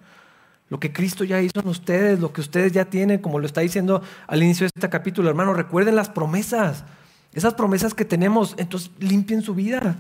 Lo 0.73 0.81
que 0.81 0.91
Cristo 0.91 1.23
ya 1.25 1.39
hizo 1.43 1.61
en 1.61 1.69
ustedes, 1.69 2.19
lo 2.19 2.33
que 2.33 2.41
ustedes 2.41 2.73
ya 2.73 2.87
tienen, 2.87 3.19
como 3.19 3.39
lo 3.39 3.45
está 3.45 3.61
diciendo 3.61 4.01
al 4.27 4.43
inicio 4.43 4.65
de 4.65 4.73
este 4.75 4.89
capítulo, 4.89 5.29
hermano, 5.29 5.53
recuerden 5.53 5.97
las 5.97 6.09
promesas, 6.09 6.85
esas 7.35 7.53
promesas 7.53 7.93
que 7.93 8.07
tenemos, 8.07 8.55
entonces 8.57 8.91
limpien 8.99 9.43
su 9.43 9.55
vida. 9.55 9.99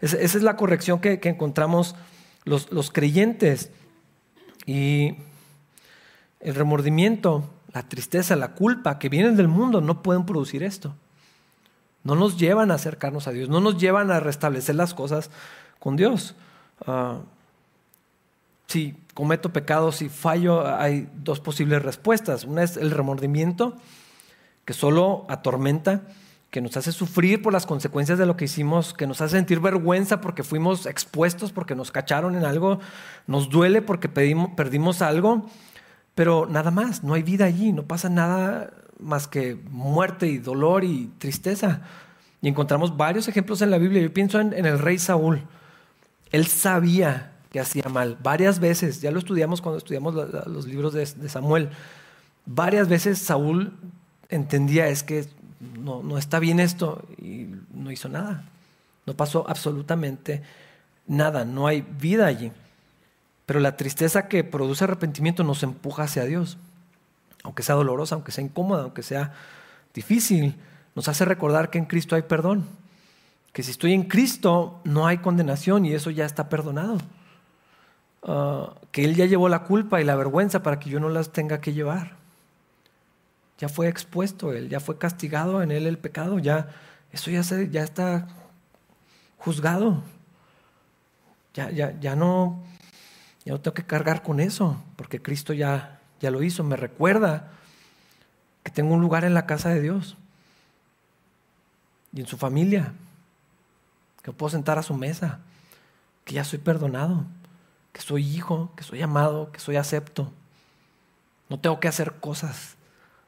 Esa, 0.00 0.16
es 0.16 0.42
la 0.42 0.56
corrección 0.56 1.00
que, 1.00 1.20
encontramos 1.22 1.94
los, 2.42 2.72
los 2.72 2.90
creyentes. 2.90 3.70
Y 4.66 5.14
el 6.40 6.56
remordimiento, 6.56 7.48
la 7.72 7.88
tristeza, 7.88 8.34
la 8.34 8.54
culpa 8.56 8.98
que 8.98 9.08
vienen 9.08 9.36
del 9.36 9.46
mundo 9.46 9.80
no 9.80 10.02
pueden 10.02 10.26
producir 10.26 10.64
esto. 10.64 10.96
No 12.02 12.16
nos 12.16 12.36
llevan 12.36 12.72
a 12.72 12.74
acercarnos 12.74 13.28
a 13.28 13.30
Dios, 13.30 13.48
no 13.48 13.60
nos 13.60 13.78
llevan 13.78 14.10
a 14.10 14.18
restablecer 14.18 14.74
las 14.74 14.94
cosas 14.94 15.30
con 15.78 15.94
Dios. 15.94 16.34
Ah, 16.84 17.20
si 18.68 18.96
cometo 19.18 19.52
pecados, 19.52 19.96
si 19.96 20.08
fallo, 20.08 20.64
hay 20.64 21.08
dos 21.12 21.40
posibles 21.40 21.82
respuestas. 21.82 22.44
Una 22.44 22.62
es 22.62 22.76
el 22.76 22.92
remordimiento, 22.92 23.74
que 24.64 24.72
solo 24.72 25.26
atormenta, 25.28 26.02
que 26.52 26.60
nos 26.60 26.76
hace 26.76 26.92
sufrir 26.92 27.42
por 27.42 27.52
las 27.52 27.66
consecuencias 27.66 28.16
de 28.20 28.26
lo 28.26 28.36
que 28.36 28.44
hicimos, 28.44 28.94
que 28.94 29.08
nos 29.08 29.20
hace 29.20 29.36
sentir 29.36 29.58
vergüenza 29.58 30.20
porque 30.20 30.44
fuimos 30.44 30.86
expuestos, 30.86 31.50
porque 31.50 31.74
nos 31.74 31.90
cacharon 31.90 32.36
en 32.36 32.44
algo, 32.44 32.78
nos 33.26 33.50
duele 33.50 33.82
porque 33.82 34.08
perdimos 34.08 35.02
algo, 35.02 35.46
pero 36.14 36.46
nada 36.46 36.70
más, 36.70 37.02
no 37.02 37.14
hay 37.14 37.24
vida 37.24 37.44
allí, 37.44 37.72
no 37.72 37.88
pasa 37.88 38.08
nada 38.08 38.72
más 39.00 39.26
que 39.26 39.56
muerte 39.68 40.28
y 40.28 40.38
dolor 40.38 40.84
y 40.84 41.10
tristeza. 41.18 41.80
Y 42.40 42.46
encontramos 42.46 42.96
varios 42.96 43.26
ejemplos 43.26 43.62
en 43.62 43.72
la 43.72 43.78
Biblia. 43.78 44.00
Yo 44.00 44.12
pienso 44.12 44.38
en, 44.38 44.64
el 44.64 44.78
rey 44.78 45.00
Saúl. 45.00 45.42
Él 46.30 46.46
sabía 46.46 47.32
que 47.50 47.60
hacía 47.60 47.84
mal. 47.90 48.16
Varias 48.22 48.60
veces, 48.60 49.00
ya 49.00 49.10
lo 49.10 49.18
estudiamos 49.18 49.60
cuando 49.60 49.78
estudiamos 49.78 50.14
los 50.46 50.66
libros 50.66 50.92
de, 50.92 51.06
Samuel. 51.28 51.70
Varias 52.46 52.88
veces 52.88 53.18
Saúl 53.18 53.72
entendía 54.28 54.88
es 54.88 55.02
que 55.02 55.26
no, 55.78 56.02
no 56.02 56.18
está 56.18 56.38
bien 56.38 56.60
esto 56.60 57.04
y 57.18 57.46
no 57.72 57.90
hizo 57.90 58.08
nada. 58.08 58.44
No 59.06 59.14
pasó 59.14 59.44
absolutamente 59.48 60.42
nada. 61.06 61.44
No 61.44 61.66
hay 61.66 61.82
vida 61.82 62.26
allí. 62.26 62.52
Pero 63.46 63.60
la 63.60 63.76
tristeza 63.76 64.28
que 64.28 64.44
produce 64.44 64.84
arrepentimiento 64.84 65.42
nos 65.44 65.62
empuja 65.62 66.02
hacia 66.04 66.24
Dios 66.24 66.58
aunque 67.44 67.62
sea 67.62 67.74
dolorosa, 67.74 68.14
aunque 68.14 68.32
sea 68.32 68.44
incómoda, 68.44 68.82
aunque 68.82 69.02
sea 69.02 69.32
difícil, 69.94 70.54
nos 70.94 71.08
hace 71.08 71.24
recordar 71.24 71.70
que 71.70 71.78
en 71.78 71.86
Cristo 71.86 72.14
hay 72.14 72.22
perdón. 72.22 72.66
Que 73.52 73.62
si 73.62 73.70
estoy 73.70 73.94
en 73.94 74.04
Cristo 74.04 74.80
no 74.84 75.06
hay 75.06 75.18
condenación 75.18 75.84
y 75.84 75.94
eso 75.94 76.10
ya 76.10 76.26
está 76.26 76.48
perdonado. 76.48 76.98
Ah, 78.22 78.74
que 78.90 79.04
Él 79.04 79.14
ya 79.14 79.26
llevó 79.26 79.48
la 79.48 79.64
culpa 79.64 80.00
y 80.00 80.04
la 80.04 80.16
vergüenza 80.16 80.62
para 80.62 80.78
que 80.78 80.90
yo 80.90 81.00
no 81.00 81.08
las 81.08 81.30
tenga 81.32 81.60
que 81.60 81.72
llevar. 81.72 82.16
Ya 83.58 83.68
fue 83.68 83.88
expuesto 83.88 84.52
Él, 84.52 84.68
ya 84.68 84.80
fue 84.80 84.98
castigado 84.98 85.62
en 85.62 85.70
Él 85.70 85.86
el 85.86 85.98
pecado, 85.98 86.38
ya 86.38 86.68
eso 87.12 87.30
ya, 87.30 87.42
se, 87.42 87.70
ya 87.70 87.82
está 87.82 88.28
juzgado. 89.38 90.02
Ya, 91.54 91.70
ya, 91.70 91.98
ya, 91.98 92.14
no, 92.14 92.62
ya 93.44 93.52
no 93.52 93.60
tengo 93.60 93.74
que 93.74 93.84
cargar 93.84 94.22
con 94.22 94.38
eso, 94.38 94.80
porque 94.96 95.20
Cristo 95.20 95.52
ya, 95.52 96.00
ya 96.20 96.30
lo 96.30 96.42
hizo, 96.42 96.62
me 96.62 96.76
recuerda 96.76 97.50
que 98.62 98.70
tengo 98.70 98.94
un 98.94 99.00
lugar 99.00 99.24
en 99.24 99.34
la 99.34 99.46
casa 99.46 99.70
de 99.70 99.80
Dios 99.80 100.16
y 102.12 102.20
en 102.20 102.26
su 102.26 102.36
familia, 102.36 102.92
que 104.22 104.30
puedo 104.30 104.50
sentar 104.50 104.78
a 104.78 104.82
su 104.82 104.94
mesa, 104.94 105.40
que 106.24 106.34
ya 106.34 106.44
soy 106.44 106.58
perdonado, 106.58 107.24
que 107.92 108.00
soy 108.00 108.26
hijo, 108.26 108.70
que 108.76 108.84
soy 108.84 109.02
amado, 109.02 109.50
que 109.52 109.60
soy 109.60 109.76
acepto. 109.76 110.32
No 111.48 111.58
tengo 111.58 111.80
que 111.80 111.88
hacer 111.88 112.14
cosas 112.20 112.76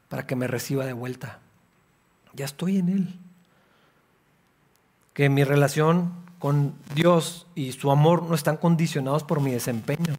para 0.09 0.27
que 0.27 0.35
me 0.35 0.47
reciba 0.47 0.85
de 0.85 0.93
vuelta. 0.93 1.39
Ya 2.33 2.45
estoy 2.45 2.77
en 2.77 2.89
Él. 2.89 3.19
Que 5.13 5.29
mi 5.29 5.43
relación 5.43 6.13
con 6.39 6.73
Dios 6.95 7.47
y 7.55 7.71
su 7.73 7.91
amor 7.91 8.23
no 8.23 8.35
están 8.35 8.57
condicionados 8.57 9.23
por 9.23 9.41
mi 9.41 9.51
desempeño. 9.51 10.15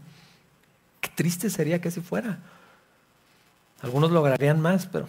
Qué 1.00 1.10
triste 1.14 1.50
sería 1.50 1.80
que 1.80 1.88
así 1.88 2.00
fuera. 2.00 2.38
Algunos 3.80 4.12
lograrían 4.12 4.60
más, 4.60 4.86
pero 4.86 5.08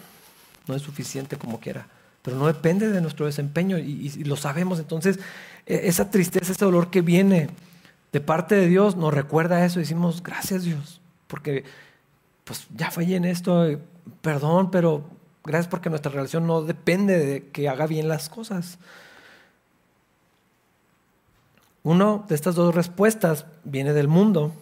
no 0.67 0.75
es 0.75 0.81
suficiente 0.81 1.37
como 1.37 1.59
quiera. 1.59 1.87
Pero 2.23 2.37
no 2.37 2.47
depende 2.47 2.89
de 2.89 3.01
nuestro 3.01 3.25
desempeño 3.25 3.77
y, 3.77 4.09
lo 4.23 4.35
sabemos. 4.35 4.79
Entonces, 4.79 5.19
e, 5.65 5.87
esa 5.87 6.09
tristeza, 6.09 6.51
ese 6.51 6.65
dolor 6.65 6.89
que 6.89 7.01
viene 7.01 7.49
de 8.13 8.21
parte 8.21 8.53
de 8.53 8.67
Dios 8.67 8.95
nos 8.95 9.13
recuerda 9.13 9.65
eso 9.65 9.79
y 9.79 9.83
decimos, 9.83 10.21
gracias 10.21 10.63
Dios, 10.63 11.01
porque 11.27 11.65
pues 12.43 12.67
ya 12.75 12.91
fallé 12.91 13.15
en 13.15 13.25
esto, 13.25 13.79
perdón, 14.21 14.69
pero 14.69 15.03
gracias 15.43 15.67
porque 15.67 15.89
nuestra 15.89 16.11
relación 16.11 16.45
no 16.45 16.61
depende 16.61 17.17
de 17.17 17.47
que 17.47 17.67
haga 17.67 17.87
bien 17.87 18.07
las 18.07 18.29
cosas. 18.29 18.77
Uno 21.81 22.23
de 22.29 22.35
estas 22.35 22.53
dos 22.53 22.75
respuestas 22.75 23.47
viene 23.63 23.93
del 23.93 24.07
mundo, 24.07 24.53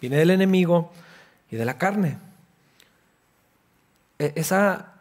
viene 0.00 0.18
del 0.18 0.30
enemigo 0.30 0.92
y 1.50 1.56
de 1.56 1.64
la 1.64 1.78
carne. 1.78 2.18
E, 4.18 4.34
esa, 4.36 4.92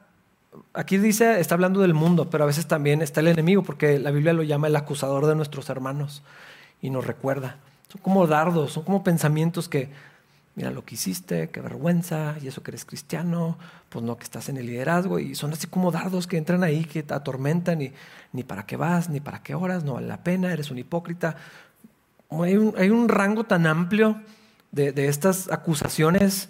aquí 0.74 0.98
dice, 0.98 1.42
está 1.42 1.56
hablando 1.56 1.82
del 1.82 1.94
mundo, 1.94 2.30
pero 2.30 2.46
a 2.46 2.48
veces 2.48 2.66
también 2.66 3.02
está 3.02 3.20
el 3.20 3.28
enemigo, 3.28 3.62
porque 3.62 4.00
la 4.00 4.12
Biblia 4.12 4.32
lo 4.32 4.44
llama 4.44 4.68
el 4.68 4.76
acusador 4.78 5.26
de 5.26 5.36
nuestros 5.36 5.70
hermanos 5.70 6.24
y 6.82 6.90
nos 6.90 7.06
recuerda. 7.06 7.58
Son 7.90 8.02
como 8.02 8.28
dardos, 8.28 8.74
son 8.74 8.84
como 8.84 9.04
pensamientos 9.04 9.70
que, 9.70 9.90
mira 10.56 10.72
lo 10.72 10.84
que 10.84 10.96
hiciste, 10.96 11.50
qué 11.50 11.62
vergüenza, 11.62 12.36
y 12.42 12.48
eso 12.48 12.64
que 12.64 12.72
eres 12.72 12.86
cristiano, 12.86 13.58
pues 13.90 14.04
no, 14.04 14.18
que 14.18 14.24
estás 14.24 14.50
en 14.50 14.58
el 14.58 14.66
liderazgo, 14.66 15.20
y 15.20 15.36
son 15.36 15.54
así 15.54 15.68
como 15.68 15.92
dardos 15.92 16.28
que 16.28 16.38
entran 16.38 16.64
ahí, 16.64 16.84
que 16.84 17.04
te 17.04 17.14
atormentan, 17.14 17.82
y 17.82 17.94
ni 18.34 18.44
para 18.44 18.66
qué 18.66 18.76
vas, 18.76 19.10
ni 19.10 19.20
para 19.20 19.42
qué 19.42 19.56
horas, 19.56 19.84
no 19.84 19.94
vale 19.94 20.08
la 20.08 20.24
pena, 20.24 20.52
eres 20.52 20.72
un 20.72 20.78
hipócrita. 20.78 21.38
Hay 22.30 22.56
un, 22.56 23.08
rango 23.08 23.46
tan 23.46 23.66
amplio 23.66 24.20
de, 24.72 25.08
estas 25.08 25.50
acusaciones 25.50 26.50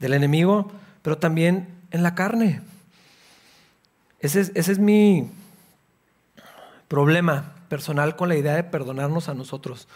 del 0.00 0.14
enemigo, 0.14 0.72
pero 1.02 1.18
también 1.18 1.68
en 1.90 2.02
la 2.02 2.14
carne. 2.14 2.62
Ese 4.20 4.40
es, 4.40 4.52
ese 4.54 4.72
es 4.72 4.78
mi 4.78 5.30
problema 6.88 7.57
personal 7.68 8.16
con 8.16 8.28
la 8.28 8.36
idea 8.36 8.54
de 8.54 8.64
perdonarnos 8.64 9.28
a 9.28 9.34
nosotros. 9.34 9.88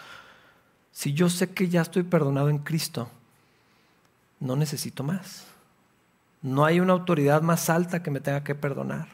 Si 0.91 1.13
yo 1.13 1.29
sé 1.29 1.51
que 1.51 1.69
ya 1.69 1.81
estoy 1.81 2.03
perdonado 2.03 2.49
en 2.49 2.59
Cristo, 2.59 3.09
no 4.39 4.55
necesito 4.55 5.03
más. 5.03 5.45
No 6.41 6.65
hay 6.65 6.79
una 6.79 6.93
autoridad 6.93 7.41
más 7.41 7.69
alta 7.69 8.03
que 8.03 8.11
me 8.11 8.19
tenga 8.19 8.43
que 8.43 8.55
perdonar. 8.55 9.07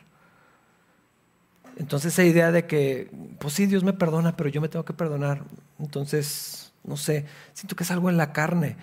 Entonces 1.77 2.13
esa 2.13 2.23
idea 2.23 2.51
de 2.51 2.67
que, 2.67 3.09
pues 3.39 3.53
sí, 3.53 3.65
Dios 3.65 3.83
me 3.83 3.93
perdona, 3.93 4.35
pero 4.35 4.49
yo 4.49 4.59
me 4.59 4.67
tengo 4.67 4.83
que 4.83 4.93
perdonar. 4.93 5.43
Entonces, 5.79 6.73
no 6.83 6.97
sé, 6.97 7.25
siento 7.53 7.75
que 7.75 7.83
es 7.83 7.91
algo 7.91 8.09
en 8.09 8.17
la 8.17 8.33
carne. 8.33 8.75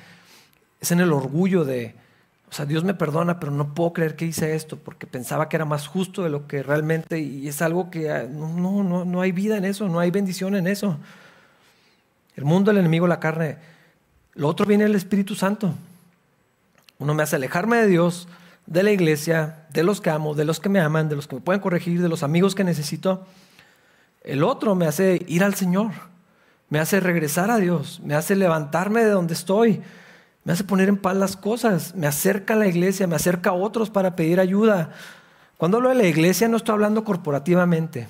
Es 0.80 0.92
en 0.92 1.00
el 1.00 1.12
orgullo 1.12 1.64
de, 1.64 1.94
sea, 2.56 2.66
Dios 2.66 2.84
me 2.84 2.94
perdona, 2.94 3.38
pero 3.38 3.52
no 3.52 3.74
puedo 3.74 3.92
creer 3.92 4.16
que 4.16 4.24
hice 4.24 4.54
esto 4.54 4.78
porque 4.78 5.06
pensaba 5.06 5.48
que 5.48 5.56
era 5.56 5.64
más 5.64 5.86
justo 5.86 6.22
de 6.22 6.30
lo 6.30 6.46
que 6.46 6.62
realmente, 6.62 7.18
y 7.18 7.48
es 7.48 7.60
algo 7.60 7.90
que 7.90 8.10
ah, 8.10 8.26
no, 8.30 8.82
no, 8.82 9.04
no 9.04 9.20
hay 9.20 9.32
vida 9.32 9.56
en 9.56 9.64
eso, 9.64 9.88
no 9.88 10.00
hay 10.00 10.10
bendición 10.10 10.56
en 10.56 10.66
eso. 10.66 10.98
El 12.36 12.44
mundo, 12.44 12.70
el 12.70 12.78
enemigo, 12.78 13.06
la 13.06 13.20
carne. 13.20 13.58
Lo 14.34 14.48
otro 14.48 14.66
viene 14.66 14.84
el 14.84 14.94
Espíritu 14.94 15.34
Santo. 15.34 15.74
Uno 16.98 17.14
me 17.14 17.22
hace 17.22 17.36
alejarme 17.36 17.76
de 17.76 17.88
Dios, 17.88 18.28
de 18.66 18.82
la 18.82 18.90
iglesia, 18.90 19.66
de 19.72 19.82
los 19.82 20.00
que 20.00 20.10
amo, 20.10 20.34
de 20.34 20.44
los 20.44 20.60
que 20.60 20.68
me 20.68 20.80
aman, 20.80 21.08
de 21.08 21.16
los 21.16 21.26
que 21.26 21.36
me 21.36 21.42
pueden 21.42 21.60
corregir, 21.60 22.00
de 22.00 22.08
los 22.08 22.22
amigos 22.22 22.54
que 22.54 22.64
necesito. 22.64 23.26
El 24.22 24.42
otro 24.42 24.74
me 24.74 24.86
hace 24.86 25.22
ir 25.28 25.44
al 25.44 25.54
Señor, 25.54 25.92
me 26.68 26.78
hace 26.78 27.00
regresar 27.00 27.50
a 27.50 27.58
Dios, 27.58 28.00
me 28.04 28.14
hace 28.14 28.34
levantarme 28.34 29.04
de 29.04 29.10
donde 29.10 29.34
estoy, 29.34 29.82
me 30.46 30.52
hace 30.52 30.62
poner 30.62 30.88
en 30.88 30.96
paz 30.96 31.16
las 31.16 31.36
cosas, 31.36 31.96
me 31.96 32.06
acerca 32.06 32.54
a 32.54 32.56
la 32.56 32.68
iglesia, 32.68 33.08
me 33.08 33.16
acerca 33.16 33.50
a 33.50 33.52
otros 33.52 33.90
para 33.90 34.14
pedir 34.14 34.38
ayuda. 34.38 34.90
Cuando 35.56 35.78
hablo 35.78 35.88
de 35.88 35.96
la 35.96 36.06
iglesia 36.06 36.46
no 36.46 36.56
estoy 36.56 36.74
hablando 36.74 37.02
corporativamente. 37.02 38.06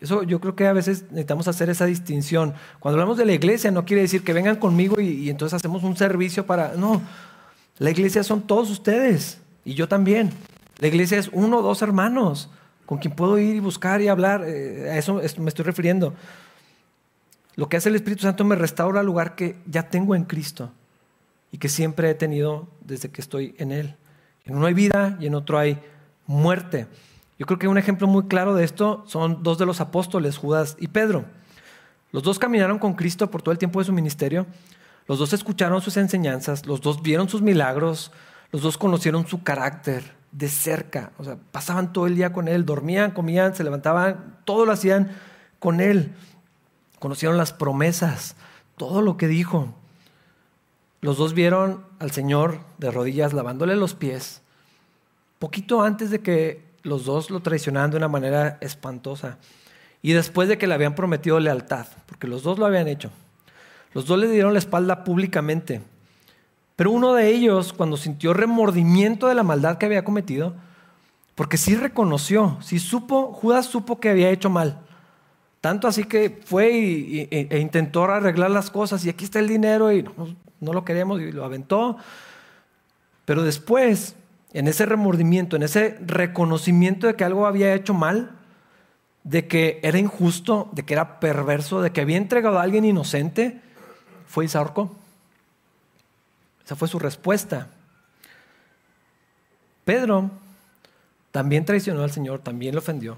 Eso 0.00 0.22
yo 0.22 0.40
creo 0.40 0.54
que 0.54 0.68
a 0.68 0.72
veces 0.72 1.02
necesitamos 1.10 1.48
hacer 1.48 1.68
esa 1.68 1.86
distinción. 1.86 2.54
Cuando 2.78 2.94
hablamos 2.94 3.18
de 3.18 3.24
la 3.24 3.32
iglesia 3.32 3.72
no 3.72 3.84
quiere 3.84 4.02
decir 4.02 4.22
que 4.22 4.32
vengan 4.32 4.54
conmigo 4.54 5.00
y, 5.00 5.28
entonces 5.30 5.56
hacemos 5.56 5.82
un 5.82 5.96
servicio 5.96 6.46
para... 6.46 6.74
No, 6.74 7.02
la 7.78 7.90
iglesia 7.90 8.22
son 8.22 8.42
todos 8.42 8.70
ustedes 8.70 9.38
y 9.64 9.74
yo 9.74 9.88
también. 9.88 10.30
La 10.78 10.86
iglesia 10.86 11.18
es 11.18 11.28
uno 11.32 11.58
o 11.58 11.62
dos 11.62 11.82
hermanos 11.82 12.50
con 12.86 12.98
quien 12.98 13.16
puedo 13.16 13.36
ir 13.36 13.56
y 13.56 13.60
buscar 13.60 14.00
y 14.00 14.06
hablar. 14.06 14.44
Eh, 14.46 14.90
a 14.92 14.96
eso 14.96 15.20
me 15.38 15.48
estoy 15.48 15.64
refiriendo. 15.64 16.14
Lo 17.56 17.68
que 17.68 17.78
hace 17.78 17.88
el 17.88 17.96
Espíritu 17.96 18.22
Santo 18.22 18.44
me 18.44 18.54
restaura 18.54 19.00
al 19.00 19.06
lugar 19.06 19.34
que 19.34 19.56
ya 19.66 19.88
tengo 19.88 20.14
en 20.14 20.22
Cristo 20.22 20.70
y 21.52 21.58
que 21.58 21.68
siempre 21.68 22.10
he 22.10 22.14
tenido 22.14 22.68
desde 22.80 23.10
que 23.10 23.20
estoy 23.20 23.54
en 23.58 23.72
Él. 23.72 23.96
En 24.44 24.56
uno 24.56 24.66
hay 24.66 24.74
vida 24.74 25.16
y 25.20 25.26
en 25.26 25.34
otro 25.34 25.58
hay 25.58 25.80
muerte. 26.26 26.86
Yo 27.38 27.46
creo 27.46 27.58
que 27.58 27.68
un 27.68 27.78
ejemplo 27.78 28.06
muy 28.06 28.24
claro 28.24 28.54
de 28.54 28.64
esto 28.64 29.02
son 29.06 29.42
dos 29.42 29.58
de 29.58 29.66
los 29.66 29.80
apóstoles, 29.80 30.36
Judas 30.36 30.76
y 30.78 30.88
Pedro. 30.88 31.24
Los 32.12 32.22
dos 32.22 32.38
caminaron 32.38 32.78
con 32.78 32.94
Cristo 32.94 33.30
por 33.30 33.42
todo 33.42 33.52
el 33.52 33.58
tiempo 33.58 33.78
de 33.78 33.86
su 33.86 33.92
ministerio. 33.92 34.46
Los 35.06 35.18
dos 35.18 35.32
escucharon 35.32 35.80
sus 35.80 35.96
enseñanzas, 35.96 36.66
los 36.66 36.80
dos 36.80 37.02
vieron 37.02 37.28
sus 37.28 37.42
milagros, 37.42 38.12
los 38.52 38.62
dos 38.62 38.78
conocieron 38.78 39.26
su 39.26 39.42
carácter 39.42 40.02
de 40.32 40.48
cerca. 40.48 41.12
O 41.18 41.24
sea, 41.24 41.36
pasaban 41.50 41.92
todo 41.92 42.06
el 42.06 42.14
día 42.14 42.32
con 42.32 42.48
él, 42.48 42.64
dormían, 42.64 43.12
comían, 43.12 43.54
se 43.54 43.64
levantaban, 43.64 44.38
todo 44.44 44.66
lo 44.66 44.72
hacían 44.72 45.10
con 45.58 45.80
él. 45.80 46.12
Conocieron 46.98 47.38
las 47.38 47.52
promesas, 47.52 48.36
todo 48.76 49.02
lo 49.02 49.16
que 49.16 49.28
dijo. 49.28 49.74
Los 51.00 51.16
dos 51.16 51.32
vieron 51.32 51.84
al 51.98 52.10
Señor 52.10 52.60
de 52.78 52.90
rodillas 52.90 53.32
lavándole 53.32 53.74
los 53.76 53.94
pies, 53.94 54.42
poquito 55.38 55.82
antes 55.82 56.10
de 56.10 56.20
que 56.20 56.62
los 56.82 57.04
dos 57.04 57.30
lo 57.30 57.40
traicionaran 57.40 57.90
de 57.90 57.96
una 57.96 58.08
manera 58.08 58.58
espantosa. 58.60 59.38
Y 60.02 60.12
después 60.12 60.48
de 60.48 60.58
que 60.58 60.66
le 60.66 60.74
habían 60.74 60.94
prometido 60.94 61.40
lealtad, 61.40 61.86
porque 62.06 62.26
los 62.26 62.42
dos 62.42 62.58
lo 62.58 62.66
habían 62.66 62.88
hecho. 62.88 63.10
Los 63.92 64.06
dos 64.06 64.18
le 64.18 64.28
dieron 64.28 64.52
la 64.52 64.58
espalda 64.58 65.04
públicamente. 65.04 65.82
Pero 66.76 66.92
uno 66.92 67.12
de 67.12 67.28
ellos, 67.28 67.72
cuando 67.72 67.96
sintió 67.96 68.32
remordimiento 68.32 69.26
de 69.28 69.34
la 69.34 69.42
maldad 69.42 69.76
que 69.76 69.86
había 69.86 70.04
cometido, 70.04 70.54
porque 71.34 71.56
sí 71.56 71.74
reconoció, 71.74 72.58
sí 72.60 72.78
supo, 72.78 73.32
Judas 73.32 73.66
supo 73.66 74.00
que 74.00 74.10
había 74.10 74.30
hecho 74.30 74.48
mal. 74.48 74.80
Tanto 75.60 75.88
así 75.88 76.04
que 76.04 76.40
fue 76.44 76.72
y, 76.72 77.28
e 77.30 77.58
intentó 77.58 78.04
arreglar 78.04 78.50
las 78.50 78.70
cosas 78.70 79.04
y 79.04 79.10
aquí 79.10 79.24
está 79.24 79.38
el 79.40 79.48
dinero 79.48 79.92
y 79.92 80.04
no 80.60 80.72
lo 80.72 80.84
queremos 80.84 81.20
y 81.20 81.32
lo 81.32 81.44
aventó. 81.44 81.96
Pero 83.24 83.42
después, 83.42 84.14
en 84.52 84.68
ese 84.68 84.86
remordimiento, 84.86 85.56
en 85.56 85.62
ese 85.62 85.98
reconocimiento 86.00 87.06
de 87.06 87.14
que 87.14 87.24
algo 87.24 87.46
había 87.46 87.74
hecho 87.74 87.94
mal, 87.94 88.32
de 89.24 89.46
que 89.46 89.80
era 89.82 89.98
injusto, 89.98 90.68
de 90.72 90.84
que 90.84 90.94
era 90.94 91.20
perverso, 91.20 91.82
de 91.82 91.92
que 91.92 92.00
había 92.00 92.16
entregado 92.16 92.58
a 92.58 92.62
alguien 92.62 92.84
inocente, 92.84 93.60
fue 94.26 94.44
y 94.44 94.48
se 94.48 94.58
ahorcó. 94.58 94.94
Esa 96.64 96.76
fue 96.76 96.88
su 96.88 96.98
respuesta. 96.98 97.68
Pedro 99.84 100.30
también 101.32 101.64
traicionó 101.64 102.02
al 102.02 102.10
Señor, 102.10 102.40
también 102.40 102.74
lo 102.74 102.80
ofendió. 102.80 103.16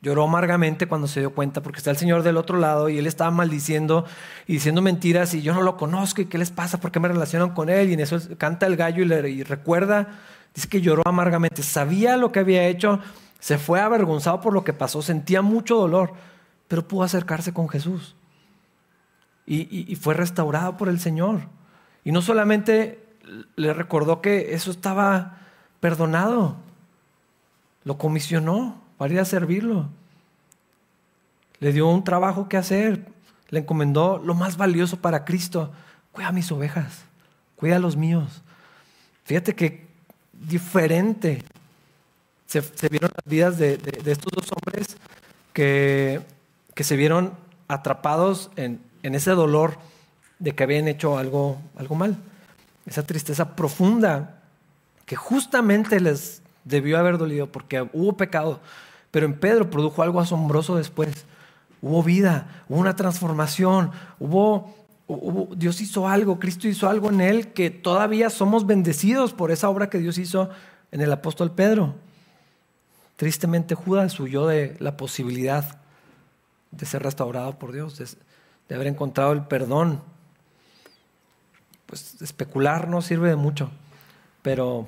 Lloró 0.00 0.24
amargamente 0.24 0.86
cuando 0.86 1.08
se 1.08 1.20
dio 1.20 1.34
cuenta 1.34 1.62
porque 1.62 1.78
está 1.78 1.90
el 1.90 1.96
Señor 1.96 2.22
del 2.22 2.36
otro 2.36 2.58
lado 2.58 2.88
y 2.88 2.98
él 2.98 3.06
estaba 3.06 3.32
maldiciendo 3.32 4.04
y 4.46 4.54
diciendo 4.54 4.80
mentiras 4.80 5.34
y 5.34 5.42
yo 5.42 5.54
no 5.54 5.62
lo 5.62 5.76
conozco 5.76 6.22
y 6.22 6.26
qué 6.26 6.38
les 6.38 6.52
pasa, 6.52 6.78
por 6.78 6.92
qué 6.92 7.00
me 7.00 7.08
relacionan 7.08 7.50
con 7.50 7.68
él 7.68 7.90
y 7.90 7.94
en 7.94 8.00
eso 8.00 8.18
canta 8.38 8.66
el 8.66 8.76
gallo 8.76 9.02
y, 9.02 9.06
le, 9.06 9.28
y 9.28 9.42
recuerda, 9.42 10.20
dice 10.54 10.68
que 10.68 10.80
lloró 10.80 11.02
amargamente, 11.04 11.64
sabía 11.64 12.16
lo 12.16 12.30
que 12.30 12.38
había 12.38 12.68
hecho, 12.68 13.00
se 13.40 13.58
fue 13.58 13.80
avergonzado 13.80 14.40
por 14.40 14.52
lo 14.52 14.64
que 14.64 14.72
pasó, 14.72 15.02
sentía 15.02 15.42
mucho 15.42 15.76
dolor, 15.76 16.12
pero 16.68 16.86
pudo 16.86 17.02
acercarse 17.02 17.52
con 17.52 17.68
Jesús. 17.68 18.14
Y, 19.50 19.96
fue 19.96 20.12
restaurado 20.12 20.76
por 20.76 20.90
el 20.90 21.00
Señor. 21.00 21.48
Y 22.04 22.12
no 22.12 22.20
solamente 22.20 23.02
le 23.56 23.72
recordó 23.72 24.20
que 24.20 24.52
eso 24.54 24.70
estaba 24.70 25.38
perdonado, 25.80 26.56
lo 27.84 27.96
comisionó 27.96 28.82
para 28.98 29.14
ir 29.14 29.20
a 29.20 29.24
servirlo. 29.24 29.88
Le 31.60 31.72
dio 31.72 31.88
un 31.88 32.04
trabajo 32.04 32.48
que 32.48 32.56
hacer, 32.56 33.06
le 33.48 33.60
encomendó 33.60 34.18
lo 34.18 34.34
más 34.34 34.56
valioso 34.56 34.98
para 34.98 35.24
Cristo. 35.24 35.72
Cuida 36.12 36.32
mis 36.32 36.52
ovejas, 36.52 37.04
cuida 37.56 37.78
los 37.78 37.96
míos. 37.96 38.42
Fíjate 39.24 39.54
que 39.54 39.86
diferente 40.32 41.42
se, 42.46 42.60
vieron 42.88 43.10
las 43.14 43.24
vidas 43.24 43.58
de, 43.58 43.74
estos 44.06 44.32
dos 44.32 44.50
hombres 44.52 44.96
que, 45.52 46.20
que 46.74 46.84
se 46.84 46.96
vieron 46.96 47.34
atrapados 47.68 48.50
en, 48.56 48.80
en, 49.02 49.14
ese 49.14 49.32
dolor 49.32 49.78
de 50.38 50.54
que 50.54 50.62
habían 50.62 50.88
hecho 50.88 51.18
algo, 51.18 51.60
algo 51.76 51.94
mal. 51.94 52.16
Esa 52.86 53.02
tristeza 53.02 53.54
profunda 53.54 54.40
que 55.04 55.14
justamente 55.16 56.00
les 56.00 56.42
debió 56.64 56.98
haber 56.98 57.18
dolido 57.18 57.46
porque 57.52 57.86
hubo 57.92 58.16
pecado. 58.16 58.60
Pero 59.10 59.26
en 59.26 59.38
Pedro 59.38 59.70
produjo 59.70 60.02
algo 60.02 60.20
asombroso 60.20 60.76
después. 60.76 61.26
Hubo 61.80 62.02
vida, 62.02 62.64
hubo 62.68 62.80
una 62.80 62.96
transformación, 62.96 63.92
hubo, 64.18 64.74
Dios 65.56 65.80
hizo 65.80 66.08
algo, 66.08 66.38
Cristo 66.38 66.68
hizo 66.68 66.88
algo 66.88 67.08
en 67.10 67.20
él 67.20 67.52
que 67.52 67.70
todavía 67.70 68.30
somos 68.30 68.66
bendecidos 68.66 69.32
por 69.32 69.50
esa 69.50 69.68
obra 69.68 69.88
que 69.88 69.98
Dios 69.98 70.18
hizo 70.18 70.50
en 70.90 71.00
el 71.00 71.12
apóstol 71.12 71.52
Pedro. 71.52 71.94
Tristemente 73.16 73.74
Judas 73.74 74.18
huyó 74.20 74.46
de 74.46 74.76
la 74.80 74.96
posibilidad 74.96 75.78
de 76.70 76.86
ser 76.86 77.02
restaurado 77.02 77.58
por 77.58 77.72
Dios, 77.72 77.98
de, 78.68 78.74
haber 78.74 78.86
encontrado 78.86 79.32
el 79.32 79.42
perdón. 79.42 80.02
Pues 81.86 82.20
especular 82.20 82.88
no 82.88 83.00
sirve 83.00 83.30
de 83.30 83.36
mucho, 83.36 83.70
pero 84.42 84.86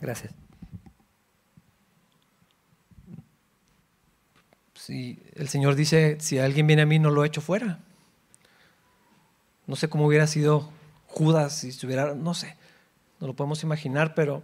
gracias. 0.00 0.41
Si 4.84 5.22
el 5.36 5.48
Señor 5.48 5.76
dice, 5.76 6.16
si 6.18 6.40
alguien 6.40 6.66
viene 6.66 6.82
a 6.82 6.86
mí, 6.86 6.98
no 6.98 7.12
lo 7.12 7.24
echo 7.24 7.40
fuera. 7.40 7.78
No 9.68 9.76
sé 9.76 9.88
cómo 9.88 10.08
hubiera 10.08 10.26
sido 10.26 10.70
Judas 11.06 11.52
si 11.58 11.68
estuviera, 11.68 12.16
no 12.16 12.34
sé, 12.34 12.56
no 13.20 13.28
lo 13.28 13.36
podemos 13.36 13.62
imaginar, 13.62 14.16
pero 14.16 14.42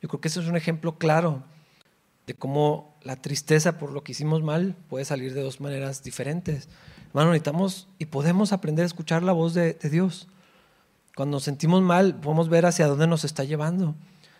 yo 0.00 0.08
creo 0.08 0.20
que 0.20 0.28
ese 0.28 0.38
es 0.38 0.46
un 0.46 0.56
ejemplo 0.56 0.96
claro 0.96 1.42
de 2.28 2.34
cómo 2.34 2.94
la 3.02 3.16
tristeza 3.16 3.76
por 3.76 3.90
lo 3.90 4.04
que 4.04 4.12
hicimos 4.12 4.44
mal 4.44 4.76
puede 4.88 5.04
salir 5.04 5.34
de 5.34 5.42
dos 5.42 5.60
maneras 5.60 6.04
diferentes. 6.04 6.68
Hermano, 7.08 7.30
necesitamos 7.30 7.88
y 7.98 8.04
podemos 8.04 8.52
aprender 8.52 8.84
a 8.84 8.86
escuchar 8.86 9.24
la 9.24 9.32
voz 9.32 9.54
de, 9.54 9.74
Dios. 9.90 10.28
Cuando 11.16 11.38
nos 11.38 11.42
sentimos 11.42 11.82
mal, 11.82 12.14
podemos 12.20 12.48
ver 12.48 12.64
hacia 12.64 12.86
dónde 12.86 13.08
nos 13.08 13.24
está 13.24 13.42
llevando. 13.42 13.96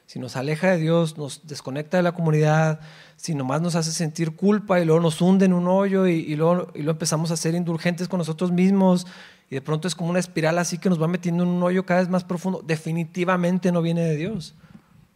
Si 0.07 0.18
nos 0.18 0.36
aleja 0.36 0.70
de 0.70 0.78
Dios, 0.78 1.16
nos 1.16 1.46
desconecta 1.46 1.96
de 1.96 2.02
la 2.02 2.12
comunidad, 2.12 2.80
si 3.16 3.34
nomás 3.34 3.62
nos 3.62 3.74
hace 3.74 3.90
sentir 3.90 4.36
culpa 4.36 4.80
y 4.80 4.84
luego 4.84 5.00
nos 5.00 5.20
hunde 5.20 5.46
en 5.46 5.52
un 5.52 5.66
hoyo 5.66 6.07
y, 6.07 6.34
luego, 6.36 6.68
y 6.74 6.78
luego 6.78 6.92
empezamos 6.92 7.30
a 7.30 7.36
ser 7.36 7.55
indulgentes 7.55 8.07
con 8.07 8.18
nosotros 8.18 8.52
mismos 8.52 9.07
y 9.50 9.55
de 9.55 9.61
pronto 9.62 9.88
es 9.88 9.94
como 9.94 10.11
una 10.11 10.18
espiral 10.18 10.59
así 10.59 10.78
que 10.78 10.88
nos 10.88 11.00
va 11.00 11.09
metiendo 11.09 11.42
en 11.42 11.48
un 11.48 11.62
hoyo 11.62 11.86
cada 11.86 12.00
vez 12.00 12.09
más 12.09 12.24
profundo, 12.24 12.62
definitivamente 12.64 13.72
no 13.72 13.82
viene 13.82 14.02
de 14.02 14.16
Dios. 14.16 14.55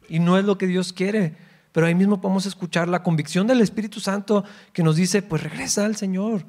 Y 0.08 0.20
no 0.20 0.38
es 0.38 0.44
lo 0.44 0.56
que 0.56 0.66
Dios 0.66 0.92
quiere 0.92 1.34
pero 1.72 1.86
ahí 1.86 1.94
mismo 1.94 2.20
podemos 2.20 2.46
escuchar 2.46 2.88
la 2.88 3.02
convicción 3.02 3.46
del 3.46 3.60
Espíritu 3.60 4.00
Santo 4.00 4.44
que 4.72 4.82
nos 4.82 4.96
dice, 4.96 5.22
pues 5.22 5.42
regresa 5.42 5.84
al 5.84 5.96
Señor. 5.96 6.44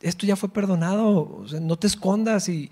Esto 0.00 0.26
ya 0.26 0.34
fue 0.34 0.48
perdonado, 0.48 1.44
no 1.60 1.76
te 1.76 1.88
escondas 1.88 2.48
y, 2.48 2.70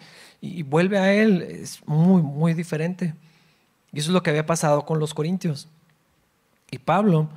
vuelve 0.65 0.99
a 0.99 1.13
Él. 1.13 1.43
Es 1.43 1.87
muy, 1.87 2.23
muy 2.23 2.55
diferente. 2.55 3.15
Y 3.93 3.99
eso 3.99 4.11
es 4.11 4.15
lo 4.15 4.23
que 4.23 4.31
había 4.31 4.47
pasado 4.47 4.85
con 4.85 4.99
los 4.99 5.15
corintios. 5.15 5.69
Y 6.71 6.79
Pablo, 6.79 7.29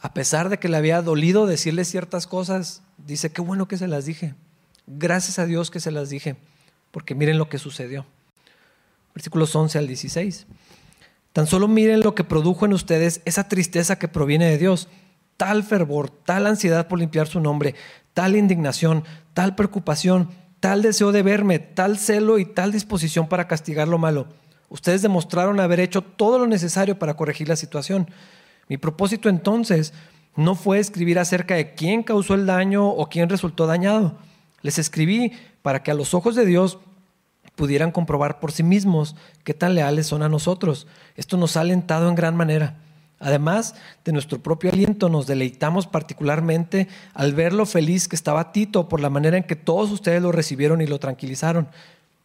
a 0.00 0.14
pesar 0.14 0.48
de 0.48 0.58
que 0.58 0.68
le 0.68 0.76
había 0.76 1.02
dolido 1.02 1.46
decirle 1.46 1.84
ciertas 1.84 2.26
cosas, 2.26 2.82
dice, 2.96 3.30
qué 3.30 3.40
bueno 3.40 3.68
que 3.68 3.76
se 3.76 3.88
las 3.88 4.06
dije. 4.06 4.34
Gracias 4.86 5.38
a 5.38 5.46
Dios 5.46 5.70
que 5.70 5.80
se 5.80 5.90
las 5.90 6.08
dije, 6.08 6.36
porque 6.90 7.14
miren 7.14 7.38
lo 7.38 7.48
que 7.48 7.58
sucedió. 7.58 8.06
Versículos 9.14 9.54
11 9.54 9.78
al 9.78 9.86
16. 9.86 10.46
Tan 11.32 11.46
solo 11.46 11.68
miren 11.68 12.00
lo 12.00 12.14
que 12.14 12.24
produjo 12.24 12.64
en 12.64 12.72
ustedes 12.72 13.20
esa 13.24 13.48
tristeza 13.48 13.98
que 13.98 14.08
proviene 14.08 14.46
de 14.46 14.58
Dios, 14.58 14.88
tal 15.36 15.62
fervor, 15.62 16.10
tal 16.10 16.46
ansiedad 16.46 16.88
por 16.88 16.98
limpiar 16.98 17.28
su 17.28 17.40
nombre, 17.40 17.74
tal 18.14 18.34
indignación, 18.34 19.04
tal 19.34 19.54
preocupación, 19.54 20.30
tal 20.60 20.82
deseo 20.82 21.12
de 21.12 21.22
verme, 21.22 21.58
tal 21.58 21.98
celo 21.98 22.38
y 22.38 22.44
tal 22.44 22.72
disposición 22.72 23.28
para 23.28 23.46
castigar 23.46 23.88
lo 23.88 23.98
malo. 23.98 24.26
Ustedes 24.68 25.02
demostraron 25.02 25.60
haber 25.60 25.80
hecho 25.80 26.02
todo 26.02 26.38
lo 26.38 26.46
necesario 26.46 26.98
para 26.98 27.14
corregir 27.14 27.48
la 27.48 27.56
situación. 27.56 28.10
Mi 28.68 28.76
propósito 28.76 29.28
entonces 29.28 29.94
no 30.36 30.54
fue 30.54 30.78
escribir 30.78 31.18
acerca 31.18 31.54
de 31.54 31.74
quién 31.74 32.02
causó 32.02 32.34
el 32.34 32.46
daño 32.46 32.88
o 32.88 33.08
quién 33.08 33.28
resultó 33.28 33.66
dañado. 33.66 34.16
Les 34.62 34.78
escribí 34.78 35.32
para 35.62 35.82
que 35.82 35.90
a 35.90 35.94
los 35.94 36.14
ojos 36.14 36.34
de 36.34 36.46
Dios 36.46 36.78
pudieran 37.56 37.90
comprobar 37.90 38.38
por 38.38 38.52
sí 38.52 38.62
mismos 38.62 39.16
qué 39.42 39.52
tan 39.52 39.74
leales 39.74 40.06
son 40.06 40.22
a 40.22 40.28
nosotros. 40.28 40.86
Esto 41.16 41.36
nos 41.36 41.56
ha 41.56 41.62
alentado 41.62 42.08
en 42.08 42.14
gran 42.14 42.36
manera. 42.36 42.76
Además 43.20 43.74
de 44.04 44.12
nuestro 44.12 44.40
propio 44.40 44.70
aliento, 44.70 45.08
nos 45.08 45.26
deleitamos 45.26 45.88
particularmente 45.88 46.86
al 47.14 47.34
ver 47.34 47.52
lo 47.52 47.66
feliz 47.66 48.06
que 48.06 48.14
estaba 48.14 48.52
Tito 48.52 48.88
por 48.88 49.00
la 49.00 49.10
manera 49.10 49.36
en 49.36 49.42
que 49.42 49.56
todos 49.56 49.90
ustedes 49.90 50.22
lo 50.22 50.30
recibieron 50.30 50.80
y 50.80 50.86
lo 50.86 51.00
tranquilizaron. 51.00 51.68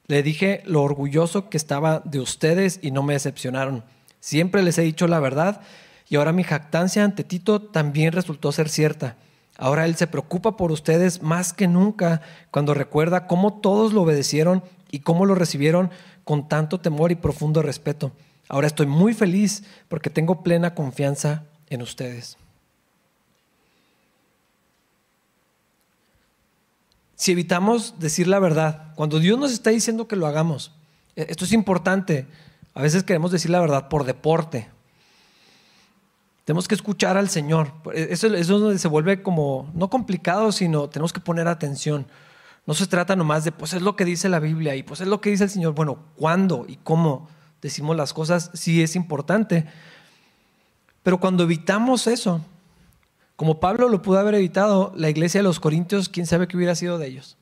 Le 0.07 0.21
dije 0.23 0.61
lo 0.65 0.83
orgulloso 0.83 1.49
que 1.49 1.57
estaba 1.57 2.01
de 2.05 2.19
ustedes 2.19 2.79
y 2.81 2.91
no 2.91 3.03
me 3.03 3.13
decepcionaron. 3.13 3.83
Siempre 4.19 4.63
les 4.63 4.77
he 4.77 4.81
dicho 4.81 5.07
la 5.07 5.19
verdad 5.19 5.61
y 6.09 6.15
ahora 6.15 6.33
mi 6.33 6.43
jactancia 6.43 7.03
ante 7.03 7.23
Tito 7.23 7.61
también 7.61 8.11
resultó 8.11 8.51
ser 8.51 8.69
cierta. 8.69 9.15
Ahora 9.57 9.85
él 9.85 9.95
se 9.95 10.07
preocupa 10.07 10.57
por 10.57 10.71
ustedes 10.71 11.21
más 11.21 11.53
que 11.53 11.67
nunca 11.67 12.21
cuando 12.51 12.73
recuerda 12.73 13.27
cómo 13.27 13.61
todos 13.61 13.93
lo 13.93 14.01
obedecieron 14.01 14.63
y 14.91 14.99
cómo 14.99 15.25
lo 15.25 15.35
recibieron 15.35 15.89
con 16.23 16.47
tanto 16.47 16.79
temor 16.79 17.11
y 17.11 17.15
profundo 17.15 17.61
respeto. 17.61 18.11
Ahora 18.49 18.67
estoy 18.67 18.87
muy 18.87 19.13
feliz 19.13 19.63
porque 19.87 20.09
tengo 20.09 20.43
plena 20.43 20.75
confianza 20.75 21.45
en 21.69 21.81
ustedes. 21.81 22.37
Si 27.23 27.31
evitamos 27.31 27.95
decir 27.99 28.27
la 28.27 28.37
verdad, 28.37 28.91
cuando 28.95 29.17
Dios 29.17 29.39
nos 29.39 29.53
está 29.53 29.69
diciendo 29.69 30.09
que 30.09 30.17
lo 30.17 30.27
hagamos, 30.27 30.73
e, 31.15 31.25
esto 31.29 31.45
es 31.45 31.53
importante, 31.53 32.27
a 32.73 32.81
veces 32.81 33.03
queremos 33.03 33.31
decir 33.31 33.49
la 33.49 33.61
verdad 33.61 33.87
por 33.87 34.03
deporte. 34.03 34.69
Tenemos 36.43 36.67
que 36.67 36.75
escuchar 36.75 37.15
al 37.15 37.29
Señor. 37.29 37.71
E, 37.93 38.09
eso, 38.11 38.27
es 38.27 38.47
donde 38.49 38.77
se 38.77 38.89
vuelve 38.89 39.23
como, 39.23 39.71
no 39.73 39.89
complicado, 39.89 40.51
sino 40.51 40.89
tenemos 40.89 41.13
que 41.13 41.21
poner 41.21 41.47
atención. 41.47 42.07
No 42.67 42.73
se 42.73 42.87
trata 42.87 43.15
nomás 43.15 43.45
de, 43.45 43.53
pues 43.53 43.71
es 43.71 43.81
lo 43.81 43.95
que 43.95 44.03
dice 44.03 44.27
la 44.27 44.41
Biblia 44.41 44.75
y 44.75 44.83
pues 44.83 44.99
es 44.99 45.07
lo 45.07 45.21
que 45.21 45.29
dice 45.29 45.45
el 45.45 45.49
Señor. 45.49 45.75
Bueno, 45.75 45.99
¿cuándo 46.17 46.65
y 46.67 46.75
cómo 46.75 47.29
decimos 47.61 47.95
las 47.95 48.11
cosas? 48.11 48.51
Sí 48.53 48.83
es 48.83 48.97
importante. 48.97 49.65
Pero 51.03 51.21
cuando 51.21 51.43
evitamos 51.43 52.05
eso, 52.05 52.41
como 53.35 53.59
Pablo 53.59 53.89
lo 53.89 54.01
pudo 54.01 54.19
haber 54.19 54.35
evitado, 54.35 54.93
la 54.95 55.09
iglesia 55.09 55.39
de 55.39 55.43
los 55.43 55.59
Corintios, 55.59 56.09
quién 56.09 56.27
sabe 56.27 56.47
qué 56.47 56.55
hubiera 56.55 56.75
sido 56.75 56.97
de 56.97 57.07
ellos. 57.07 57.37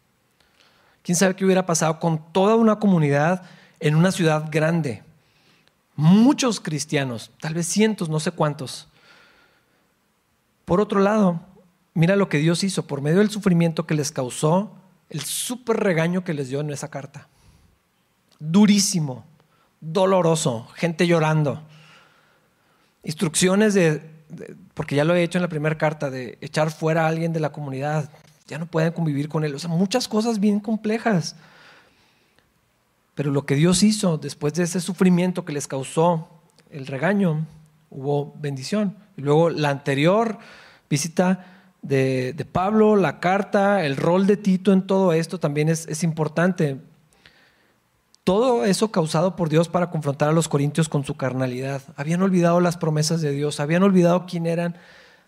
Quién 1.03 1.15
sabe 1.15 1.35
qué 1.35 1.45
hubiera 1.45 1.65
pasado 1.65 1.99
con 1.99 2.31
toda 2.31 2.55
una 2.55 2.77
comunidad 2.77 3.43
en 3.79 3.95
una 3.95 4.11
ciudad 4.11 4.45
grande. 4.49 5.03
Muchos 5.95 6.59
cristianos, 6.59 7.31
tal 7.39 7.53
vez 7.53 7.67
cientos, 7.67 8.07
no 8.09 8.19
sé 8.19 8.31
cuántos. 8.31 8.87
Por 10.65 10.79
otro 10.79 10.99
lado, 10.99 11.41
mira 11.93 12.15
lo 12.15 12.29
que 12.29 12.37
Dios 12.37 12.63
hizo 12.63 12.87
por 12.87 13.01
medio 13.01 13.19
del 13.19 13.29
sufrimiento 13.29 13.85
que 13.85 13.95
les 13.95 14.11
causó 14.11 14.71
el 15.09 15.21
súper 15.21 15.77
regaño 15.77 16.23
que 16.23 16.33
les 16.33 16.47
dio 16.47 16.61
en 16.61 16.69
esa 16.69 16.89
carta. 16.89 17.27
Durísimo, 18.39 19.25
doloroso, 19.81 20.67
gente 20.75 21.05
llorando. 21.05 21.61
Instrucciones 23.03 23.73
de, 23.73 24.10
porque 24.73 24.95
ya 24.95 25.03
lo 25.03 25.15
he 25.15 25.23
hecho 25.23 25.37
en 25.37 25.43
la 25.43 25.49
primera 25.49 25.77
carta, 25.77 26.09
de 26.09 26.37
echar 26.41 26.71
fuera 26.71 27.05
a 27.05 27.07
alguien 27.07 27.33
de 27.33 27.39
la 27.39 27.51
comunidad. 27.51 28.09
Ya 28.47 28.57
no 28.57 28.65
pueden 28.65 28.91
convivir 28.91 29.29
con 29.29 29.43
él. 29.43 29.55
O 29.55 29.59
sea, 29.59 29.69
muchas 29.69 30.07
cosas 30.07 30.39
bien 30.39 30.59
complejas. 30.59 31.35
Pero 33.15 33.31
lo 33.31 33.45
que 33.45 33.55
Dios 33.55 33.83
hizo 33.83 34.17
después 34.17 34.53
de 34.53 34.63
ese 34.63 34.79
sufrimiento 34.79 35.45
que 35.45 35.53
les 35.53 35.67
causó 35.67 36.27
el 36.69 36.87
regaño, 36.87 37.45
hubo 37.89 38.33
bendición. 38.39 38.97
Y 39.17 39.21
luego 39.21 39.49
la 39.49 39.69
anterior 39.69 40.39
visita 40.89 41.45
de, 41.81 42.45
Pablo, 42.51 42.95
la 42.95 43.19
carta, 43.19 43.85
el 43.85 43.97
rol 43.97 44.27
de 44.27 44.37
Tito 44.37 44.71
en 44.73 44.87
todo 44.87 45.13
esto 45.13 45.39
también 45.39 45.69
es, 45.69 45.87
es 45.87 46.03
importante. 46.03 46.79
Todo 48.23 48.65
eso 48.65 48.91
causado 48.91 49.35
por 49.35 49.49
Dios 49.49 49.67
para 49.67 49.89
confrontar 49.89 50.29
a 50.29 50.33
los 50.33 50.47
corintios 50.47 50.89
con 50.89 51.03
su 51.03 51.15
carnalidad. 51.15 51.81
Habían 51.95 52.21
olvidado 52.21 52.59
las 52.59 52.77
promesas 52.77 53.21
de 53.21 53.31
Dios, 53.31 53.59
habían 53.59 53.83
olvidado 53.83 54.25
quién 54.25 54.45
eran 54.45 54.75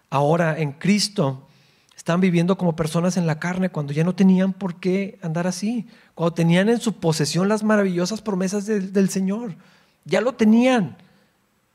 ahora 0.10 0.60
en 0.60 0.74
Cristo. 0.74 1.48
Estaban 1.96 2.22
viviendo 2.22 2.58
como 2.58 2.76
personas 2.76 3.18
en 3.18 3.26
la 3.26 3.40
carne 3.40 3.70
cuando 3.70 3.94
ya 3.94 4.04
no 4.04 4.14
tenían 4.14 4.54
por 4.54 4.76
qué 4.76 5.18
andar 5.22 5.48
así, 5.48 5.88
cuando 6.16 6.34
tenían 6.34 6.70
en 6.70 6.80
su 6.80 6.94
posesión 6.94 7.48
las 7.48 7.64
maravillosas 7.64 8.22
promesas 8.22 8.66
del 8.66 9.10
Señor. 9.10 9.56
Ya 10.06 10.22
lo 10.22 10.34
tenían 10.34 10.98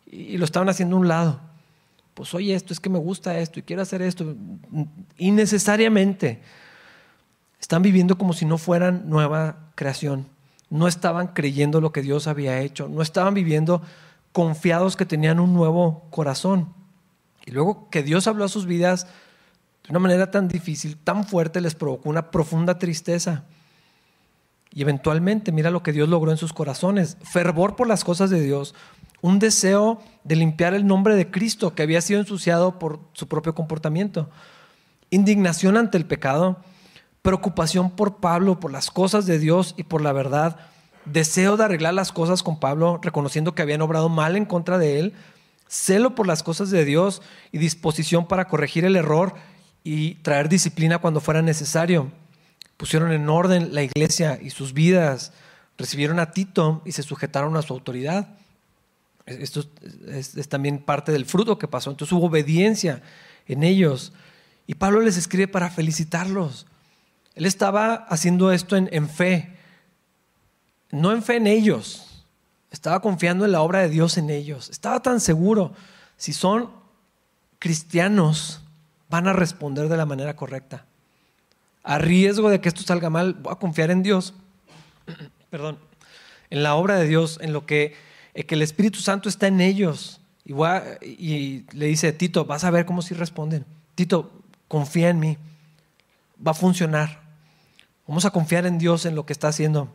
y 0.07 0.39
lo 0.39 0.45
estaban 0.45 0.69
haciendo 0.69 0.97
a 0.97 1.01
un 1.01 1.09
lado 1.09 1.49
pues 2.19 2.35
oye 2.35 2.53
esto, 2.53 2.73
es 2.73 2.81
que 2.81 2.91
me 2.91 2.99
gusta 2.99 3.39
esto 3.39 3.61
y 3.61 3.63
quiero 3.63 3.81
hacer 3.81 4.03
esto. 4.03 4.35
Innecesariamente 5.19 6.41
están 7.61 7.81
viviendo 7.81 8.19
como 8.19 8.33
si 8.33 8.45
no 8.45 8.59
fueran 8.59 9.09
nueva 9.09 9.71
creación. 9.77 10.27
No 10.71 10.89
estaban 10.89 11.29
creyendo 11.29 11.81
lo 11.81 11.93
que 11.93 12.03
Dios 12.03 12.27
había 12.27 12.61
hecho. 12.61 12.89
No 12.89 13.03
estaban 13.03 13.35
viviendo 13.35 13.83
confiados 14.33 14.97
que 14.97 15.07
tenían 15.07 15.41
un 15.41 15.55
nuevo 15.55 16.07
corazón. 16.11 16.73
Y 17.47 17.51
luego 17.51 17.89
que 17.91 18.03
Dios 18.03 18.27
habló 18.27 18.45
a 18.45 18.49
sus 18.49 18.67
vidas 18.67 19.07
de 19.85 19.91
una 19.91 20.01
manera 20.01 20.31
tan 20.31 20.49
difícil, 20.49 20.99
tan 20.99 21.25
fuerte, 21.25 21.61
les 21.61 21.75
provocó 21.75 22.11
una 22.11 22.31
profunda 22.31 22.79
tristeza. 22.79 23.45
Y 24.71 24.83
eventualmente, 24.83 25.51
mira 25.51 25.71
lo 25.71 25.83
que 25.83 25.93
Dios 25.93 26.09
logró 26.11 26.31
en 26.31 26.37
sus 26.37 26.53
corazones. 26.53 27.17
Fervor 27.23 27.75
por 27.75 27.87
las 27.87 28.05
cosas 28.05 28.29
de 28.29 28.43
Dios, 28.43 28.75
un 29.23 29.39
deseo 29.39 30.01
de 30.25 30.37
limpiar 30.37 30.75
el 30.75 30.87
nombre 30.87 31.17
de 31.17 31.31
Cristo 31.31 31.75
que 31.75 31.83
había 31.83 32.01
sido 32.01 32.21
ensuciado 32.21 32.79
por 32.79 33.01
su 33.15 33.29
propio 33.29 33.55
comportamiento, 33.55 34.29
indignación 35.11 35.77
ante 35.77 35.97
el 35.97 36.05
pecado, 36.05 36.59
preocupación 37.29 37.91
por 37.91 38.17
Pablo, 38.21 38.59
por 38.59 38.73
las 38.73 38.91
cosas 38.91 39.27
de 39.27 39.39
Dios 39.39 39.75
y 39.77 39.83
por 39.83 40.01
la 40.01 40.15
verdad, 40.15 40.57
deseo 41.05 41.59
de 41.59 41.65
arreglar 41.65 41.93
las 41.93 42.11
cosas 42.11 42.43
con 42.43 42.59
Pablo, 42.59 43.01
reconociendo 43.03 43.55
que 43.55 43.61
habían 43.61 43.83
obrado 43.83 44.09
mal 44.09 44.35
en 44.35 44.47
contra 44.47 44.79
de 44.79 44.99
él, 44.99 45.13
celo 45.69 46.15
por 46.15 46.27
las 46.27 46.43
cosas 46.43 46.71
de 46.71 46.87
Dios 46.87 47.21
y 47.53 47.59
disposición 47.59 48.27
para 48.27 48.49
corregir 48.49 48.87
el 48.87 48.97
error 48.97 49.35
y 49.85 50.15
traer 50.15 50.49
disciplina 50.49 51.01
cuando 51.01 51.21
fuera 51.21 51.43
necesario. 51.43 52.11
Pusieron 52.79 53.13
en 53.13 53.29
orden 53.29 53.75
la 53.75 53.83
iglesia 53.83 54.39
y 54.41 54.49
sus 54.49 54.73
vidas, 54.73 55.35
recibieron 55.77 56.21
a 56.21 56.31
Tito 56.31 56.81
y 56.87 56.93
se 56.93 57.03
sujetaron 57.03 57.59
a 57.59 57.63
su 57.63 57.75
autoridad. 57.75 58.39
Esto 59.27 59.65
es, 60.07 60.49
también 60.49 60.79
parte 60.79 61.13
del 61.13 61.27
fruto 61.27 61.59
que 61.59 61.69
pasó. 61.69 61.91
Entonces 61.91 62.11
hubo 62.15 62.29
obediencia 62.29 63.03
en 63.47 63.65
ellos. 63.65 64.15
Y 64.67 64.77
Pablo 64.77 65.01
les 65.03 65.19
escribe 65.19 65.47
para 65.47 65.69
felicitarlos. 65.69 66.65
Él 67.39 67.47
estaba 67.47 67.95
haciendo 67.95 68.51
esto 68.51 68.75
en, 68.75 69.09
fe, 69.09 69.57
no 70.91 71.13
en 71.13 71.23
fe 71.23 71.37
en 71.37 71.47
ellos. 71.47 72.25
Estaba 72.73 73.01
confiando 73.01 73.45
en 73.45 73.53
la 73.53 73.63
obra 73.63 73.79
de 73.79 73.89
Dios 73.89 74.19
en 74.19 74.29
ellos. 74.29 74.69
Estaba 74.71 75.01
tan 75.03 75.21
seguro. 75.21 75.73
Si 76.17 76.33
son 76.33 76.69
cristianos, 77.61 78.61
van 79.09 79.29
a 79.29 79.33
responder 79.33 79.89
de 79.89 79.97
la 79.97 80.05
manera 80.05 80.35
correcta. 80.35 80.85
A 81.85 81.99
riesgo 81.99 82.51
de 82.51 82.61
que 82.61 82.71
esto 82.71 82.83
salga 82.83 83.09
mal, 83.09 83.35
voy 83.35 83.53
a 83.53 83.61
confiar 83.61 83.93
en 83.93 84.03
Dios. 84.03 84.35
Perdón. 85.51 85.79
En 86.51 86.65
la 86.65 86.75
obra 86.75 86.97
de 86.97 87.07
Dios, 87.07 87.39
en 87.41 87.53
lo 87.53 87.67
que 87.67 87.95
eh, 88.35 88.47
el 88.49 88.63
Espíritu 88.63 88.99
Santo 88.99 89.29
está 89.29 89.47
en 89.47 89.61
ellos. 89.61 90.21
Y, 90.45 90.55
y 91.05 91.67
le 91.71 91.87
dice, 91.87 92.13
Tito, 92.13 92.47
vas 92.47 92.65
a 92.65 92.73
ver 92.73 92.85
cómo 92.85 93.01
si 93.01 93.15
responden. 93.15 93.65
Tito, 93.95 94.33
confía 94.67 95.11
en 95.11 95.21
mí. 95.21 95.39
Va 96.45 96.51
a 96.51 96.55
funcionar. 96.55 97.28
Vamos 98.09 98.25
a 98.25 98.31
confiar 98.31 98.67
en 98.67 98.79
Dios, 98.79 99.07
en 99.07 99.15
lo 99.15 99.25
que 99.27 99.33
está 99.33 99.49
haciendo. 99.49 99.89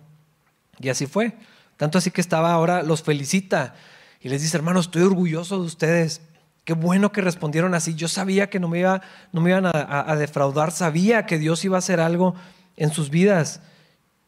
Y 0.79 0.89
así 0.89 1.07
fue. 1.07 1.33
Tanto 1.75 1.97
así 1.97 2.11
que 2.11 2.21
estaba 2.21 2.53
ahora, 2.53 2.83
los 2.83 3.03
felicita 3.03 3.73
y 4.21 4.29
les 4.29 4.41
dice, 4.41 4.55
hermanos, 4.55 4.85
estoy 4.85 5.01
orgulloso 5.01 5.59
de 5.59 5.65
ustedes. 5.65 6.21
Qué 6.63 6.73
bueno 6.73 7.11
que 7.11 7.21
respondieron 7.21 7.73
así. 7.73 7.95
Yo 7.95 8.07
sabía 8.07 8.49
que 8.49 8.59
no 8.59 8.69
me, 8.69 8.79
iba, 8.79 9.01
no 9.33 9.41
me 9.41 9.49
iban 9.49 9.65
a, 9.65 10.15
defraudar, 10.15 10.71
sabía 10.71 11.25
que 11.25 11.37
Dios 11.37 11.65
iba 11.65 11.75
a 11.75 11.79
hacer 11.79 11.99
algo 11.99 12.35
en 12.77 12.93
sus 12.93 13.09
vidas. 13.09 13.61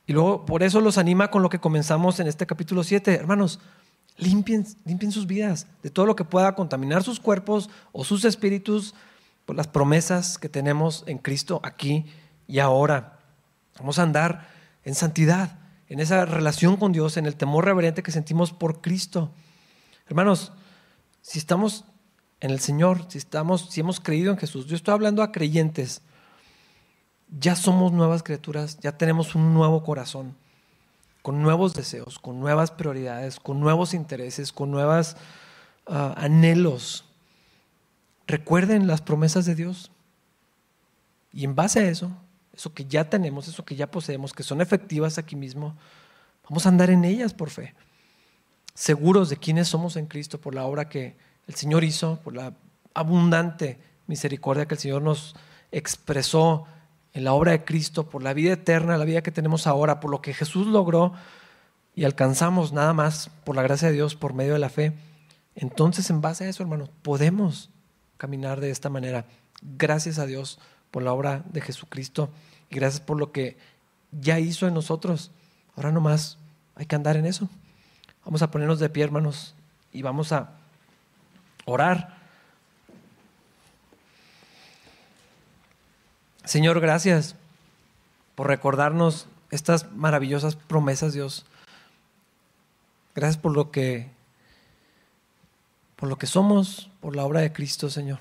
Y 0.05 0.13
luego 0.13 0.45
por 0.45 0.63
eso 0.63 0.81
los 0.81 0.97
anima 0.97 1.31
con 1.31 1.43
lo 1.43 1.49
que 1.49 1.59
comenzamos 1.59 2.19
en 2.19 2.27
este 2.27 2.45
capítulo 2.45 2.83
7. 2.83 3.13
Hermanos, 3.13 3.59
Limpien, 4.17 4.65
limpien 4.85 5.11
sus 5.11 5.27
vidas 5.27 5.67
de 5.83 5.89
todo 5.89 6.05
lo 6.05 6.15
que 6.15 6.23
pueda 6.23 6.55
contaminar 6.55 7.03
sus 7.03 7.19
cuerpos 7.19 7.69
o 7.91 8.05
sus 8.05 8.23
espíritus 8.23 8.95
por 9.45 9.57
las 9.57 9.67
promesas 9.67 10.37
que 10.37 10.47
tenemos 10.47 11.03
en 11.05 11.17
Cristo 11.17 11.59
aquí 11.63 12.05
y 12.47 12.59
ahora. 12.59 13.14
Vamos 13.79 13.99
a 13.99 14.03
andar 14.03 14.47
en 14.83 14.95
santidad, 14.95 15.59
en 15.89 15.99
esa 15.99 16.25
relación 16.25 16.77
con 16.77 16.91
Dios, 16.91 17.17
en 17.17 17.25
el 17.25 17.35
temor 17.35 17.65
reverente 17.65 18.03
que 18.03 18.11
sentimos 18.11 18.53
por 18.53 18.81
Cristo. 18.81 19.31
Hermanos, 20.07 20.53
si 21.21 21.39
estamos 21.39 21.85
en 22.39 22.51
el 22.51 22.59
Señor, 22.59 23.05
si 23.09 23.17
estamos, 23.17 23.69
si 23.69 23.81
hemos 23.81 23.99
creído 23.99 24.31
en 24.31 24.37
Jesús, 24.37 24.67
yo 24.67 24.75
estoy 24.75 24.93
hablando 24.93 25.23
a 25.23 25.31
creyentes, 25.31 26.01
ya 27.39 27.55
somos 27.55 27.91
nuevas 27.91 28.23
criaturas, 28.23 28.79
ya 28.79 28.97
tenemos 28.97 29.35
un 29.35 29.53
nuevo 29.53 29.83
corazón 29.83 30.35
con 31.25 31.41
nuevos 31.41 31.73
deseos, 31.73 32.19
con 32.19 32.39
nuevas 32.39 32.69
prioridades, 32.69 33.39
con 33.39 33.59
nuevos 33.59 33.95
intereses, 33.95 34.53
con 34.53 34.69
nuevos 34.69 35.17
ah, 35.87 36.13
anhelos. 36.17 37.03
Recuerden 38.27 38.85
las 38.85 39.01
promesas 39.01 39.45
de 39.47 39.55
Dios. 39.55 39.89
Y 41.33 41.43
en 41.45 41.55
base 41.55 41.79
a 41.79 41.89
eso, 41.89 42.11
eso 42.55 42.73
que 42.73 42.85
ya 42.85 43.09
tenemos, 43.09 43.47
eso 43.47 43.65
que 43.65 43.75
ya 43.75 43.91
poseemos, 43.91 44.33
que 44.33 44.43
son 44.43 44.61
efectivas 44.61 45.17
aquí 45.17 45.35
mismo, 45.35 45.75
vamos 46.47 46.65
a 46.65 46.69
andar 46.69 46.89
en 46.89 47.03
ellas 47.05 47.33
por 47.33 47.49
fe. 47.49 47.75
Seguros 48.73 49.29
de 49.29 49.37
quiénes 49.37 49.67
somos 49.67 49.95
en 49.95 50.05
Cristo 50.07 50.39
por 50.39 50.55
la 50.55 50.65
obra 50.65 50.89
que 50.89 51.17
el 51.47 51.55
Señor 51.55 51.83
hizo, 51.83 52.19
por 52.23 52.35
la 52.35 52.53
abundante 52.93 53.79
misericordia 54.07 54.65
que 54.65 54.75
el 54.75 54.79
Señor 54.79 55.01
nos 55.01 55.35
expresó 55.71 56.65
en 57.13 57.23
la 57.23 57.33
obra 57.33 57.51
de 57.51 57.63
Cristo, 57.63 58.09
por 58.09 58.23
la 58.23 58.33
vida 58.33 58.53
eterna, 58.53 58.97
la 58.97 59.05
vida 59.05 59.21
que 59.21 59.31
tenemos 59.31 59.67
ahora, 59.67 59.99
por 59.99 60.11
lo 60.11 60.21
que 60.21 60.33
Jesús 60.33 60.67
logró 60.67 61.13
y 61.95 62.03
alcanzamos 62.03 62.73
nada 62.73 62.93
más 62.93 63.29
por 63.43 63.55
la 63.55 63.63
gracia 63.63 63.87
de 63.87 63.93
Dios, 63.93 64.15
por 64.15 64.33
medio 64.33 64.53
de 64.53 64.59
la 64.59 64.69
fe, 64.69 64.93
entonces 65.55 66.09
en 66.09 66.21
base 66.21 66.43
a 66.43 66.49
eso, 66.49 66.61
hermanos, 66.61 66.89
podemos 67.01 67.69
caminar 68.17 68.59
de 68.59 68.69
esta 68.69 68.89
manera. 68.89 69.25
Gracias 69.61 70.19
a 70.19 70.25
Dios 70.25 70.59
por 70.95 71.03
la 71.03 71.11
obra 71.11 71.43
de 71.51 71.59
Jesucristo 71.59 72.29
y 72.69 72.75
gracias 72.75 73.01
por 73.01 73.17
lo 73.17 73.33
que 73.33 73.57
ya 74.13 74.39
hizo 74.39 74.65
en 74.65 74.73
nosotros. 74.73 75.29
Ahora 75.75 75.91
nomás 75.91 76.37
hay 76.73 76.85
que 76.85 76.95
andar 76.95 77.17
en 77.17 77.25
eso. 77.25 77.49
Vamos 78.23 78.41
a 78.41 78.49
ponernos 78.49 78.79
de 78.79 78.87
pie, 78.87 79.03
hermanos, 79.03 79.55
y 79.91 80.03
vamos 80.03 80.31
a 80.31 80.51
orar. 81.65 82.15
Señor, 86.45 86.79
gracias 86.79 87.35
por 88.35 88.47
recordarnos 88.47 89.27
estas 89.51 89.91
maravillosas 89.91 90.55
promesas, 90.55 91.11
Dios. 91.11 91.45
Gracias 93.15 93.35
por 93.35 93.51
lo 93.51 93.69
que 93.69 94.09
por 95.97 96.07
lo 96.07 96.17
que 96.17 96.27
somos, 96.27 96.89
por 97.01 97.17
la 97.17 97.25
obra 97.25 97.41
de 97.41 97.51
Cristo, 97.51 97.89
Señor. 97.89 98.19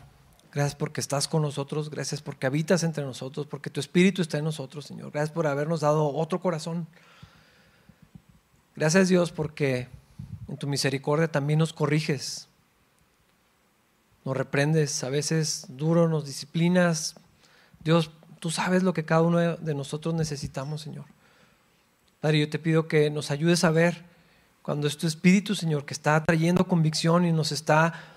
Gracias 0.55 0.77
porque 0.77 1.01
estás 1.01 1.27
con 1.27 1.43
nosotros, 1.43 1.91
gracias 1.91 2.23
porque 2.23 2.47
habitas 2.47 2.85
entre 2.85 3.03
nosotros, 3.03 3.45
porque 3.49 3.71
tu 3.71 3.81
Espíritu 3.81 4.23
está 4.23 4.39
en 4.39 4.45
nosotros, 4.45 4.85
Señor. 4.85 5.11
Gracias 5.11 5.33
por 5.33 5.49
habernos 5.49 5.81
dado 5.81 6.07
otro 6.15 6.41
corazón. 6.41 6.87
Gracias 8.77 9.09
Dios 9.09 9.33
porque 9.33 9.89
en 10.47 10.57
tu 10.57 10.69
misericordia 10.69 11.27
también 11.27 11.59
nos 11.59 11.73
corriges, 11.73 12.47
nos 14.25 14.37
reprendes, 14.37 15.03
a 15.03 15.09
veces 15.09 15.67
duro, 15.71 16.09
nos 16.09 16.25
disciplinas. 16.25 17.17
Dios, 17.83 18.13
tú 18.39 18.51
sabes 18.51 18.85
lo 18.85 18.95
que 18.95 19.05
cada 19.05 19.23
uno 19.23 19.57
de 19.57 19.75
nosotros 19.75 20.15
necesitamos, 20.15 20.83
Señor. 20.83 21.07
Padre, 22.21 22.39
yo 22.39 22.49
te 22.49 22.61
pido 22.61 22.87
que 22.87 23.11
nos 23.11 23.33
ayudes 23.33 23.65
a 23.65 23.71
ver 23.71 24.05
cuando 24.63 24.87
es 24.87 24.97
tu 24.97 25.09
Espíritu, 25.09 25.57
Señor, 25.57 25.85
que 25.85 25.95
está 25.95 26.23
trayendo 26.25 26.69
convicción 26.69 27.25
y 27.25 27.33
nos 27.33 27.51
está 27.51 28.14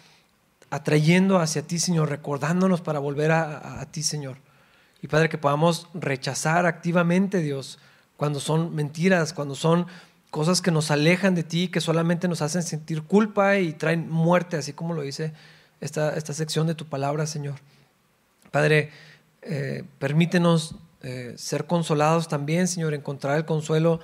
atrayendo 0.69 1.39
hacia 1.39 1.61
ti, 1.61 1.79
Señor, 1.79 2.09
recordándonos 2.09 2.81
para 2.81 2.99
volver 2.99 3.31
a, 3.31 3.85
ti, 3.91 4.03
Señor. 4.03 4.37
Y 5.01 5.07
Padre, 5.07 5.29
que 5.29 5.37
podamos 5.37 5.87
rechazar 5.93 6.65
activamente, 6.65 7.39
Dios, 7.39 7.79
cuando 8.17 8.39
son 8.39 8.75
mentiras, 8.75 9.33
cuando 9.33 9.55
son 9.55 9.87
cosas 10.31 10.61
que 10.61 10.71
nos 10.71 10.91
alejan 10.91 11.35
de 11.35 11.43
ti, 11.43 11.69
que 11.69 11.81
solamente 11.81 12.27
nos 12.27 12.41
hacen 12.41 12.63
sentir 12.63 13.03
culpa 13.03 13.57
y 13.57 13.73
traen 13.73 14.09
muerte, 14.09 14.57
así 14.57 14.73
como 14.73 14.93
lo 14.93 15.01
dice 15.01 15.33
esta, 15.79 16.15
esta 16.15 16.33
sección 16.33 16.67
de 16.67 16.75
tu 16.75 16.85
palabra, 16.85 17.27
Señor. 17.27 17.55
Padre, 18.51 18.91
eh, 19.43 19.83
permítenos 19.99 20.75
eh, 21.03 21.33
ser 21.37 21.67
consolados 21.67 22.27
también, 22.27 22.67
Señor, 22.67 22.93
encontrar 22.93 23.37
el 23.37 23.45
consuelo 23.45 23.99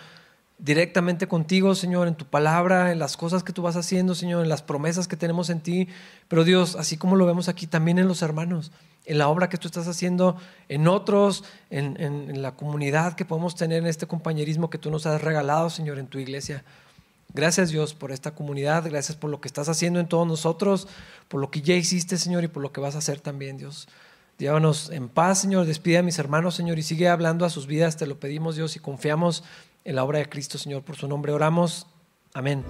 directamente 0.57 1.27
contigo, 1.27 1.75
Señor, 1.75 2.07
en 2.07 2.15
tu 2.15 2.25
palabra, 2.25 2.91
en 2.91 2.99
las 2.99 3.17
cosas 3.17 3.43
que 3.43 3.53
tú 3.53 3.61
vas 3.61 3.75
haciendo, 3.75 4.15
Señor, 4.15 4.43
en 4.43 4.49
las 4.49 4.61
promesas 4.61 5.07
que 5.07 5.17
tenemos 5.17 5.49
en 5.49 5.61
ti. 5.61 5.87
Pero 6.27 6.43
Dios, 6.43 6.75
así 6.75 6.97
como 6.97 7.15
lo 7.15 7.25
vemos 7.25 7.49
aquí, 7.49 7.67
también 7.67 7.99
en 7.99 8.07
los 8.07 8.21
hermanos, 8.21 8.71
en 9.05 9.17
la 9.17 9.27
obra 9.27 9.49
que 9.49 9.57
tú 9.57 9.67
estás 9.67 9.87
haciendo 9.87 10.37
en 10.69 10.87
otros, 10.87 11.43
en, 11.69 11.99
en 11.99 12.41
la 12.41 12.55
comunidad 12.55 13.15
que 13.15 13.25
podemos 13.25 13.55
tener 13.55 13.79
en 13.79 13.87
este 13.87 14.07
compañerismo 14.07 14.69
que 14.69 14.77
tú 14.77 14.89
nos 14.89 15.05
has 15.05 15.21
regalado, 15.21 15.69
Señor, 15.69 15.99
en 15.99 16.07
tu 16.07 16.19
iglesia. 16.19 16.63
Gracias 17.33 17.71
Dios 17.71 17.95
por 17.95 18.11
esta 18.11 18.35
comunidad, 18.35 18.83
gracias 18.87 19.17
por 19.17 19.31
lo 19.31 19.41
que 19.41 19.47
estás 19.47 19.67
haciendo 19.67 19.99
en 19.99 20.07
todos 20.07 20.27
nosotros, 20.27 20.87
por 21.27 21.41
lo 21.41 21.49
que 21.49 21.61
ya 21.61 21.73
hiciste, 21.73 22.17
Señor, 22.17 22.43
y 22.43 22.47
por 22.47 22.61
lo 22.61 22.71
que 22.71 22.79
vas 22.79 22.93
a 22.93 22.99
hacer 22.99 23.19
también, 23.19 23.57
Dios. 23.57 23.87
Llévanos 24.37 24.91
en 24.91 25.09
paz, 25.09 25.41
Señor, 25.41 25.65
despide 25.65 25.97
a 25.97 26.03
mis 26.03 26.19
hermanos, 26.19 26.53
Señor, 26.55 26.77
y 26.77 26.83
sigue 26.83 27.09
hablando 27.09 27.45
a 27.45 27.49
sus 27.49 27.65
vidas, 27.65 27.97
te 27.97 28.05
lo 28.05 28.19
pedimos, 28.19 28.55
Dios, 28.55 28.75
y 28.75 28.79
confiamos 28.79 29.43
en 29.85 29.95
la 29.95 30.03
obra 30.03 30.19
de 30.19 30.29
Cristo, 30.29 30.57
Señor. 30.57 30.83
Por 30.83 30.95
su 30.95 31.07
nombre 31.07 31.31
oramos. 31.31 31.87
Amén. 32.33 32.63